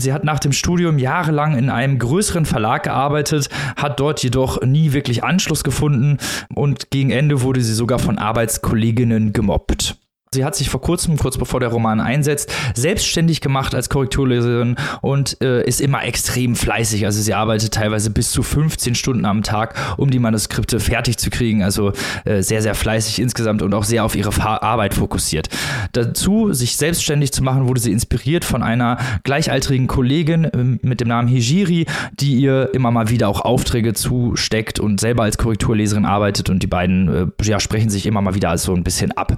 Sie 0.00 0.12
hat 0.12 0.22
nach 0.22 0.38
dem 0.38 0.52
Studium 0.52 0.98
jahrelang 0.98 1.58
in 1.58 1.70
einem 1.70 1.98
größeren 1.98 2.46
Verlag 2.46 2.84
gearbeitet, 2.84 3.48
hat 3.76 3.98
dort 3.98 4.22
jedoch 4.22 4.62
nie 4.62 4.92
wirklich 4.92 5.24
Anschluss 5.24 5.64
gefunden 5.64 6.18
und 6.54 6.90
gegen 6.90 7.10
Ende 7.10 7.42
wurde 7.42 7.62
sie 7.62 7.74
sogar 7.74 7.98
von 7.98 8.16
Arbeitskolleginnen 8.16 9.32
gemobbt. 9.32 9.96
Sie 10.32 10.44
hat 10.44 10.54
sich 10.54 10.68
vor 10.68 10.80
kurzem, 10.80 11.16
kurz 11.16 11.38
bevor 11.38 11.60
der 11.60 11.70
Roman 11.70 12.00
einsetzt, 12.00 12.52
selbstständig 12.74 13.40
gemacht 13.40 13.74
als 13.74 13.88
Korrekturleserin 13.88 14.76
und 15.00 15.42
äh, 15.42 15.66
ist 15.66 15.80
immer 15.80 16.04
extrem 16.04 16.54
fleißig. 16.54 17.06
Also 17.06 17.20
sie 17.22 17.32
arbeitet 17.32 17.72
teilweise 17.72 18.10
bis 18.10 18.30
zu 18.30 18.42
15 18.42 18.94
Stunden 18.94 19.24
am 19.24 19.42
Tag, 19.42 19.74
um 19.96 20.10
die 20.10 20.18
Manuskripte 20.18 20.80
fertig 20.80 21.16
zu 21.16 21.30
kriegen. 21.30 21.62
Also 21.62 21.92
äh, 22.24 22.42
sehr, 22.42 22.60
sehr 22.60 22.74
fleißig 22.74 23.20
insgesamt 23.20 23.62
und 23.62 23.72
auch 23.72 23.84
sehr 23.84 24.04
auf 24.04 24.14
ihre 24.14 24.32
Fa 24.32 24.58
Arbeit 24.58 24.94
fokussiert. 24.94 25.48
Dazu, 25.92 26.52
sich 26.52 26.76
selbstständig 26.76 27.32
zu 27.32 27.42
machen, 27.42 27.68
wurde 27.68 27.80
sie 27.80 27.92
inspiriert 27.92 28.44
von 28.44 28.62
einer 28.62 28.98
gleichaltrigen 29.24 29.86
Kollegin 29.86 30.44
äh, 30.44 30.64
mit 30.82 31.00
dem 31.00 31.08
Namen 31.08 31.28
Hijiri, 31.28 31.86
die 32.20 32.34
ihr 32.34 32.70
immer 32.74 32.90
mal 32.90 33.08
wieder 33.08 33.28
auch 33.28 33.40
Aufträge 33.40 33.94
zusteckt 33.94 34.78
und 34.78 35.00
selber 35.00 35.22
als 35.22 35.38
Korrekturleserin 35.38 36.04
arbeitet 36.04 36.50
und 36.50 36.62
die 36.62 36.66
beiden 36.66 37.32
äh, 37.38 37.44
ja, 37.44 37.60
sprechen 37.60 37.88
sich 37.88 38.04
immer 38.04 38.20
mal 38.20 38.34
wieder 38.34 38.56
so 38.58 38.74
ein 38.74 38.84
bisschen 38.84 39.12
ab. 39.12 39.36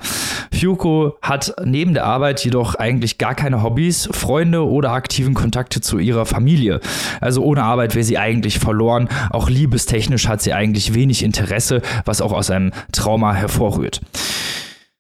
Fuko 0.81 1.18
hat 1.20 1.55
neben 1.62 1.93
der 1.93 2.07
Arbeit 2.07 2.43
jedoch 2.43 2.74
eigentlich 2.74 3.18
gar 3.18 3.35
keine 3.35 3.62
Hobbys, 3.62 4.09
Freunde 4.12 4.66
oder 4.66 4.93
aktiven 4.93 5.35
Kontakte 5.35 5.83
zu 5.83 5.99
ihrer 5.99 6.24
Familie. 6.24 6.81
Also 7.20 7.43
ohne 7.43 7.64
Arbeit 7.64 7.95
wäre 7.95 8.05
sie 8.05 8.16
eigentlich 8.16 8.59
verloren. 8.59 9.11
Auch 9.28 9.51
liebestechnisch 9.51 10.26
hat 10.26 10.41
sie 10.41 10.55
eigentlich 10.55 10.95
wenig 10.95 11.22
Interesse, 11.22 11.83
was 12.07 12.22
auch 12.22 12.33
aus 12.33 12.51
einem 12.51 12.72
Trauma 12.93 13.35
hervorrührt. 13.35 14.01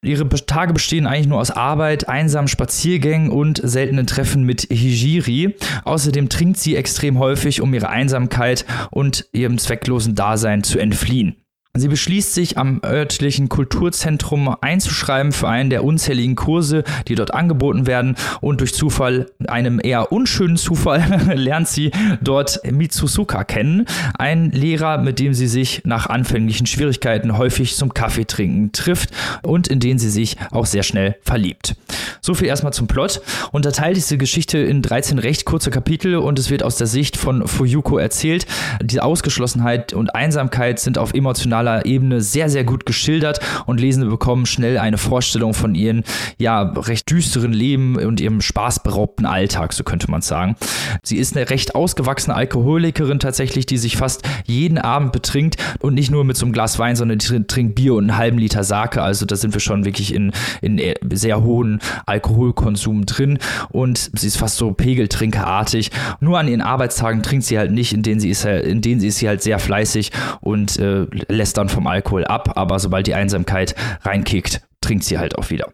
Ihre 0.02 0.28
Tage 0.28 0.74
bestehen 0.74 1.06
eigentlich 1.06 1.28
nur 1.28 1.40
aus 1.40 1.50
Arbeit, 1.50 2.10
einsamen 2.10 2.48
Spaziergängen 2.48 3.30
und 3.30 3.60
seltenen 3.62 4.06
Treffen 4.06 4.44
mit 4.44 4.66
Hijiri. 4.70 5.56
Außerdem 5.84 6.28
trinkt 6.28 6.58
sie 6.58 6.76
extrem 6.76 7.18
häufig, 7.18 7.62
um 7.62 7.72
ihre 7.72 7.88
Einsamkeit 7.88 8.66
und 8.90 9.26
ihrem 9.32 9.56
zwecklosen 9.56 10.14
Dasein 10.14 10.62
zu 10.62 10.78
entfliehen. 10.78 11.36
Sie 11.72 11.86
beschließt 11.86 12.34
sich, 12.34 12.58
am 12.58 12.80
örtlichen 12.84 13.48
Kulturzentrum 13.48 14.56
einzuschreiben 14.60 15.30
für 15.30 15.48
einen 15.48 15.70
der 15.70 15.84
unzähligen 15.84 16.34
Kurse, 16.34 16.82
die 17.06 17.14
dort 17.14 17.32
angeboten 17.32 17.86
werden. 17.86 18.16
Und 18.40 18.60
durch 18.60 18.74
Zufall, 18.74 19.26
einem 19.46 19.80
eher 19.80 20.10
unschönen 20.10 20.56
Zufall, 20.56 21.30
lernt 21.32 21.68
sie 21.68 21.92
dort 22.20 22.60
Mitsusuka 22.68 23.44
kennen, 23.44 23.86
einen 24.18 24.50
Lehrer, 24.50 24.98
mit 24.98 25.20
dem 25.20 25.32
sie 25.32 25.46
sich 25.46 25.82
nach 25.84 26.06
anfänglichen 26.06 26.66
Schwierigkeiten 26.66 27.38
häufig 27.38 27.76
zum 27.76 27.94
Kaffeetrinken 27.94 28.72
trifft 28.72 29.10
und 29.44 29.68
in 29.68 29.78
den 29.78 30.00
sie 30.00 30.10
sich 30.10 30.38
auch 30.50 30.66
sehr 30.66 30.82
schnell 30.82 31.18
verliebt. 31.22 31.76
So 32.20 32.34
viel 32.34 32.48
erstmal 32.48 32.72
zum 32.72 32.88
Plot. 32.88 33.22
Unterteilt 33.52 33.96
diese 33.96 34.18
Geschichte 34.18 34.58
in 34.58 34.82
13 34.82 35.20
recht 35.20 35.44
kurze 35.44 35.70
Kapitel 35.70 36.16
und 36.16 36.40
es 36.40 36.50
wird 36.50 36.64
aus 36.64 36.76
der 36.76 36.88
Sicht 36.88 37.16
von 37.16 37.46
Fuyuko 37.46 37.96
erzählt. 37.96 38.44
Die 38.82 39.00
Ausgeschlossenheit 39.00 39.92
und 39.92 40.16
Einsamkeit 40.16 40.80
sind 40.80 40.98
auf 40.98 41.14
emotionalen 41.14 41.59
emotionaler 41.60 41.86
Ebene 41.86 42.20
sehr, 42.20 42.48
sehr 42.48 42.64
gut 42.64 42.86
geschildert 42.86 43.40
und 43.66 43.80
Lesende 43.80 44.08
bekommen 44.08 44.46
schnell 44.46 44.78
eine 44.78 44.98
Vorstellung 44.98 45.54
von 45.54 45.74
ihrem, 45.74 46.02
ja, 46.38 46.62
recht 46.62 47.10
düsteren 47.10 47.52
Leben 47.52 47.96
und 47.96 48.20
ihrem 48.20 48.40
spaßberaubten 48.40 49.26
Alltag, 49.26 49.72
so 49.72 49.84
könnte 49.84 50.10
man 50.10 50.22
sagen. 50.22 50.56
Sie 51.02 51.16
ist 51.16 51.36
eine 51.36 51.50
recht 51.50 51.74
ausgewachsene 51.74 52.34
Alkoholikerin 52.34 53.18
tatsächlich, 53.18 53.66
die 53.66 53.76
sich 53.76 53.96
fast 53.96 54.22
jeden 54.46 54.78
Abend 54.78 55.12
betrinkt 55.12 55.56
und 55.80 55.94
nicht 55.94 56.10
nur 56.10 56.24
mit 56.24 56.36
so 56.36 56.46
einem 56.46 56.52
Glas 56.52 56.78
Wein, 56.78 56.96
sondern 56.96 57.18
trinkt 57.18 57.74
Bier 57.74 57.94
und 57.94 58.10
einen 58.10 58.16
halben 58.16 58.38
Liter 58.38 58.64
Sake. 58.64 59.02
Also 59.02 59.26
da 59.26 59.36
sind 59.36 59.54
wir 59.54 59.60
schon 59.60 59.84
wirklich 59.84 60.14
in, 60.14 60.32
in 60.62 60.80
sehr 61.12 61.42
hohen 61.42 61.80
Alkoholkonsum 62.06 63.06
drin 63.06 63.38
und 63.70 64.10
sie 64.14 64.26
ist 64.26 64.38
fast 64.38 64.56
so 64.56 64.72
Pegeltrinkerartig. 64.72 65.90
Nur 66.20 66.38
an 66.38 66.48
ihren 66.48 66.62
Arbeitstagen 66.62 67.22
trinkt 67.22 67.44
sie 67.44 67.58
halt 67.58 67.72
nicht, 67.72 67.92
in 67.92 68.02
denen 68.02 68.20
sie 68.20 68.30
ist, 68.30 68.44
in 68.44 68.80
denen 68.80 69.00
sie 69.00 69.08
ist 69.08 69.18
sie 69.18 69.28
halt 69.28 69.42
sehr 69.42 69.58
fleißig 69.58 70.12
und 70.40 70.78
äh, 70.78 71.06
lässt 71.28 71.49
dann 71.52 71.68
vom 71.68 71.86
Alkohol 71.86 72.24
ab, 72.24 72.52
aber 72.56 72.78
sobald 72.78 73.06
die 73.06 73.14
Einsamkeit 73.14 73.74
reinkickt, 74.02 74.62
trinkt 74.80 75.04
sie 75.04 75.18
halt 75.18 75.36
auch 75.38 75.50
wieder. 75.50 75.72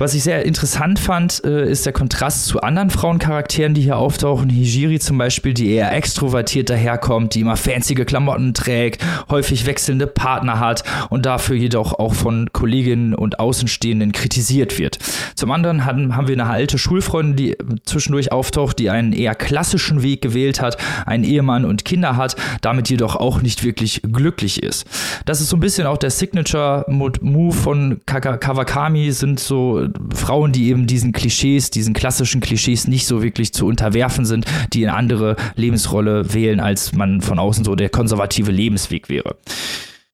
Was 0.00 0.14
ich 0.14 0.22
sehr 0.22 0.46
interessant 0.46 1.00
fand, 1.00 1.42
äh, 1.44 1.68
ist 1.68 1.84
der 1.84 1.92
Kontrast 1.92 2.46
zu 2.46 2.60
anderen 2.60 2.88
Frauencharakteren, 2.88 3.74
die 3.74 3.80
hier 3.80 3.96
auftauchen. 3.96 4.48
Hijiri 4.48 5.00
zum 5.00 5.18
Beispiel, 5.18 5.54
die 5.54 5.72
eher 5.72 5.92
extrovertiert 5.92 6.70
daherkommt, 6.70 7.34
die 7.34 7.40
immer 7.40 7.56
fancy 7.56 7.96
Klamotten 7.96 8.54
trägt, 8.54 9.04
häufig 9.28 9.66
wechselnde 9.66 10.06
Partner 10.06 10.60
hat 10.60 10.84
und 11.10 11.26
dafür 11.26 11.56
jedoch 11.56 11.94
auch 11.94 12.14
von 12.14 12.48
Kolleginnen 12.52 13.12
und 13.12 13.40
Außenstehenden 13.40 14.12
kritisiert 14.12 14.78
wird. 14.78 15.00
Zum 15.34 15.50
anderen 15.50 15.84
haben, 15.84 16.28
wir 16.28 16.34
eine 16.34 16.46
alte 16.46 16.78
Schulfreundin, 16.78 17.34
die 17.34 17.56
zwischendurch 17.84 18.30
auftaucht, 18.30 18.78
die 18.78 18.90
einen 18.90 19.12
eher 19.12 19.34
klassischen 19.34 20.04
Weg 20.04 20.22
gewählt 20.22 20.60
hat, 20.60 20.76
einen 21.06 21.24
Ehemann 21.24 21.64
und 21.64 21.84
Kinder 21.84 22.16
hat, 22.16 22.36
damit 22.60 22.88
jedoch 22.88 23.16
auch 23.16 23.42
nicht 23.42 23.64
wirklich 23.64 24.02
glücklich 24.02 24.62
ist. 24.62 24.86
Das 25.24 25.40
ist 25.40 25.48
so 25.48 25.56
ein 25.56 25.60
bisschen 25.60 25.88
auch 25.88 25.98
der 25.98 26.10
Signature-Move 26.10 27.52
von 27.52 28.00
Kawakami, 28.06 29.10
sind 29.10 29.40
so 29.40 29.87
Frauen, 30.14 30.52
die 30.52 30.68
eben 30.68 30.86
diesen 30.86 31.12
Klischees, 31.12 31.70
diesen 31.70 31.94
klassischen 31.94 32.40
Klischees 32.40 32.88
nicht 32.88 33.06
so 33.06 33.22
wirklich 33.22 33.52
zu 33.52 33.66
unterwerfen 33.66 34.24
sind, 34.24 34.46
die 34.72 34.86
eine 34.86 34.96
andere 34.96 35.36
Lebensrolle 35.56 36.32
wählen, 36.34 36.60
als 36.60 36.92
man 36.92 37.20
von 37.20 37.38
außen 37.38 37.64
so 37.64 37.74
der 37.74 37.88
konservative 37.88 38.50
Lebensweg 38.50 39.08
wäre. 39.08 39.36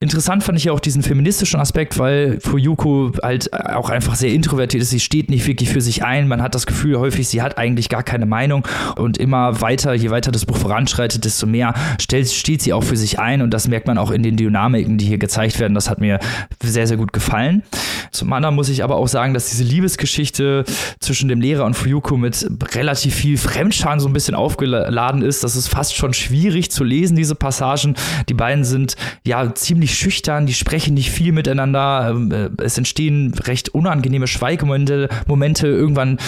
Interessant 0.05 0.44
fand 0.44 0.59
ich 0.59 0.64
ja 0.64 0.72
auch 0.72 0.80
diesen 0.80 1.02
feministischen 1.02 1.59
Aspekt, 1.59 1.98
weil 1.98 2.38
Fuyuko 2.38 3.12
halt 3.22 3.50
auch 3.55 3.88
einfach 3.88 4.16
sehr 4.16 4.32
introvertiert 4.32 4.82
ist. 4.82 4.90
Sie 4.90 5.00
steht 5.00 5.30
nicht 5.30 5.46
wirklich 5.46 5.70
für 5.70 5.80
sich 5.80 6.05
ein. 6.05 6.28
Man 6.28 6.42
hat 6.42 6.55
das 6.55 6.66
Gefühl 6.66 6.98
häufig, 6.98 7.26
sie 7.26 7.40
hat 7.40 7.57
eigentlich 7.57 7.88
gar 7.88 8.02
keine 8.02 8.26
Meinung. 8.26 8.68
Und 8.96 9.16
immer 9.16 9.62
weiter, 9.62 9.94
je 9.94 10.11
weiter 10.11 10.30
das 10.30 10.44
Buch 10.44 10.59
voranschreitet, 10.59 11.24
desto 11.24 11.46
mehr 11.46 11.72
steht 11.98 12.61
sie 12.61 12.74
auch 12.74 12.84
für 12.84 12.98
sich 12.98 13.18
ein. 13.18 13.40
Und 13.40 13.50
das 13.55 13.66
merkt 13.66 13.86
man 13.86 13.96
auch 13.96 14.11
in 14.11 14.22
den 14.22 14.36
Dynamiken, 14.36 14.98
die 14.98 15.07
hier 15.07 15.16
gezeigt 15.16 15.59
werden. 15.59 15.72
Das 15.72 15.88
hat 15.88 16.00
mir 16.00 16.20
sehr, 16.62 16.86
sehr 16.86 16.98
gut 16.98 17.14
gefallen. 17.14 17.62
Zum 18.11 18.30
anderen 18.34 18.55
muss 18.55 18.68
ich 18.68 18.84
aber 18.84 18.96
auch 18.96 19.09
sagen, 19.09 19.32
dass 19.32 19.48
diese 19.48 19.64
Liebesgeschichte 19.64 20.64
zwischen 21.00 21.28
dem 21.28 21.40
Lehrer 21.40 21.64
und 21.64 21.74
Fuyuko 21.74 22.18
mit 22.18 22.46
relativ 22.74 23.14
viel 23.14 23.38
Fremdscham 23.38 23.98
so 24.00 24.07
ein 24.07 24.12
bisschen 24.12 24.34
aufgeladen 24.34 25.22
ist. 25.22 25.42
Das 25.42 25.57
ist 25.57 25.68
fast 25.68 25.96
schon 25.96 26.12
schwierig 26.12 26.70
zu 26.70 26.84
lesen, 26.84 27.16
diese 27.16 27.34
Passagen. 27.34 27.94
Die 28.28 28.34
beiden 28.34 28.64
sind 28.64 28.96
ja 29.26 29.55
ziemlich 29.55 29.93
schüchtern, 29.95 30.47
die 30.47 30.55
sprechen 30.55 30.95
nicht 30.95 31.11
viel 31.11 31.32
miteinander. 31.32 32.09
Ähm, 32.11 32.32
äh, 32.32 32.51
es 32.62 32.78
entstehen 32.78 33.32
recht 33.34 33.70
unangenehme 33.70 34.26
Schweigemomente. 34.26 35.09
Momente. 35.26 35.66
Irgendwann 35.66 36.18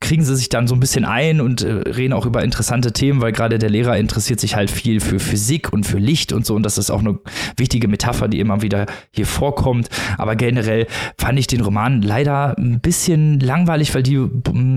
kriegen 0.00 0.24
sie 0.24 0.36
sich 0.36 0.48
dann 0.48 0.66
so 0.66 0.74
ein 0.74 0.80
bisschen 0.80 1.04
ein 1.04 1.40
und 1.40 1.62
äh, 1.62 1.72
reden 1.72 2.12
auch 2.12 2.26
über 2.26 2.44
interessante 2.44 2.92
Themen, 2.92 3.20
weil 3.20 3.32
gerade 3.32 3.58
der 3.58 3.70
Lehrer 3.70 3.96
interessiert 3.96 4.40
sich 4.40 4.54
halt 4.54 4.70
viel 4.70 5.00
für 5.00 5.18
Physik 5.18 5.72
und 5.72 5.84
für 5.86 5.98
Licht 5.98 6.32
und 6.32 6.44
so. 6.44 6.54
Und 6.54 6.62
das 6.64 6.78
ist 6.78 6.90
auch 6.90 7.00
eine 7.00 7.18
wichtige 7.56 7.88
Metapher, 7.88 8.28
die 8.28 8.40
immer 8.40 8.62
wieder 8.62 8.86
hier 9.12 9.26
vorkommt. 9.26 9.88
Aber 10.18 10.36
generell 10.36 10.86
fand 11.18 11.38
ich 11.38 11.46
den 11.46 11.60
Roman 11.60 12.02
leider 12.02 12.56
ein 12.58 12.80
bisschen 12.80 13.40
langweilig, 13.40 13.94
weil 13.94 14.02
die 14.02 14.28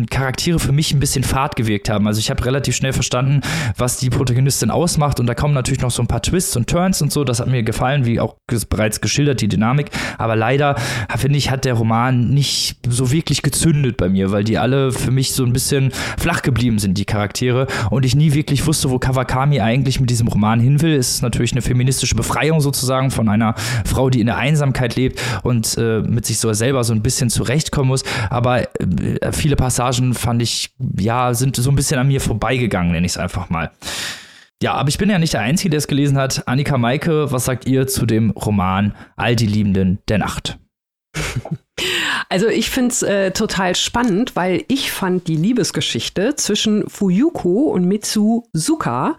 Charaktere 0.10 0.60
für 0.60 0.72
mich 0.72 0.94
ein 0.94 1.00
bisschen 1.00 1.24
fad 1.24 1.56
gewirkt 1.56 1.90
haben. 1.90 2.08
Also 2.08 2.20
ich 2.20 2.30
habe 2.30 2.44
relativ 2.46 2.76
schnell 2.76 2.94
verstanden, 2.94 3.42
was 3.78 3.98
die 3.98 4.10
Protagonistin 4.10 4.72
ausmacht. 4.72 5.20
Und 5.20 5.28
da 5.28 5.34
kommen 5.34 5.54
natürlich 5.54 5.82
noch 5.82 5.92
so 5.92 6.02
ein 6.02 6.08
paar 6.08 6.22
Twists 6.22 6.56
und 6.56 6.68
Turns 6.68 7.02
und 7.02 7.12
so. 7.12 7.24
Das 7.24 7.40
hat 7.40 7.48
mir 7.48 7.64
gefallen, 7.64 8.06
wie 8.06 8.20
auch 8.20 8.27
bereits 8.70 9.02
geschildert, 9.02 9.42
die 9.42 9.48
Dynamik. 9.48 9.90
Aber 10.18 10.36
leider, 10.36 10.76
finde 11.18 11.38
ich, 11.38 11.52
hat 11.52 11.66
der 11.66 11.74
Roman 11.74 12.30
nicht 12.30 12.78
so 12.88 13.12
wirklich 13.12 13.42
gezündet 13.42 13.98
bei 13.98 14.10
mir, 14.10 14.32
weil 14.32 14.44
die 14.44 14.58
alle 14.58 14.92
für 14.92 15.12
mich 15.12 15.34
so 15.34 15.44
ein 15.44 15.54
bisschen 15.54 15.92
flach 16.18 16.42
geblieben 16.42 16.80
sind, 16.80 16.98
die 16.98 17.06
Charaktere. 17.06 17.68
Und 17.90 18.06
ich 18.06 18.16
nie 18.16 18.34
wirklich 18.34 18.66
wusste, 18.66 18.90
wo 18.90 19.00
Kawakami 19.00 19.62
eigentlich 19.62 20.00
mit 20.00 20.10
diesem 20.10 20.28
Roman 20.28 20.60
hin 20.60 20.82
will. 20.82 20.96
Es 20.96 21.16
ist 21.16 21.22
natürlich 21.22 21.52
eine 21.52 21.62
feministische 21.62 22.16
Befreiung 22.16 22.62
sozusagen 22.62 23.12
von 23.12 23.30
einer 23.30 23.56
Frau, 23.86 24.10
die 24.10 24.20
in 24.20 24.28
der 24.28 24.38
Einsamkeit 24.38 24.96
lebt 24.96 25.22
und 25.44 25.78
äh, 25.78 26.00
mit 26.00 26.26
sich 26.26 26.40
so 26.40 26.52
selber 26.54 26.84
so 26.84 26.94
ein 26.94 27.02
bisschen 27.02 27.30
zurechtkommen 27.30 27.90
muss. 27.90 28.04
Aber 28.30 28.62
äh, 28.62 29.32
viele 29.32 29.56
Passagen 29.56 30.14
fand 30.14 30.42
ich, 30.42 30.72
ja, 30.98 31.34
sind 31.34 31.56
so 31.56 31.70
ein 31.70 31.76
bisschen 31.76 32.00
an 32.00 32.08
mir 32.08 32.22
vorbeigegangen, 32.22 32.92
nenne 32.92 33.06
ich 33.06 33.14
es 33.14 33.18
einfach 33.18 33.50
mal. 33.50 33.72
Ja, 34.62 34.74
aber 34.74 34.90
ich 34.90 34.98
bin 34.98 35.10
ja 35.10 35.20
nicht 35.20 35.34
der 35.34 35.42
Einzige, 35.42 35.70
der 35.70 35.78
es 35.78 35.88
gelesen 35.88 36.18
hat. 36.18 36.48
Annika 36.48 36.78
Maike, 36.78 37.32
was 37.32 37.46
sagt 37.46 37.68
ihr 37.68 37.88
zu 37.88 38.06
dem 38.06 38.32
Roman 38.32 38.96
All 39.16 39.36
die 39.36 39.46
Liebenden 39.46 40.00
der 40.08 40.18
Nacht? 40.18 40.60
Also 42.30 42.48
ich 42.48 42.70
finde 42.70 42.92
es 42.92 43.04
äh, 43.04 43.32
total 43.32 43.76
spannend, 43.76 44.36
weil 44.36 44.64
ich 44.68 44.92
fand 44.92 45.28
die 45.28 45.36
Liebesgeschichte 45.36 46.36
zwischen 46.36 46.90
Fuyuko 46.90 47.72
und 47.72 47.86
Mitsuzuka 47.86 49.16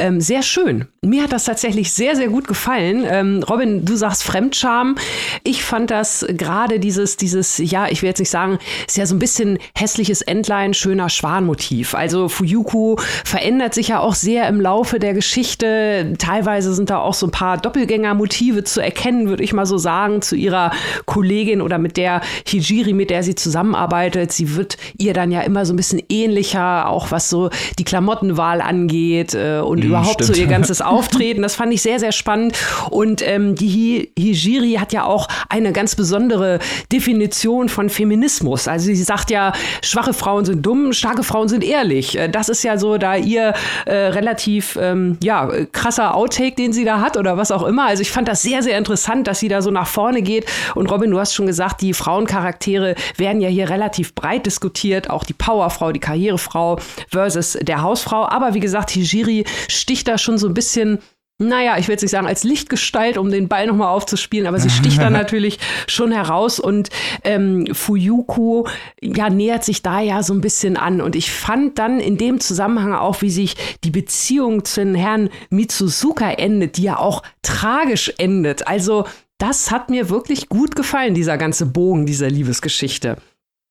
ähm, 0.00 0.20
sehr 0.20 0.42
schön. 0.42 0.86
Mir 1.02 1.22
hat 1.22 1.32
das 1.32 1.44
tatsächlich 1.44 1.92
sehr, 1.92 2.16
sehr 2.16 2.28
gut 2.28 2.48
gefallen. 2.48 3.04
Ähm, 3.06 3.44
Robin, 3.48 3.84
du 3.84 3.96
sagst 3.96 4.22
Fremdscham. 4.22 4.96
Ich 5.44 5.62
fand 5.62 5.90
das 5.90 6.26
gerade 6.28 6.80
dieses, 6.80 7.16
dieses, 7.16 7.58
ja, 7.58 7.86
ich 7.88 8.02
will 8.02 8.08
jetzt 8.08 8.18
nicht 8.18 8.30
sagen, 8.30 8.58
ist 8.86 8.96
ja 8.96 9.06
so 9.06 9.14
ein 9.14 9.18
bisschen 9.18 9.58
hässliches 9.76 10.22
Entlein, 10.22 10.72
schöner 10.74 11.10
Schwanmotiv. 11.10 11.94
Also 11.94 12.28
Fuyuko 12.28 12.98
verändert 13.24 13.74
sich 13.74 13.88
ja 13.88 14.00
auch 14.00 14.14
sehr 14.14 14.48
im 14.48 14.60
Laufe 14.60 14.98
der 14.98 15.12
Geschichte. 15.12 16.14
Teilweise 16.18 16.72
sind 16.74 16.88
da 16.88 16.98
auch 16.98 17.14
so 17.14 17.26
ein 17.26 17.32
paar 17.32 17.58
Doppelgängermotive 17.58 18.64
zu 18.64 18.80
erkennen, 18.80 19.28
würde 19.28 19.42
ich 19.42 19.52
mal 19.52 19.66
so 19.66 19.76
sagen, 19.76 20.22
zu 20.22 20.34
ihrer 20.34 20.72
Kollegin 21.04 21.60
oder 21.60 21.78
mit 21.78 21.89
der 21.96 22.22
Hijiri, 22.46 22.92
mit 22.92 23.10
der 23.10 23.22
sie 23.22 23.34
zusammenarbeitet. 23.34 24.32
Sie 24.32 24.56
wird 24.56 24.76
ihr 24.96 25.12
dann 25.12 25.30
ja 25.30 25.42
immer 25.42 25.66
so 25.66 25.72
ein 25.72 25.76
bisschen 25.76 26.02
ähnlicher, 26.08 26.88
auch 26.88 27.10
was 27.10 27.28
so 27.28 27.50
die 27.78 27.84
Klamottenwahl 27.84 28.60
angeht 28.60 29.34
äh, 29.34 29.60
und 29.60 29.84
mhm 29.84 29.90
überhaupt 29.90 30.24
stimmt. 30.24 30.36
so 30.36 30.40
ihr 30.40 30.46
ganzes 30.46 30.80
Auftreten. 30.80 31.42
Das 31.42 31.54
fand 31.54 31.72
ich 31.72 31.82
sehr, 31.82 31.98
sehr 31.98 32.12
spannend. 32.12 32.56
Und 32.90 33.26
ähm, 33.26 33.54
die 33.54 34.10
Hijiri 34.18 34.74
hat 34.74 34.92
ja 34.92 35.04
auch 35.04 35.28
eine 35.48 35.72
ganz 35.72 35.94
besondere 35.94 36.58
Definition 36.92 37.68
von 37.68 37.90
Feminismus. 37.90 38.68
Also 38.68 38.86
sie 38.86 38.96
sagt 38.96 39.30
ja, 39.30 39.52
schwache 39.82 40.14
Frauen 40.14 40.44
sind 40.44 40.64
dumm, 40.64 40.92
starke 40.92 41.22
Frauen 41.22 41.48
sind 41.48 41.64
ehrlich. 41.64 42.18
Äh, 42.18 42.28
das 42.28 42.48
ist 42.48 42.62
ja 42.62 42.78
so 42.78 42.98
da 42.98 43.16
ihr 43.16 43.54
äh, 43.86 43.94
relativ 43.94 44.78
ähm, 44.80 45.18
ja, 45.22 45.48
krasser 45.72 46.14
Outtake, 46.14 46.54
den 46.56 46.72
sie 46.72 46.84
da 46.84 47.00
hat 47.00 47.16
oder 47.16 47.36
was 47.36 47.50
auch 47.50 47.64
immer. 47.64 47.86
Also 47.86 48.02
ich 48.02 48.10
fand 48.10 48.28
das 48.28 48.42
sehr, 48.42 48.62
sehr 48.62 48.78
interessant, 48.78 49.26
dass 49.26 49.40
sie 49.40 49.48
da 49.48 49.62
so 49.62 49.70
nach 49.70 49.86
vorne 49.86 50.22
geht. 50.22 50.46
Und 50.74 50.90
Robin, 50.90 51.10
du 51.10 51.18
hast 51.18 51.34
schon 51.34 51.46
gesagt, 51.46 51.79
die 51.80 51.94
Frauencharaktere 51.94 52.94
werden 53.16 53.40
ja 53.40 53.48
hier 53.48 53.68
relativ 53.68 54.14
breit 54.14 54.46
diskutiert. 54.46 55.10
Auch 55.10 55.24
die 55.24 55.32
Powerfrau, 55.32 55.92
die 55.92 56.00
Karrierefrau 56.00 56.78
versus 57.08 57.58
der 57.60 57.82
Hausfrau. 57.82 58.28
Aber 58.28 58.54
wie 58.54 58.60
gesagt, 58.60 58.90
Hijiri 58.90 59.44
sticht 59.68 60.08
da 60.08 60.18
schon 60.18 60.38
so 60.38 60.46
ein 60.46 60.54
bisschen 60.54 61.00
naja, 61.42 61.78
ich 61.78 61.88
will 61.88 61.94
jetzt 61.94 62.02
nicht 62.02 62.10
sagen 62.10 62.26
als 62.26 62.44
Lichtgestalt, 62.44 63.16
um 63.16 63.30
den 63.30 63.48
Ball 63.48 63.66
nochmal 63.66 63.88
aufzuspielen, 63.88 64.46
aber 64.46 64.60
sie 64.60 64.68
sticht 64.68 65.00
da 65.00 65.08
natürlich 65.10 65.58
schon 65.86 66.12
heraus 66.12 66.60
und 66.60 66.90
ähm, 67.24 67.66
Fuyuko 67.72 68.68
ja, 69.00 69.30
nähert 69.30 69.64
sich 69.64 69.80
da 69.80 70.00
ja 70.00 70.22
so 70.22 70.34
ein 70.34 70.42
bisschen 70.42 70.76
an. 70.76 71.00
Und 71.00 71.16
ich 71.16 71.32
fand 71.32 71.78
dann 71.78 71.98
in 71.98 72.18
dem 72.18 72.40
Zusammenhang 72.40 72.92
auch, 72.92 73.22
wie 73.22 73.30
sich 73.30 73.56
die 73.84 73.90
Beziehung 73.90 74.66
zu 74.66 74.84
den 74.84 74.94
Herrn 74.94 75.30
Mitsuzuka 75.48 76.30
endet, 76.30 76.76
die 76.76 76.82
ja 76.82 76.98
auch 76.98 77.22
tragisch 77.40 78.12
endet. 78.18 78.68
Also 78.68 79.06
das 79.40 79.70
hat 79.70 79.90
mir 79.90 80.10
wirklich 80.10 80.48
gut 80.48 80.76
gefallen, 80.76 81.14
dieser 81.14 81.38
ganze 81.38 81.66
Bogen 81.66 82.06
dieser 82.06 82.28
Liebesgeschichte. 82.30 83.16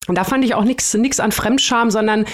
Und 0.08 0.18
da 0.18 0.24
fand 0.24 0.44
ich 0.44 0.56
auch 0.56 0.64
nichts 0.64 1.20
an 1.20 1.32
Fremdscham, 1.32 1.92
sondern 1.92 2.26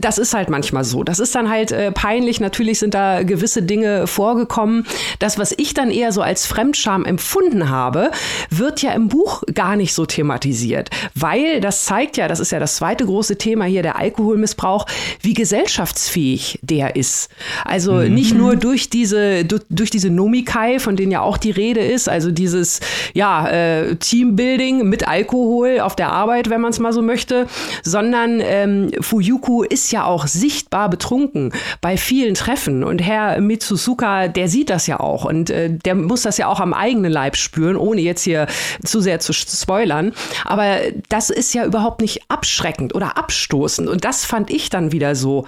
das 0.00 0.18
ist 0.18 0.34
halt 0.34 0.48
manchmal 0.50 0.84
so. 0.84 1.02
Das 1.02 1.18
ist 1.18 1.34
dann 1.34 1.48
halt 1.48 1.72
äh, 1.72 1.92
peinlich. 1.92 2.40
Natürlich 2.40 2.78
sind 2.78 2.94
da 2.94 3.22
gewisse 3.22 3.62
Dinge 3.62 4.06
vorgekommen. 4.06 4.86
Das, 5.18 5.38
was 5.38 5.54
ich 5.56 5.74
dann 5.74 5.90
eher 5.90 6.12
so 6.12 6.22
als 6.22 6.46
Fremdscham 6.46 7.04
empfunden 7.04 7.70
habe, 7.70 8.10
wird 8.50 8.82
ja 8.82 8.92
im 8.92 9.08
Buch 9.08 9.42
gar 9.54 9.76
nicht 9.76 9.94
so 9.94 10.06
thematisiert. 10.06 10.90
Weil 11.14 11.60
das 11.60 11.84
zeigt 11.84 12.16
ja, 12.16 12.28
das 12.28 12.40
ist 12.40 12.52
ja 12.52 12.58
das 12.58 12.76
zweite 12.76 13.06
große 13.06 13.38
Thema 13.38 13.64
hier, 13.64 13.82
der 13.82 13.98
Alkoholmissbrauch, 13.98 14.86
wie 15.20 15.34
gesellschaftsfähig 15.34 16.58
der 16.62 16.96
ist. 16.96 17.30
Also 17.64 17.94
mhm. 17.94 18.14
nicht 18.14 18.34
nur 18.34 18.56
durch 18.56 18.90
diese, 18.90 19.44
durch 19.44 19.90
diese 19.90 20.10
Nomikai, 20.10 20.78
von 20.78 20.96
denen 20.96 21.12
ja 21.12 21.22
auch 21.22 21.36
die 21.36 21.50
Rede 21.50 21.80
ist, 21.80 22.08
also 22.08 22.30
dieses, 22.30 22.80
ja, 23.14 23.48
äh, 23.48 23.96
Teambuilding 23.96 24.88
mit 24.88 25.08
Alkohol 25.08 25.80
auf 25.80 25.96
der 25.96 26.12
Arbeit, 26.12 26.50
wenn 26.50 26.60
man 26.60 26.70
es 26.70 26.78
mal 26.78 26.92
so 26.92 27.02
möchte, 27.02 27.46
sondern 27.82 28.40
ähm, 28.42 28.90
Fuyuku 29.00 29.62
ist 29.62 29.87
ja 29.90 30.04
auch 30.04 30.26
sichtbar 30.26 30.88
betrunken 30.88 31.52
bei 31.80 31.96
vielen 31.96 32.34
Treffen. 32.34 32.84
Und 32.84 33.00
Herr 33.00 33.40
Mitsuzuka, 33.40 34.28
der 34.28 34.48
sieht 34.48 34.70
das 34.70 34.86
ja 34.86 35.00
auch. 35.00 35.24
Und 35.24 35.50
äh, 35.50 35.70
der 35.70 35.94
muss 35.94 36.22
das 36.22 36.38
ja 36.38 36.48
auch 36.48 36.60
am 36.60 36.74
eigenen 36.74 37.12
Leib 37.12 37.36
spüren, 37.36 37.76
ohne 37.76 38.00
jetzt 38.00 38.22
hier 38.22 38.46
zu 38.84 39.00
sehr 39.00 39.20
zu 39.20 39.32
spoilern. 39.32 40.12
Aber 40.44 40.78
das 41.08 41.30
ist 41.30 41.54
ja 41.54 41.64
überhaupt 41.64 42.00
nicht 42.00 42.22
abschreckend 42.28 42.94
oder 42.94 43.16
abstoßend. 43.16 43.88
Und 43.88 44.04
das 44.04 44.24
fand 44.24 44.50
ich 44.50 44.70
dann 44.70 44.92
wieder 44.92 45.14
so 45.14 45.46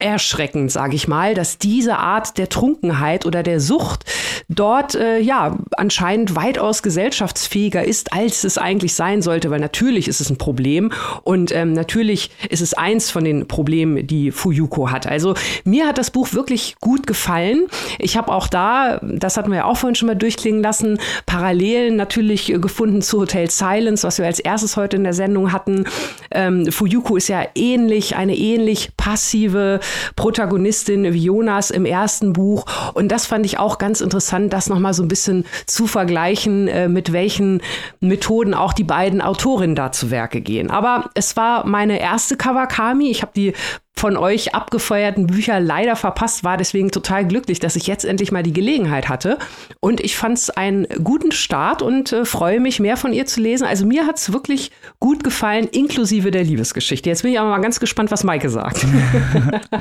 erschreckend, 0.00 0.70
sage 0.70 0.94
ich 0.94 1.08
mal, 1.08 1.34
dass 1.34 1.58
diese 1.58 1.98
Art 1.98 2.38
der 2.38 2.48
Trunkenheit 2.48 3.26
oder 3.26 3.42
der 3.42 3.58
Sucht 3.58 4.04
dort 4.48 4.94
äh, 4.94 5.18
ja 5.18 5.58
anscheinend 5.76 6.36
weitaus 6.36 6.84
gesellschaftsfähiger 6.84 7.84
ist, 7.84 8.12
als 8.12 8.44
es 8.44 8.58
eigentlich 8.58 8.94
sein 8.94 9.22
sollte, 9.22 9.50
weil 9.50 9.58
natürlich 9.58 10.06
ist 10.06 10.20
es 10.20 10.30
ein 10.30 10.38
Problem 10.38 10.92
und 11.24 11.50
ähm, 11.50 11.72
natürlich 11.72 12.30
ist 12.48 12.62
es 12.62 12.74
eins 12.74 13.10
von 13.10 13.24
den 13.24 13.48
Problemen, 13.48 14.06
die 14.06 14.30
Fuyuko 14.30 14.90
hat. 14.92 15.08
Also 15.08 15.34
mir 15.64 15.88
hat 15.88 15.98
das 15.98 16.12
Buch 16.12 16.32
wirklich 16.32 16.76
gut 16.80 17.08
gefallen. 17.08 17.66
Ich 17.98 18.16
habe 18.16 18.32
auch 18.32 18.46
da, 18.46 19.00
das 19.02 19.36
hatten 19.36 19.50
wir 19.50 19.58
ja 19.58 19.64
auch 19.64 19.78
vorhin 19.78 19.96
schon 19.96 20.06
mal 20.06 20.14
durchklingen 20.14 20.62
lassen, 20.62 21.00
Parallelen 21.26 21.96
natürlich 21.96 22.46
gefunden 22.46 23.02
zu 23.02 23.20
Hotel 23.20 23.50
Silence, 23.50 24.06
was 24.06 24.18
wir 24.18 24.26
als 24.26 24.38
erstes 24.38 24.76
heute 24.76 24.96
in 24.96 25.02
der 25.02 25.14
Sendung 25.14 25.52
hatten. 25.52 25.86
Ähm, 26.30 26.70
Fuyuko 26.70 27.16
ist 27.16 27.28
ja 27.28 27.44
ähnlich, 27.56 28.14
eine 28.14 28.36
ähnlich 28.36 28.90
passive 28.96 29.80
Protagonistin 30.16 31.12
wie 31.12 31.24
Jonas 31.24 31.70
im 31.70 31.84
ersten 31.84 32.32
Buch. 32.32 32.64
Und 32.94 33.08
das 33.08 33.26
fand 33.26 33.46
ich 33.46 33.58
auch 33.58 33.78
ganz 33.78 34.00
interessant, 34.00 34.52
das 34.52 34.68
nochmal 34.68 34.94
so 34.94 35.02
ein 35.02 35.08
bisschen 35.08 35.44
zu 35.66 35.86
vergleichen, 35.86 36.68
äh, 36.68 36.88
mit 36.88 37.12
welchen 37.12 37.62
Methoden 38.00 38.54
auch 38.54 38.72
die 38.72 38.84
beiden 38.84 39.20
Autorinnen 39.20 39.76
da 39.76 39.92
zu 39.92 40.10
Werke 40.10 40.40
gehen. 40.40 40.70
Aber 40.70 41.10
es 41.14 41.36
war 41.36 41.66
meine 41.66 42.00
erste 42.00 42.36
Kawakami. 42.36 43.10
Ich 43.10 43.22
habe 43.22 43.32
die 43.34 43.54
von 43.98 44.16
euch 44.16 44.54
abgefeuerten 44.54 45.26
Bücher 45.26 45.60
leider 45.60 45.96
verpasst, 45.96 46.44
war 46.44 46.56
deswegen 46.56 46.90
total 46.90 47.26
glücklich, 47.26 47.58
dass 47.58 47.76
ich 47.76 47.86
jetzt 47.86 48.04
endlich 48.04 48.32
mal 48.32 48.42
die 48.42 48.52
Gelegenheit 48.52 49.08
hatte. 49.08 49.38
Und 49.80 50.00
ich 50.00 50.16
fand 50.16 50.38
es 50.38 50.50
einen 50.50 50.86
guten 51.02 51.32
Start 51.32 51.82
und 51.82 52.12
äh, 52.12 52.24
freue 52.24 52.60
mich, 52.60 52.80
mehr 52.80 52.96
von 52.96 53.12
ihr 53.12 53.26
zu 53.26 53.40
lesen. 53.40 53.66
Also 53.66 53.84
mir 53.84 54.06
hat 54.06 54.18
es 54.18 54.32
wirklich 54.32 54.70
gut 55.00 55.24
gefallen, 55.24 55.66
inklusive 55.66 56.30
der 56.30 56.44
Liebesgeschichte. 56.44 57.08
Jetzt 57.08 57.22
bin 57.22 57.32
ich 57.32 57.40
aber 57.40 57.50
mal 57.50 57.60
ganz 57.60 57.80
gespannt, 57.80 58.10
was 58.10 58.24
Maike 58.24 58.50
sagt. 58.50 58.86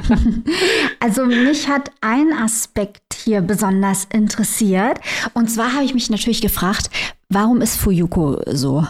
also 1.00 1.26
mich 1.26 1.68
hat 1.68 1.92
ein 2.02 2.34
Aspekt 2.34 3.14
hier 3.14 3.42
besonders 3.42 4.06
interessiert. 4.12 5.00
Und 5.34 5.50
zwar 5.50 5.74
habe 5.74 5.84
ich 5.84 5.94
mich 5.94 6.10
natürlich 6.10 6.42
gefragt, 6.42 6.90
warum 7.30 7.62
ist 7.62 7.78
Fuyuko 7.78 8.42
so? 8.48 8.86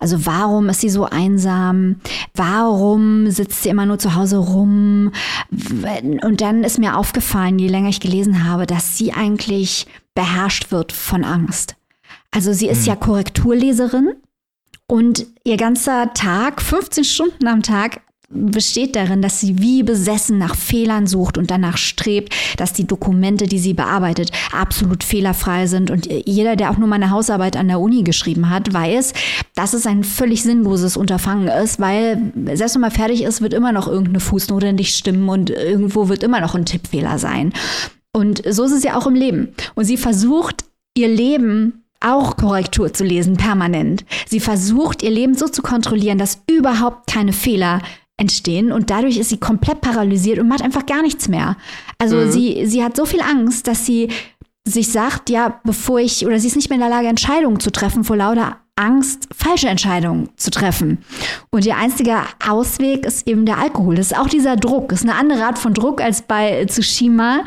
Also 0.00 0.24
warum 0.24 0.70
ist 0.70 0.80
sie 0.80 0.88
so 0.88 1.04
einsam? 1.04 1.96
Warum 2.34 3.30
sitzt 3.30 3.62
sie 3.62 3.68
immer 3.68 3.84
nur 3.84 3.98
zu 3.98 4.14
Hause 4.14 4.38
rum? 4.38 5.12
Und 5.50 6.40
dann 6.40 6.64
ist 6.64 6.78
mir 6.78 6.96
aufgefallen, 6.96 7.58
je 7.58 7.68
länger 7.68 7.90
ich 7.90 8.00
gelesen 8.00 8.48
habe, 8.48 8.66
dass 8.66 8.96
sie 8.96 9.12
eigentlich 9.12 9.86
beherrscht 10.14 10.72
wird 10.72 10.92
von 10.92 11.22
Angst. 11.22 11.76
Also 12.30 12.52
sie 12.54 12.68
ist 12.68 12.82
mhm. 12.82 12.86
ja 12.86 12.96
Korrekturleserin 12.96 14.14
und 14.86 15.26
ihr 15.44 15.58
ganzer 15.58 16.12
Tag, 16.14 16.62
15 16.62 17.04
Stunden 17.04 17.46
am 17.46 17.62
Tag, 17.62 18.00
besteht 18.32 18.94
darin, 18.94 19.22
dass 19.22 19.40
sie 19.40 19.58
wie 19.58 19.82
besessen 19.82 20.38
nach 20.38 20.54
Fehlern 20.54 21.08
sucht 21.08 21.36
und 21.36 21.50
danach 21.50 21.76
strebt, 21.76 22.32
dass 22.56 22.72
die 22.72 22.86
Dokumente, 22.86 23.46
die 23.46 23.58
sie 23.58 23.74
bearbeitet, 23.74 24.30
absolut 24.52 25.02
fehlerfrei 25.02 25.66
sind. 25.66 25.90
Und 25.90 26.06
jeder, 26.06 26.54
der 26.54 26.70
auch 26.70 26.78
nur 26.78 26.86
mal 26.86 26.96
eine 26.96 27.10
Hausarbeit 27.10 27.56
an 27.56 27.68
der 27.68 27.80
Uni 27.80 28.04
geschrieben 28.04 28.48
hat, 28.48 28.72
weiß, 28.72 29.12
dass 29.56 29.74
es 29.74 29.86
ein 29.86 30.04
völlig 30.04 30.44
sinnloses 30.44 30.96
Unterfangen 30.96 31.48
ist, 31.48 31.80
weil 31.80 32.32
selbst 32.54 32.74
wenn 32.74 32.82
man 32.82 32.92
fertig 32.92 33.24
ist, 33.24 33.42
wird 33.42 33.52
immer 33.52 33.72
noch 33.72 33.88
irgendeine 33.88 34.20
Fußnote 34.20 34.72
nicht 34.72 34.96
stimmen 34.96 35.28
und 35.28 35.50
irgendwo 35.50 36.08
wird 36.08 36.22
immer 36.22 36.40
noch 36.40 36.54
ein 36.54 36.64
Tippfehler 36.64 37.18
sein. 37.18 37.52
Und 38.12 38.42
so 38.48 38.64
ist 38.64 38.72
es 38.72 38.84
ja 38.84 38.96
auch 38.96 39.06
im 39.06 39.14
Leben. 39.14 39.54
Und 39.74 39.84
sie 39.84 39.96
versucht, 39.96 40.64
ihr 40.96 41.08
Leben 41.08 41.84
auch 42.00 42.36
Korrektur 42.36 42.92
zu 42.92 43.04
lesen, 43.04 43.36
permanent. 43.36 44.04
Sie 44.26 44.40
versucht, 44.40 45.02
ihr 45.02 45.10
Leben 45.10 45.34
so 45.34 45.48
zu 45.48 45.62
kontrollieren, 45.62 46.18
dass 46.18 46.42
überhaupt 46.48 47.10
keine 47.10 47.32
Fehler 47.32 47.82
entstehen 48.20 48.70
und 48.70 48.90
dadurch 48.90 49.16
ist 49.16 49.30
sie 49.30 49.38
komplett 49.38 49.80
paralysiert 49.80 50.38
und 50.38 50.46
macht 50.46 50.62
einfach 50.62 50.86
gar 50.86 51.02
nichts 51.02 51.26
mehr. 51.28 51.56
Also 51.98 52.16
mhm. 52.16 52.30
sie, 52.30 52.66
sie 52.66 52.84
hat 52.84 52.96
so 52.96 53.06
viel 53.06 53.22
Angst, 53.22 53.66
dass 53.66 53.86
sie 53.86 54.10
sich 54.64 54.92
sagt, 54.92 55.30
ja, 55.30 55.58
bevor 55.64 56.00
ich, 56.00 56.26
oder 56.26 56.38
sie 56.38 56.48
ist 56.48 56.56
nicht 56.56 56.68
mehr 56.68 56.76
in 56.76 56.82
der 56.82 56.90
Lage, 56.90 57.08
Entscheidungen 57.08 57.60
zu 57.60 57.72
treffen, 57.72 58.04
vor 58.04 58.16
lauter 58.16 58.58
Angst, 58.76 59.28
falsche 59.34 59.68
Entscheidungen 59.68 60.28
zu 60.36 60.50
treffen. 60.50 60.98
Und 61.50 61.64
ihr 61.64 61.76
einziger 61.76 62.24
Ausweg 62.46 63.06
ist 63.06 63.26
eben 63.26 63.46
der 63.46 63.58
Alkohol. 63.58 63.94
Das 63.94 64.12
ist 64.12 64.18
auch 64.18 64.28
dieser 64.28 64.56
Druck. 64.56 64.90
Das 64.90 65.00
ist 65.00 65.08
eine 65.08 65.18
andere 65.18 65.44
Art 65.44 65.58
von 65.58 65.74
Druck 65.74 66.02
als 66.02 66.22
bei 66.22 66.64
Tsushima. 66.66 67.40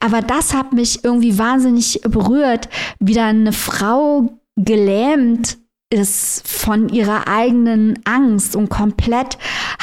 Aber 0.00 0.20
das 0.20 0.52
hat 0.52 0.72
mich 0.72 1.04
irgendwie 1.04 1.38
wahnsinnig 1.38 2.00
berührt, 2.02 2.68
wie 2.98 3.14
dann 3.14 3.40
eine 3.40 3.52
Frau 3.52 4.30
gelähmt 4.56 5.58
ist 5.90 6.46
von 6.46 6.88
ihrer 6.90 7.28
eigenen 7.28 7.98
Angst 8.04 8.54
und 8.56 8.68
komplett 8.68 9.38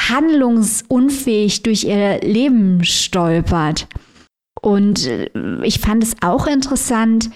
handlungsunfähig 0.08 1.62
durch 1.62 1.84
ihr 1.84 2.20
Leben 2.20 2.84
stolpert. 2.84 3.88
Und 4.62 5.06
äh, 5.06 5.28
ich 5.64 5.80
fand 5.80 6.02
es 6.02 6.14
auch 6.22 6.46
interessant, 6.46 7.30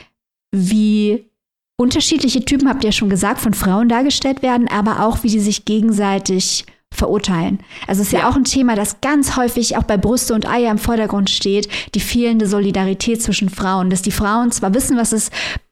wie 0.52 1.30
unterschiedliche 1.76 2.44
Typen, 2.44 2.68
habt 2.68 2.84
ihr 2.84 2.92
schon 2.92 3.10
gesagt, 3.10 3.40
von 3.40 3.54
Frauen 3.54 3.88
dargestellt 3.88 4.42
werden, 4.42 4.68
aber 4.68 5.04
auch, 5.04 5.22
wie 5.22 5.28
die 5.28 5.40
sich 5.40 5.64
gegenseitig 5.64 6.66
verurteilen. 6.92 7.60
Also 7.86 8.02
es 8.02 8.08
ist 8.08 8.12
ja. 8.12 8.20
ja. 8.20 8.30
auch 8.30 8.36
ein 8.36 8.44
Thema, 8.44 8.74
das 8.74 9.00
ganz 9.00 9.36
häufig 9.36 9.76
auch 9.76 9.84
bei 9.84 9.96
Brüste 9.96 10.34
und 10.34 10.48
Eier 10.48 10.70
im 10.70 10.78
Vordergrund 10.78 11.30
steht, 11.30 11.68
die 11.94 12.00
fehlende 12.00 12.46
Solidarität 12.46 13.22
zwischen 13.22 13.48
Frauen, 13.48 13.90
dass 13.90 14.02
die 14.02 14.10
Frauen 14.10 14.50
zwar 14.50 14.74
wissen, 14.74 14.96
was 14.96 15.12
es 15.12 15.30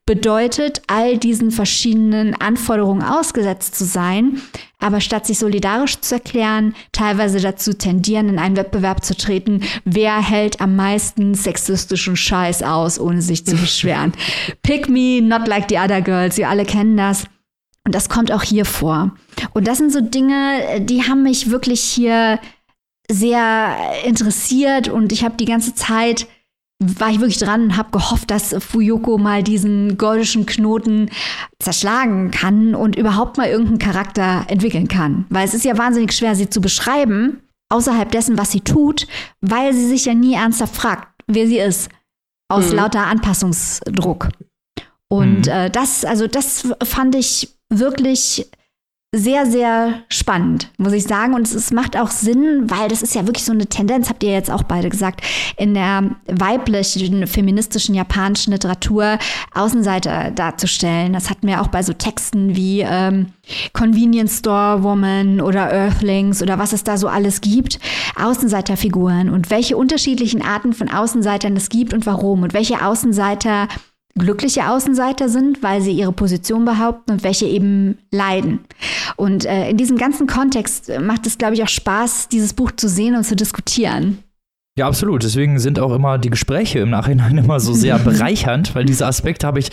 bedeutet, 0.08 0.80
all 0.86 1.18
diesen 1.18 1.50
verschiedenen 1.50 2.34
Anforderungen 2.34 3.02
ausgesetzt 3.02 3.74
zu 3.74 3.84
sein, 3.84 4.40
aber 4.78 5.02
statt 5.02 5.26
sich 5.26 5.38
solidarisch 5.38 6.00
zu 6.00 6.14
erklären, 6.14 6.74
teilweise 6.92 7.40
dazu 7.40 7.74
tendieren, 7.74 8.30
in 8.30 8.38
einen 8.38 8.56
Wettbewerb 8.56 9.04
zu 9.04 9.14
treten, 9.14 9.60
wer 9.84 10.16
hält 10.26 10.62
am 10.62 10.76
meisten 10.76 11.34
sexistischen 11.34 12.16
Scheiß 12.16 12.62
aus, 12.62 12.98
ohne 12.98 13.20
sich 13.20 13.44
zu 13.44 13.54
beschweren. 13.54 14.12
Pick 14.62 14.88
me, 14.88 15.20
not 15.20 15.46
like 15.46 15.66
the 15.68 15.76
other 15.76 16.00
girls, 16.00 16.38
wir 16.38 16.48
alle 16.48 16.64
kennen 16.64 16.96
das. 16.96 17.24
Und 17.84 17.94
das 17.94 18.08
kommt 18.08 18.32
auch 18.32 18.42
hier 18.42 18.64
vor. 18.64 19.14
Und 19.52 19.68
das 19.68 19.76
sind 19.76 19.92
so 19.92 20.00
Dinge, 20.00 20.80
die 20.80 21.02
haben 21.02 21.22
mich 21.22 21.50
wirklich 21.50 21.82
hier 21.82 22.40
sehr 23.10 23.76
interessiert 24.06 24.88
und 24.88 25.12
ich 25.12 25.22
habe 25.22 25.36
die 25.36 25.44
ganze 25.44 25.74
Zeit 25.74 26.26
war 26.80 27.10
ich 27.10 27.18
wirklich 27.18 27.38
dran 27.38 27.64
und 27.64 27.76
habe 27.76 27.90
gehofft, 27.90 28.30
dass 28.30 28.54
Fuyoko 28.58 29.18
mal 29.18 29.42
diesen 29.42 29.98
gordischen 29.98 30.46
Knoten 30.46 31.10
zerschlagen 31.58 32.30
kann 32.30 32.74
und 32.74 32.96
überhaupt 32.96 33.36
mal 33.36 33.48
irgendeinen 33.48 33.78
Charakter 33.78 34.44
entwickeln 34.48 34.86
kann. 34.86 35.26
Weil 35.28 35.46
es 35.46 35.54
ist 35.54 35.64
ja 35.64 35.76
wahnsinnig 35.76 36.12
schwer, 36.12 36.36
sie 36.36 36.48
zu 36.48 36.60
beschreiben, 36.60 37.40
außerhalb 37.68 38.10
dessen, 38.12 38.38
was 38.38 38.52
sie 38.52 38.60
tut, 38.60 39.08
weil 39.40 39.74
sie 39.74 39.88
sich 39.88 40.04
ja 40.04 40.14
nie 40.14 40.34
ernsthaft 40.34 40.76
fragt, 40.76 41.08
wer 41.26 41.46
sie 41.46 41.58
ist. 41.58 41.90
Aus 42.48 42.70
mhm. 42.70 42.76
lauter 42.76 43.06
Anpassungsdruck. 43.06 44.28
Und 45.08 45.46
mhm. 45.46 45.52
äh, 45.52 45.70
das, 45.70 46.04
also 46.04 46.26
das 46.28 46.72
fand 46.84 47.14
ich 47.16 47.56
wirklich 47.70 48.48
sehr, 49.14 49.46
sehr 49.46 50.02
spannend, 50.10 50.70
muss 50.76 50.92
ich 50.92 51.04
sagen. 51.04 51.32
Und 51.32 51.46
es, 51.46 51.54
es, 51.54 51.70
macht 51.70 51.96
auch 51.96 52.10
Sinn, 52.10 52.64
weil 52.68 52.88
das 52.88 53.00
ist 53.00 53.14
ja 53.14 53.26
wirklich 53.26 53.44
so 53.44 53.52
eine 53.52 53.66
Tendenz, 53.66 54.10
habt 54.10 54.22
ihr 54.22 54.32
jetzt 54.32 54.50
auch 54.50 54.62
beide 54.62 54.90
gesagt, 54.90 55.22
in 55.56 55.72
der 55.72 56.10
weiblichen, 56.26 57.26
feministischen 57.26 57.94
japanischen 57.94 58.52
Literatur 58.52 59.18
Außenseiter 59.54 60.30
darzustellen. 60.32 61.14
Das 61.14 61.30
hatten 61.30 61.46
wir 61.46 61.62
auch 61.62 61.68
bei 61.68 61.82
so 61.82 61.94
Texten 61.94 62.54
wie 62.54 62.82
ähm, 62.82 63.32
Convenience 63.72 64.40
Store 64.40 64.82
Woman 64.82 65.40
oder 65.40 65.72
Earthlings 65.72 66.42
oder 66.42 66.58
was 66.58 66.74
es 66.74 66.84
da 66.84 66.98
so 66.98 67.08
alles 67.08 67.40
gibt. 67.40 67.80
Außenseiterfiguren 68.20 69.30
und 69.30 69.48
welche 69.48 69.78
unterschiedlichen 69.78 70.42
Arten 70.42 70.74
von 70.74 70.90
Außenseitern 70.90 71.56
es 71.56 71.70
gibt 71.70 71.94
und 71.94 72.04
warum 72.04 72.42
und 72.42 72.52
welche 72.52 72.84
Außenseiter 72.84 73.68
glückliche 74.18 74.68
Außenseiter 74.68 75.28
sind, 75.28 75.62
weil 75.62 75.80
sie 75.80 75.92
ihre 75.92 76.12
Position 76.12 76.64
behaupten 76.64 77.12
und 77.12 77.24
welche 77.24 77.46
eben 77.46 77.98
leiden. 78.10 78.60
Und 79.16 79.44
äh, 79.44 79.70
in 79.70 79.76
diesem 79.76 79.96
ganzen 79.96 80.26
Kontext 80.26 80.90
macht 81.00 81.26
es, 81.26 81.38
glaube 81.38 81.54
ich, 81.54 81.62
auch 81.62 81.68
Spaß, 81.68 82.28
dieses 82.28 82.52
Buch 82.52 82.72
zu 82.72 82.88
sehen 82.88 83.16
und 83.16 83.24
zu 83.24 83.36
diskutieren. 83.36 84.18
Ja, 84.78 84.86
absolut. 84.86 85.24
Deswegen 85.24 85.58
sind 85.58 85.80
auch 85.80 85.92
immer 85.92 86.18
die 86.18 86.30
Gespräche 86.30 86.78
im 86.78 86.90
Nachhinein 86.90 87.36
immer 87.44 87.58
so 87.58 87.72
sehr 87.72 87.98
bereichernd, 87.98 88.76
weil 88.76 88.84
diese 88.84 89.06
Aspekte 89.06 89.44
habe 89.44 89.58
ich 89.58 89.70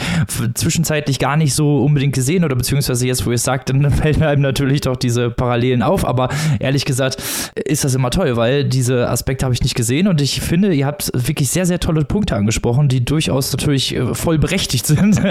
zwischenzeitlich 0.55 1.19
gar 1.19 1.37
nicht 1.37 1.53
so 1.53 1.83
unbedingt 1.83 2.15
gesehen 2.15 2.43
oder 2.43 2.55
beziehungsweise 2.55 3.05
jetzt, 3.05 3.23
wo 3.23 3.29
ihr 3.29 3.35
es 3.35 3.43
sagt, 3.43 3.69
dann 3.69 3.91
fällt 3.91 4.19
einem 4.23 4.41
natürlich 4.41 4.81
doch 4.81 4.95
diese 4.95 5.29
Parallelen 5.29 5.83
auf. 5.83 6.07
Aber 6.07 6.29
ehrlich 6.57 6.85
gesagt 6.85 7.21
ist 7.53 7.83
das 7.83 7.93
immer 7.93 8.09
toll, 8.09 8.35
weil 8.35 8.63
diese 8.63 9.07
Aspekte 9.07 9.45
habe 9.45 9.53
ich 9.53 9.61
nicht 9.61 9.75
gesehen 9.75 10.07
und 10.07 10.21
ich 10.21 10.41
finde, 10.41 10.73
ihr 10.73 10.87
habt 10.87 11.11
wirklich 11.13 11.51
sehr, 11.51 11.67
sehr 11.67 11.79
tolle 11.79 12.03
Punkte 12.03 12.35
angesprochen, 12.35 12.87
die 12.87 13.05
durchaus 13.05 13.51
natürlich 13.51 13.95
äh, 13.95 14.15
voll 14.15 14.39
berechtigt 14.39 14.87
sind, 14.87 15.21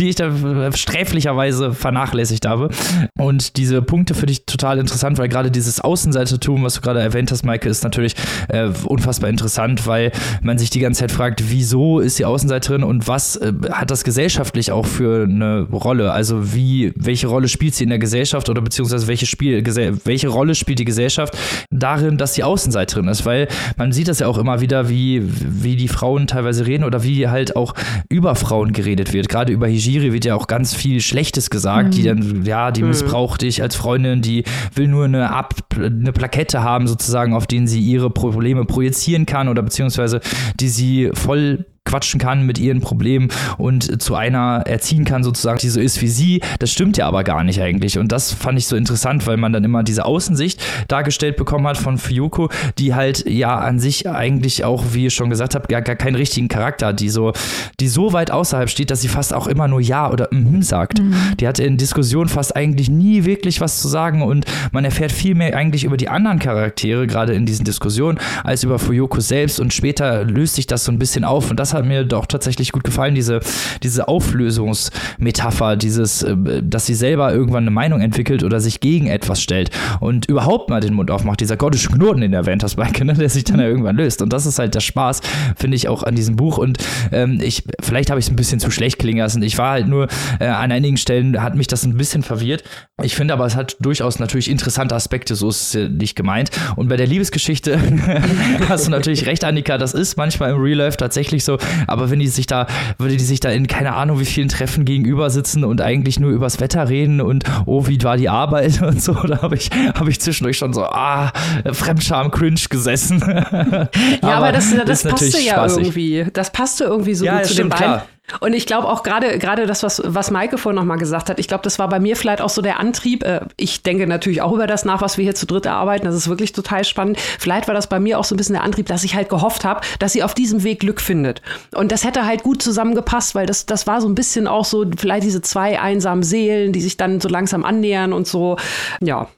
die 0.00 0.08
ich 0.08 0.16
da 0.16 0.72
sträflicherweise 0.74 1.74
vernachlässigt 1.74 2.44
habe. 2.44 2.70
Und 3.16 3.56
diese 3.56 3.82
Punkte 3.82 4.14
finde 4.14 4.32
ich 4.32 4.46
total 4.46 4.80
interessant, 4.80 5.18
weil 5.18 5.28
gerade 5.28 5.52
dieses 5.52 5.80
Außenseitertum, 5.80 6.64
was 6.64 6.74
du 6.74 6.80
gerade 6.80 7.00
erwähnt 7.00 7.30
hast, 7.30 7.44
Maike, 7.44 7.68
ist 7.68 7.84
natürlich 7.84 8.16
äh, 8.48 8.70
unfassbar 8.86 9.11
unfassbar 9.12 9.28
interessant, 9.28 9.86
weil 9.86 10.10
man 10.42 10.56
sich 10.56 10.70
die 10.70 10.80
ganze 10.80 11.00
Zeit 11.00 11.12
fragt, 11.12 11.50
wieso 11.50 12.00
ist 12.00 12.18
die 12.18 12.24
Außenseiterin 12.24 12.82
und 12.82 13.08
was 13.08 13.36
äh, 13.36 13.52
hat 13.70 13.90
das 13.90 14.04
gesellschaftlich 14.04 14.72
auch 14.72 14.86
für 14.86 15.24
eine 15.24 15.66
Rolle? 15.70 16.12
Also 16.12 16.54
wie, 16.54 16.92
welche 16.96 17.26
Rolle 17.26 17.48
spielt 17.48 17.74
sie 17.74 17.84
in 17.84 17.90
der 17.90 17.98
Gesellschaft 17.98 18.48
oder 18.48 18.62
beziehungsweise 18.62 19.06
welche, 19.08 19.26
Spiel, 19.26 19.62
welche 20.04 20.28
Rolle 20.28 20.54
spielt 20.54 20.78
die 20.78 20.86
Gesellschaft 20.86 21.36
darin, 21.70 22.16
dass 22.16 22.34
sie 22.34 22.42
Außenseiterin 22.42 23.08
ist? 23.08 23.26
Weil 23.26 23.48
man 23.76 23.92
sieht 23.92 24.08
das 24.08 24.20
ja 24.20 24.28
auch 24.28 24.38
immer 24.38 24.62
wieder, 24.62 24.88
wie, 24.88 25.22
wie 25.22 25.76
die 25.76 25.88
Frauen 25.88 26.26
teilweise 26.26 26.66
reden 26.66 26.84
oder 26.84 27.02
wie 27.02 27.28
halt 27.28 27.54
auch 27.54 27.74
über 28.08 28.34
Frauen 28.34 28.72
geredet 28.72 29.12
wird. 29.12 29.28
Gerade 29.28 29.52
über 29.52 29.66
Hijiri 29.66 30.14
wird 30.14 30.24
ja 30.24 30.34
auch 30.36 30.46
ganz 30.46 30.74
viel 30.74 31.00
Schlechtes 31.00 31.50
gesagt, 31.50 31.88
mhm. 31.88 31.90
die 31.90 32.02
dann, 32.02 32.44
ja, 32.44 32.70
die 32.70 32.82
mhm. 32.82 32.88
missbraucht 32.88 33.42
dich 33.42 33.60
als 33.60 33.76
Freundin, 33.76 34.22
die 34.22 34.44
will 34.74 34.88
nur 34.88 35.04
eine, 35.04 35.30
Ab, 35.32 35.54
eine 35.76 36.12
Plakette 36.12 36.62
haben, 36.62 36.86
sozusagen, 36.86 37.34
auf 37.34 37.46
denen 37.46 37.66
sie 37.66 37.80
ihre 37.80 38.08
Probleme 38.10 38.64
projiziert 38.64 38.91
projizieren 38.92 39.26
kann 39.26 39.48
oder 39.48 39.62
beziehungsweise 39.62 40.20
die 40.60 40.68
sie 40.68 41.10
voll 41.14 41.64
quatschen 41.92 42.18
kann 42.18 42.46
mit 42.46 42.58
ihren 42.58 42.80
Problemen 42.80 43.28
und 43.58 44.00
zu 44.00 44.14
einer 44.14 44.62
erziehen 44.64 45.04
kann, 45.04 45.22
sozusagen, 45.22 45.58
die 45.58 45.68
so 45.68 45.78
ist 45.78 46.00
wie 46.00 46.08
sie. 46.08 46.40
Das 46.58 46.72
stimmt 46.72 46.96
ja 46.96 47.06
aber 47.06 47.22
gar 47.22 47.44
nicht 47.44 47.60
eigentlich. 47.60 47.98
Und 47.98 48.12
das 48.12 48.32
fand 48.32 48.58
ich 48.58 48.66
so 48.66 48.76
interessant, 48.76 49.26
weil 49.26 49.36
man 49.36 49.52
dann 49.52 49.62
immer 49.62 49.82
diese 49.82 50.06
Außensicht 50.06 50.58
dargestellt 50.88 51.36
bekommen 51.36 51.66
hat 51.66 51.76
von 51.76 51.98
Fuyuko, 51.98 52.48
die 52.78 52.94
halt 52.94 53.28
ja 53.28 53.58
an 53.58 53.78
sich 53.78 54.08
eigentlich 54.08 54.64
auch, 54.64 54.84
wie 54.92 55.08
ich 55.08 55.14
schon 55.14 55.28
gesagt 55.28 55.54
habe, 55.54 55.68
gar, 55.68 55.82
gar 55.82 55.96
keinen 55.96 56.14
richtigen 56.14 56.48
Charakter 56.48 56.88
hat, 56.88 57.00
die 57.00 57.10
so, 57.10 57.34
die 57.78 57.88
so 57.88 58.14
weit 58.14 58.30
außerhalb 58.30 58.70
steht, 58.70 58.90
dass 58.90 59.02
sie 59.02 59.08
fast 59.08 59.34
auch 59.34 59.46
immer 59.46 59.68
nur 59.68 59.82
Ja 59.82 60.10
oder 60.10 60.28
Mhm 60.30 60.62
sagt. 60.62 60.98
Mhm. 60.98 61.14
Die 61.40 61.46
hat 61.46 61.58
in 61.58 61.76
Diskussionen 61.76 62.30
fast 62.30 62.56
eigentlich 62.56 62.88
nie 62.88 63.26
wirklich 63.26 63.60
was 63.60 63.82
zu 63.82 63.88
sagen 63.88 64.22
und 64.22 64.46
man 64.72 64.86
erfährt 64.86 65.12
viel 65.12 65.34
mehr 65.34 65.54
eigentlich 65.54 65.84
über 65.84 65.98
die 65.98 66.08
anderen 66.08 66.38
Charaktere, 66.38 67.06
gerade 67.06 67.34
in 67.34 67.44
diesen 67.44 67.66
Diskussionen, 67.66 68.18
als 68.44 68.62
über 68.62 68.78
Fuyuko 68.78 69.20
selbst 69.20 69.60
und 69.60 69.74
später 69.74 70.24
löst 70.24 70.54
sich 70.54 70.66
das 70.66 70.84
so 70.84 70.92
ein 70.92 70.98
bisschen 70.98 71.24
auf 71.24 71.50
und 71.50 71.60
das 71.60 71.74
hat 71.82 71.88
mir 71.88 72.04
doch 72.04 72.26
tatsächlich 72.26 72.72
gut 72.72 72.84
gefallen, 72.84 73.14
diese, 73.14 73.40
diese 73.82 74.08
Auflösungsmetapher, 74.08 75.76
dieses, 75.76 76.22
äh, 76.22 76.36
dass 76.62 76.86
sie 76.86 76.94
selber 76.94 77.32
irgendwann 77.32 77.64
eine 77.64 77.70
Meinung 77.70 78.00
entwickelt 78.00 78.44
oder 78.44 78.60
sich 78.60 78.80
gegen 78.80 79.06
etwas 79.08 79.42
stellt 79.42 79.70
und 80.00 80.26
überhaupt 80.26 80.70
mal 80.70 80.80
den 80.80 80.94
Mund 80.94 81.10
aufmacht. 81.10 81.40
Dieser 81.40 81.56
gottische 81.56 81.90
Knoten 81.90 82.22
in 82.22 82.32
der 82.32 82.46
Ventusbike, 82.46 83.04
ne, 83.04 83.14
der 83.14 83.28
sich 83.28 83.44
dann 83.44 83.60
ja 83.60 83.66
irgendwann 83.66 83.96
löst. 83.96 84.22
Und 84.22 84.32
das 84.32 84.46
ist 84.46 84.58
halt 84.58 84.74
der 84.74 84.80
Spaß, 84.80 85.20
finde 85.56 85.76
ich, 85.76 85.88
auch 85.88 86.02
an 86.02 86.14
diesem 86.14 86.36
Buch. 86.36 86.58
Und 86.58 86.78
ähm, 87.10 87.40
ich, 87.42 87.64
vielleicht 87.80 88.10
habe 88.10 88.20
ich 88.20 88.26
es 88.26 88.32
ein 88.32 88.36
bisschen 88.36 88.60
zu 88.60 88.70
schlecht 88.70 88.98
klingen 88.98 89.18
lassen. 89.18 89.42
Ich 89.42 89.58
war 89.58 89.72
halt 89.72 89.88
nur 89.88 90.08
äh, 90.38 90.46
an 90.46 90.72
einigen 90.72 90.96
Stellen, 90.96 91.42
hat 91.42 91.54
mich 91.54 91.66
das 91.66 91.84
ein 91.84 91.96
bisschen 91.96 92.22
verwirrt. 92.22 92.62
Ich 93.02 93.16
finde 93.16 93.34
aber, 93.34 93.46
es 93.46 93.56
hat 93.56 93.76
durchaus 93.80 94.18
natürlich 94.18 94.50
interessante 94.50 94.94
Aspekte, 94.94 95.34
so 95.34 95.48
ist 95.48 95.74
es 95.74 95.90
nicht 95.90 96.14
gemeint. 96.14 96.50
Und 96.76 96.88
bei 96.88 96.96
der 96.96 97.06
Liebesgeschichte 97.06 97.78
hast 98.68 98.86
du 98.86 98.90
natürlich 98.90 99.26
recht, 99.26 99.44
Annika, 99.44 99.78
das 99.78 99.94
ist 99.94 100.16
manchmal 100.16 100.52
im 100.52 100.60
Real 100.60 100.78
Life 100.78 100.96
tatsächlich 100.96 101.44
so, 101.44 101.58
aber 101.86 102.10
wenn 102.10 102.18
die 102.18 102.28
sich 102.28 102.46
da, 102.46 102.66
würde 102.98 103.16
die 103.16 103.24
sich 103.24 103.40
da 103.40 103.50
in 103.50 103.66
keine 103.66 103.94
Ahnung 103.94 104.20
wie 104.20 104.24
vielen 104.24 104.48
Treffen 104.48 104.84
gegenüber 104.84 105.30
sitzen 105.30 105.64
und 105.64 105.80
eigentlich 105.80 106.20
nur 106.20 106.30
übers 106.30 106.60
Wetter 106.60 106.88
reden 106.88 107.20
und 107.20 107.44
oh, 107.66 107.86
wie 107.86 108.02
war 108.02 108.16
die 108.16 108.28
Arbeit 108.28 108.82
und 108.86 109.02
so, 109.02 109.14
da 109.14 109.42
habe 109.42 109.56
ich, 109.56 109.70
habe 109.94 110.10
ich 110.10 110.20
zwischendurch 110.20 110.58
schon 110.58 110.72
so, 110.72 110.84
ah, 110.84 111.32
Fremdscham, 111.72 112.30
cringe 112.30 112.60
gesessen. 112.68 113.20
ja, 113.20 113.88
aber, 114.22 114.34
aber 114.34 114.52
das, 114.52 114.74
das 114.86 115.02
passte 115.04 115.40
ja 115.40 115.54
spaßig. 115.54 115.82
irgendwie. 115.82 116.26
Das 116.32 116.50
passte 116.50 116.84
irgendwie 116.84 117.14
so 117.14 117.24
ja, 117.24 117.42
zu 117.42 117.52
stimmt, 117.52 117.72
den 117.72 117.78
beiden. 117.78 117.84
Klar. 117.84 118.06
Und 118.40 118.52
ich 118.52 118.66
glaube 118.66 118.88
auch 118.88 119.02
gerade 119.02 119.38
gerade 119.38 119.66
das, 119.66 119.82
was, 119.82 120.02
was 120.04 120.30
Maike 120.30 120.58
vorhin 120.58 120.76
nochmal 120.76 120.98
gesagt 120.98 121.30
hat, 121.30 121.38
ich 121.38 121.48
glaube, 121.48 121.64
das 121.64 121.78
war 121.78 121.88
bei 121.88 122.00
mir 122.00 122.16
vielleicht 122.16 122.40
auch 122.40 122.48
so 122.48 122.62
der 122.62 122.80
Antrieb. 122.80 123.24
Äh, 123.24 123.40
ich 123.56 123.82
denke 123.82 124.06
natürlich 124.06 124.42
auch 124.42 124.52
über 124.52 124.66
das 124.66 124.84
nach, 124.84 125.00
was 125.00 125.18
wir 125.18 125.24
hier 125.24 125.34
zu 125.34 125.46
dritt 125.46 125.66
erarbeiten. 125.66 126.04
Das 126.04 126.14
ist 126.14 126.28
wirklich 126.28 126.52
total 126.52 126.84
spannend. 126.84 127.18
Vielleicht 127.38 127.68
war 127.68 127.74
das 127.74 127.88
bei 127.88 128.00
mir 128.00 128.18
auch 128.18 128.24
so 128.24 128.34
ein 128.34 128.38
bisschen 128.38 128.54
der 128.54 128.64
Antrieb, 128.64 128.86
dass 128.86 129.04
ich 129.04 129.14
halt 129.14 129.28
gehofft 129.28 129.64
habe, 129.64 129.80
dass 129.98 130.12
sie 130.12 130.22
auf 130.22 130.34
diesem 130.34 130.62
Weg 130.64 130.80
Glück 130.80 131.00
findet. 131.00 131.42
Und 131.74 131.92
das 131.92 132.04
hätte 132.04 132.26
halt 132.26 132.42
gut 132.42 132.62
zusammengepasst, 132.62 133.34
weil 133.34 133.46
das, 133.46 133.66
das 133.66 133.86
war 133.86 134.00
so 134.00 134.08
ein 134.08 134.14
bisschen 134.14 134.46
auch 134.46 134.64
so, 134.64 134.84
vielleicht 134.96 135.24
diese 135.24 135.42
zwei 135.42 135.80
einsamen 135.80 136.22
Seelen, 136.22 136.72
die 136.72 136.80
sich 136.80 136.96
dann 136.96 137.20
so 137.20 137.28
langsam 137.28 137.64
annähern 137.64 138.12
und 138.12 138.26
so. 138.26 138.56
Ja, 139.00 139.28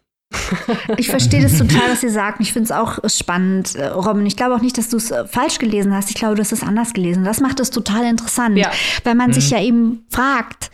ich 0.97 1.09
verstehe 1.09 1.43
das 1.43 1.59
total, 1.59 1.91
was 1.91 2.03
ihr 2.03 2.11
sagt. 2.11 2.41
Ich 2.41 2.53
finde 2.53 2.65
es 2.65 2.73
auch 2.73 2.99
spannend, 3.07 3.75
äh, 3.75 3.87
Robin. 3.87 4.27
Ich 4.27 4.37
glaube 4.37 4.55
auch 4.55 4.61
nicht, 4.61 4.79
dass 4.79 4.89
du 4.89 4.97
es 4.97 5.11
äh, 5.11 5.27
falsch 5.27 5.59
gelesen 5.59 5.95
hast. 5.95 6.11
Ich 6.11 6.17
glaube, 6.17 6.35
du 6.35 6.41
hast 6.41 6.53
es 6.53 6.63
anders 6.63 6.93
gelesen. 6.93 7.25
Das 7.25 7.41
macht 7.41 7.61
es 7.61 7.71
total 7.71 8.05
interessant, 8.05 8.57
ja. 8.57 8.71
weil 9.05 9.15
man 9.15 9.31
mhm. 9.31 9.35
sich 9.35 9.51
ja 9.51 9.61
eben 9.61 10.05
fragt, 10.11 10.71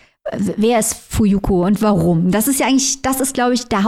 wer 0.56 0.78
ist 0.78 0.94
Fuyuko 1.08 1.66
und 1.66 1.82
warum. 1.82 2.30
Das 2.30 2.48
ist 2.48 2.60
ja 2.60 2.66
eigentlich, 2.66 3.02
das 3.02 3.20
ist, 3.20 3.34
glaube 3.34 3.54
ich, 3.54 3.66
der 3.66 3.84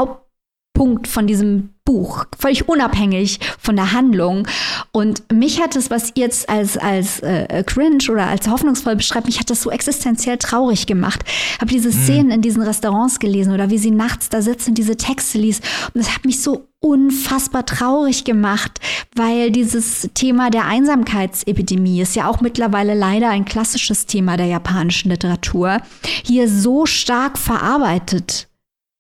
Hauptpunkt 0.73 1.07
von 1.07 1.27
diesem 1.27 1.71
Buch, 1.85 2.25
völlig 2.39 2.69
unabhängig 2.69 3.41
von 3.59 3.77
der 3.77 3.93
Handlung. 3.93 4.47
Und 4.93 5.31
mich 5.33 5.61
hat 5.61 5.77
es, 5.77 5.91
was 5.91 6.13
ihr 6.15 6.25
jetzt 6.25 6.49
als, 6.49 6.79
als 6.79 7.21
äh, 7.21 7.65
cringe 7.67 8.11
oder 8.11 8.27
als 8.27 8.49
hoffnungsvoll 8.49 8.97
beschreibt, 8.97 9.27
mich 9.27 9.41
hat 9.41 9.51
das 9.51 9.63
so 9.63 9.71
existenziell 9.71 10.39
traurig 10.39 10.87
gemacht. 10.87 11.23
Habe 11.61 11.71
diese 11.71 11.89
mhm. 11.89 11.93
Szenen 11.93 12.31
in 12.31 12.43
diesen 12.43 12.63
Restaurants 12.63 13.19
gelesen 13.19 13.53
oder 13.53 13.71
wie 13.71 13.79
sie 13.79 13.91
nachts 13.91 14.29
da 14.29 14.43
sitzt 14.43 14.69
und 14.69 14.79
diese 14.79 14.97
Texte 14.97 15.39
liest. 15.39 15.65
Und 15.93 16.05
das 16.05 16.15
hat 16.15 16.25
mich 16.25 16.41
so 16.41 16.69
unfassbar 16.81 17.67
traurig 17.67 18.25
gemacht, 18.25 18.81
weil 19.15 19.51
dieses 19.51 20.09
Thema 20.15 20.51
der 20.51 20.67
Einsamkeitsepidemie 20.67 22.01
ist 22.01 22.17
ja 22.17 22.29
auch 22.29 22.41
mittlerweile 22.41 22.95
leider 22.95 23.29
ein 23.31 23.45
klassisches 23.45 24.07
Thema 24.07 24.37
der 24.37 24.47
japanischen 24.47 25.11
Literatur, 25.11 25.79
hier 26.25 26.49
so 26.49 26.87
stark 26.87 27.39
verarbeitet 27.39 28.49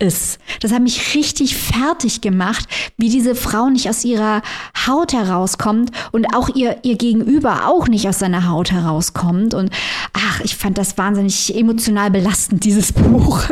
ist. 0.02 0.38
Das 0.60 0.72
hat 0.72 0.82
mich 0.82 1.14
richtig 1.14 1.56
fertig 1.56 2.20
gemacht, 2.20 2.66
wie 2.98 3.08
diese 3.08 3.34
Frau 3.34 3.70
nicht 3.70 3.88
aus 3.88 4.04
ihrer 4.04 4.42
Haut 4.86 5.12
herauskommt 5.12 5.92
und 6.10 6.34
auch 6.34 6.48
ihr, 6.54 6.78
ihr 6.82 6.96
Gegenüber 6.96 7.68
auch 7.68 7.86
nicht 7.86 8.08
aus 8.08 8.18
seiner 8.18 8.50
Haut 8.50 8.72
herauskommt. 8.72 9.54
Und 9.54 9.70
ach, 10.12 10.40
ich 10.40 10.56
fand 10.56 10.76
das 10.76 10.98
wahnsinnig 10.98 11.56
emotional 11.56 12.10
belastend, 12.10 12.64
dieses 12.64 12.92
Buch. 12.92 13.44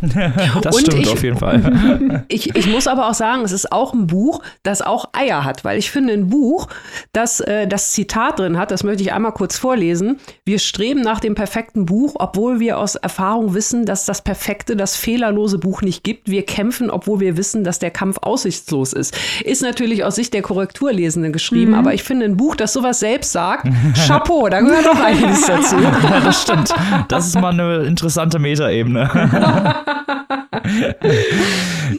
das 0.62 0.80
stimmt 0.80 1.00
ich, 1.00 1.08
auf 1.08 1.22
jeden 1.22 1.38
Fall. 1.38 2.24
Ich, 2.28 2.54
ich 2.54 2.66
muss 2.66 2.86
aber 2.86 3.08
auch 3.08 3.14
sagen, 3.14 3.42
es 3.42 3.52
ist 3.52 3.70
auch 3.70 3.92
ein 3.92 4.06
Buch, 4.06 4.40
das 4.62 4.82
auch 4.82 5.10
Eier 5.12 5.44
hat, 5.44 5.64
weil 5.64 5.78
ich 5.78 5.90
finde 5.90 6.14
ein 6.14 6.28
Buch, 6.30 6.68
das 7.12 7.40
äh, 7.40 7.66
das 7.66 7.92
Zitat 7.92 8.38
drin 8.38 8.56
hat, 8.58 8.70
das 8.70 8.82
möchte 8.82 9.02
ich 9.02 9.12
einmal 9.12 9.32
kurz 9.32 9.58
vorlesen. 9.58 10.18
Wir 10.44 10.58
streben 10.58 11.00
nach 11.00 11.20
dem 11.20 11.34
perfekten 11.34 11.84
Buch, 11.86 12.14
obwohl 12.18 12.60
wir 12.60 12.78
aus 12.78 12.94
Erfahrung 12.94 13.54
wissen, 13.54 13.84
dass 13.84 14.06
das 14.06 14.22
perfekte, 14.22 14.76
das 14.76 14.96
fehlerlose 14.96 15.58
Buch 15.58 15.73
Buch 15.74 15.82
nicht 15.82 16.04
gibt. 16.04 16.30
Wir 16.30 16.46
kämpfen, 16.46 16.88
obwohl 16.88 17.18
wir 17.18 17.36
wissen, 17.36 17.64
dass 17.64 17.80
der 17.80 17.90
Kampf 17.90 18.18
aussichtslos 18.22 18.92
ist. 18.92 19.18
Ist 19.44 19.60
natürlich 19.60 20.04
aus 20.04 20.14
Sicht 20.14 20.32
der 20.32 20.42
Korrekturlesenden 20.42 21.32
geschrieben, 21.32 21.72
mhm. 21.72 21.78
aber 21.78 21.94
ich 21.94 22.04
finde 22.04 22.26
ein 22.26 22.36
Buch, 22.36 22.54
das 22.54 22.72
sowas 22.72 23.00
selbst 23.00 23.32
sagt, 23.32 23.66
Chapeau, 24.06 24.48
da 24.48 24.60
gehört 24.60 24.86
auch 24.86 25.00
einiges 25.00 25.42
dazu. 25.46 25.76
Ja, 26.04 26.20
das 26.20 26.42
stimmt. 26.42 26.72
Das 27.08 27.26
ist 27.26 27.40
mal 27.40 27.52
eine 27.52 27.84
interessante 27.84 28.38
Metaebene. 28.38 29.10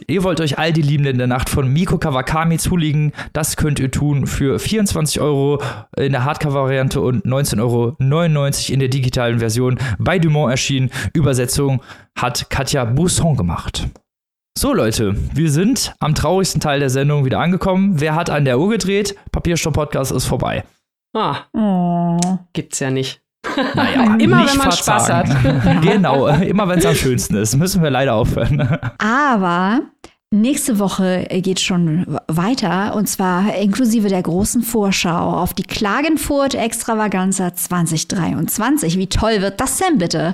ihr 0.07 0.23
wollt 0.23 0.39
euch 0.41 0.57
all 0.57 0.71
die 0.73 0.82
Liebenden 0.82 1.17
der 1.17 1.28
Nacht 1.28 1.49
von 1.49 1.71
Miko 1.71 1.97
Kawakami 1.97 2.57
zulegen. 2.57 3.11
Das 3.34 3.57
könnt 3.57 3.80
ihr 3.80 3.91
tun 3.91 4.28
für 4.28 4.59
24 4.59 5.21
Euro 5.21 5.61
in 5.97 6.11
der 6.11 6.23
Hardcover-Variante 6.23 7.01
und 7.01 7.26
19,99 7.26 7.61
Euro 7.61 7.95
in 8.73 8.80
der 8.80 8.89
digitalen 8.89 9.39
Version. 9.39 9.78
Bei 9.97 10.19
Dumont 10.19 10.51
erschienen. 10.51 10.91
Übersetzung 11.13 11.82
hat 12.18 12.49
Katja 12.49 12.86
Bousson 12.86 13.36
gemacht. 13.36 13.88
So 14.57 14.74
Leute, 14.74 15.16
wir 15.34 15.51
sind 15.51 15.93
am 15.99 16.16
traurigsten 16.16 16.61
Teil 16.61 16.80
der 16.80 16.89
Sendung 16.89 17.26
wieder 17.26 17.39
angekommen. 17.39 17.99
Wer 17.99 18.16
hat 18.16 18.30
an 18.30 18.45
der 18.45 18.57
Uhr 18.57 18.70
gedreht? 18.70 19.16
Papierstopp 19.32 19.74
Podcast 19.74 20.13
ist 20.13 20.26
vorbei. 20.26 20.63
Ah, 21.13 21.43
oh. 21.53 22.18
gibt's 22.53 22.80
ja 22.80 22.89
nicht. 22.89 23.22
Naja, 23.76 24.16
immer 24.18 24.45
wenn 24.45 24.57
man 24.57 24.72
Spaß 24.72 25.09
hat. 25.09 25.28
genau, 25.82 26.28
immer 26.28 26.68
wenn 26.68 26.80
es 26.80 26.86
am 26.86 26.95
schönsten 26.95 27.36
ist, 27.36 27.55
müssen 27.55 27.84
wir 27.84 27.89
leider 27.89 28.16
aufhören. 28.16 28.80
Aber 28.97 29.82
Nächste 30.32 30.80
Woche 30.80 31.28
geht 31.30 31.59
schon 31.59 32.17
weiter 32.28 32.95
und 32.95 33.07
zwar 33.07 33.55
inklusive 33.55 34.09
der 34.09 34.23
großen 34.23 34.63
Vorschau 34.63 35.32
auf 35.38 35.53
die 35.53 35.63
Klagenfurt 35.63 36.55
Extravaganza 36.55 37.53
2023. 37.53 38.97
Wie 38.97 39.07
toll 39.07 39.41
wird 39.41 39.61
das 39.61 39.78
denn 39.78 39.99
bitte? 39.99 40.34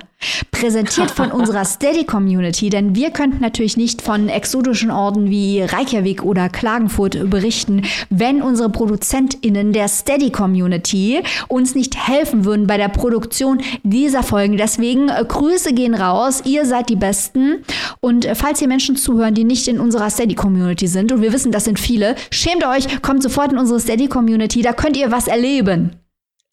Präsentiert 0.50 1.10
von 1.10 1.30
unserer 1.32 1.66
Steady 1.66 2.04
Community, 2.04 2.70
denn 2.70 2.94
wir 2.94 3.10
könnten 3.10 3.40
natürlich 3.40 3.76
nicht 3.76 4.00
von 4.00 4.30
exotischen 4.30 4.90
Orten 4.90 5.28
wie 5.28 5.60
Reykjavik 5.60 6.22
oder 6.22 6.48
Klagenfurt 6.48 7.28
berichten, 7.28 7.82
wenn 8.08 8.40
unsere 8.40 8.70
ProduzentInnen 8.70 9.72
der 9.74 9.88
Steady 9.88 10.30
Community 10.30 11.22
uns 11.48 11.74
nicht 11.74 12.08
helfen 12.08 12.46
würden 12.46 12.66
bei 12.66 12.78
der 12.78 12.88
Produktion 12.88 13.60
dieser 13.82 14.22
Folgen. 14.22 14.56
Deswegen 14.56 15.10
äh, 15.10 15.22
Grüße 15.26 15.74
gehen 15.74 15.94
raus, 15.94 16.42
ihr 16.46 16.64
seid 16.64 16.88
die 16.88 16.96
Besten 16.96 17.64
und 18.00 18.24
äh, 18.24 18.34
falls 18.34 18.62
ihr 18.62 18.68
Menschen 18.68 18.96
zuhören, 18.96 19.34
die 19.34 19.44
nicht 19.44 19.68
in 19.68 19.81
unserer 19.82 20.08
Steady-Community 20.08 20.86
sind, 20.86 21.12
und 21.12 21.20
wir 21.20 21.32
wissen, 21.32 21.52
das 21.52 21.64
sind 21.64 21.78
viele, 21.78 22.14
schämt 22.30 22.64
euch, 22.64 23.02
kommt 23.02 23.22
sofort 23.22 23.52
in 23.52 23.58
unsere 23.58 23.80
Steady-Community, 23.80 24.62
da 24.62 24.72
könnt 24.72 24.96
ihr 24.96 25.10
was 25.10 25.28
erleben. 25.28 26.01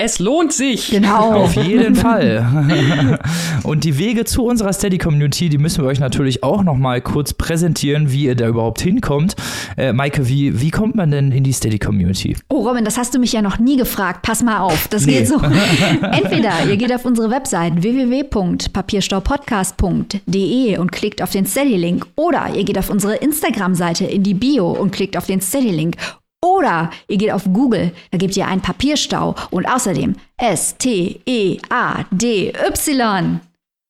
Es 0.01 0.17
lohnt 0.17 0.53
sich. 0.53 0.91
Genau. 0.91 1.33
Auf 1.43 1.55
jeden 1.55 1.93
Fall. 1.93 3.19
Und 3.63 3.83
die 3.83 3.97
Wege 3.97 4.23
zu 4.23 4.45
unserer 4.45 4.71
Steady 4.71 4.97
Community, 4.97 5.49
die 5.49 5.57
müssen 5.57 5.83
wir 5.83 5.89
euch 5.89 5.99
natürlich 5.99 6.41
auch 6.41 6.63
noch 6.63 6.77
mal 6.77 7.01
kurz 7.01 7.33
präsentieren, 7.33 8.09
wie 8.09 8.23
ihr 8.23 8.35
da 8.35 8.47
überhaupt 8.47 8.79
hinkommt. 8.79 9.35
Äh, 9.75 9.91
Maike, 9.91 10.29
wie, 10.29 10.61
wie 10.61 10.71
kommt 10.71 10.95
man 10.95 11.11
denn 11.11 11.33
in 11.33 11.43
die 11.43 11.51
Steady 11.51 11.79
Community? 11.79 12.37
Oh, 12.47 12.65
Robin, 12.65 12.85
das 12.85 12.97
hast 12.97 13.13
du 13.13 13.19
mich 13.19 13.33
ja 13.33 13.41
noch 13.41 13.59
nie 13.59 13.75
gefragt. 13.75 14.21
Pass 14.21 14.41
mal 14.41 14.59
auf. 14.59 14.87
Das 14.87 15.05
nee. 15.05 15.19
geht 15.19 15.27
so. 15.27 15.35
Entweder 16.01 16.53
ihr 16.69 16.77
geht 16.77 16.95
auf 16.95 17.03
unsere 17.03 17.29
Website 17.29 17.83
www.papierstaupodcast.de 17.83 20.77
und 20.77 20.93
klickt 20.93 21.21
auf 21.21 21.31
den 21.31 21.45
Steady-Link 21.45 22.07
oder 22.15 22.55
ihr 22.55 22.63
geht 22.63 22.77
auf 22.77 22.89
unsere 22.89 23.15
Instagram-Seite 23.15 24.05
in 24.05 24.23
die 24.23 24.33
Bio 24.33 24.71
und 24.71 24.91
klickt 24.91 25.17
auf 25.17 25.25
den 25.25 25.41
Steady-Link 25.41 25.97
oder 26.43 26.89
ihr 27.07 27.17
geht 27.17 27.31
auf 27.31 27.43
Google, 27.51 27.91
da 28.11 28.17
gebt 28.17 28.37
ihr 28.37 28.47
einen 28.47 28.61
Papierstau 28.61 29.35
und 29.51 29.65
außerdem 29.65 30.15
S-T-E-A-D-Y. 30.37 31.59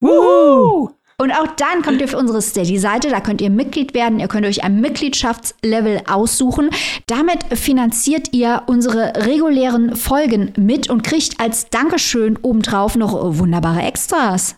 Woohoo! 0.02 0.90
Und 1.22 1.32
auch 1.34 1.48
dann 1.58 1.82
kommt 1.84 2.00
ihr 2.00 2.06
auf 2.06 2.14
unsere 2.14 2.42
Steady-Seite, 2.42 3.10
da 3.10 3.20
könnt 3.20 3.42
ihr 3.42 3.50
Mitglied 3.50 3.94
werden, 3.94 4.22
ihr 4.22 4.30
könnt 4.30 4.46
euch 4.46 4.64
ein 4.64 4.80
Mitgliedschaftslevel 4.80 6.04
aussuchen. 6.10 6.70
Damit 7.08 7.44
finanziert 7.52 8.34
ihr 8.34 8.64
unsere 8.68 9.12
regulären 9.28 9.98
Folgen 9.98 10.54
mit 10.56 10.90
und 10.90 11.04
kriegt 11.04 11.42
als 11.42 11.70
Dankeschön 11.70 12.38
obendrauf 12.42 12.96
noch 12.96 13.14
wunderbare 13.38 13.82
Extras. 13.82 14.56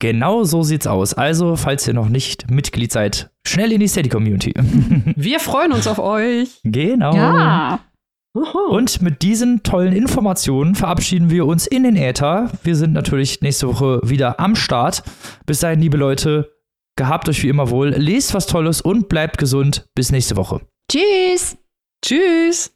Genau 0.00 0.44
so 0.44 0.62
sieht's 0.62 0.86
aus. 0.86 1.12
Also, 1.12 1.56
falls 1.56 1.86
ihr 1.86 1.94
noch 1.94 2.08
nicht 2.08 2.50
Mitglied 2.50 2.90
seid, 2.90 3.30
schnell 3.48 3.72
in 3.72 3.80
die 3.80 3.88
Steady 3.88 4.08
Community. 4.08 4.52
Wir 5.16 5.40
freuen 5.40 5.72
uns 5.72 5.86
auf 5.86 5.98
euch. 5.98 6.60
Genau. 6.64 7.14
Ja. 7.14 7.80
Und 8.70 9.02
mit 9.02 9.22
diesen 9.22 9.62
tollen 9.62 9.92
Informationen 9.92 10.74
verabschieden 10.74 11.30
wir 11.30 11.46
uns 11.46 11.66
in 11.66 11.82
den 11.82 11.96
Äther. 11.96 12.52
Wir 12.62 12.76
sind 12.76 12.92
natürlich 12.92 13.40
nächste 13.40 13.66
Woche 13.66 14.00
wieder 14.04 14.38
am 14.38 14.54
Start. 14.54 15.02
Bis 15.46 15.60
dahin, 15.60 15.80
liebe 15.80 15.96
Leute, 15.96 16.52
gehabt 16.96 17.28
euch 17.28 17.42
wie 17.42 17.48
immer 17.48 17.70
wohl, 17.70 17.88
lest 17.88 18.34
was 18.34 18.46
Tolles 18.46 18.80
und 18.80 19.08
bleibt 19.08 19.38
gesund. 19.38 19.86
Bis 19.94 20.12
nächste 20.12 20.36
Woche. 20.36 20.60
Tschüss. 20.90 21.56
Tschüss. 22.04 22.72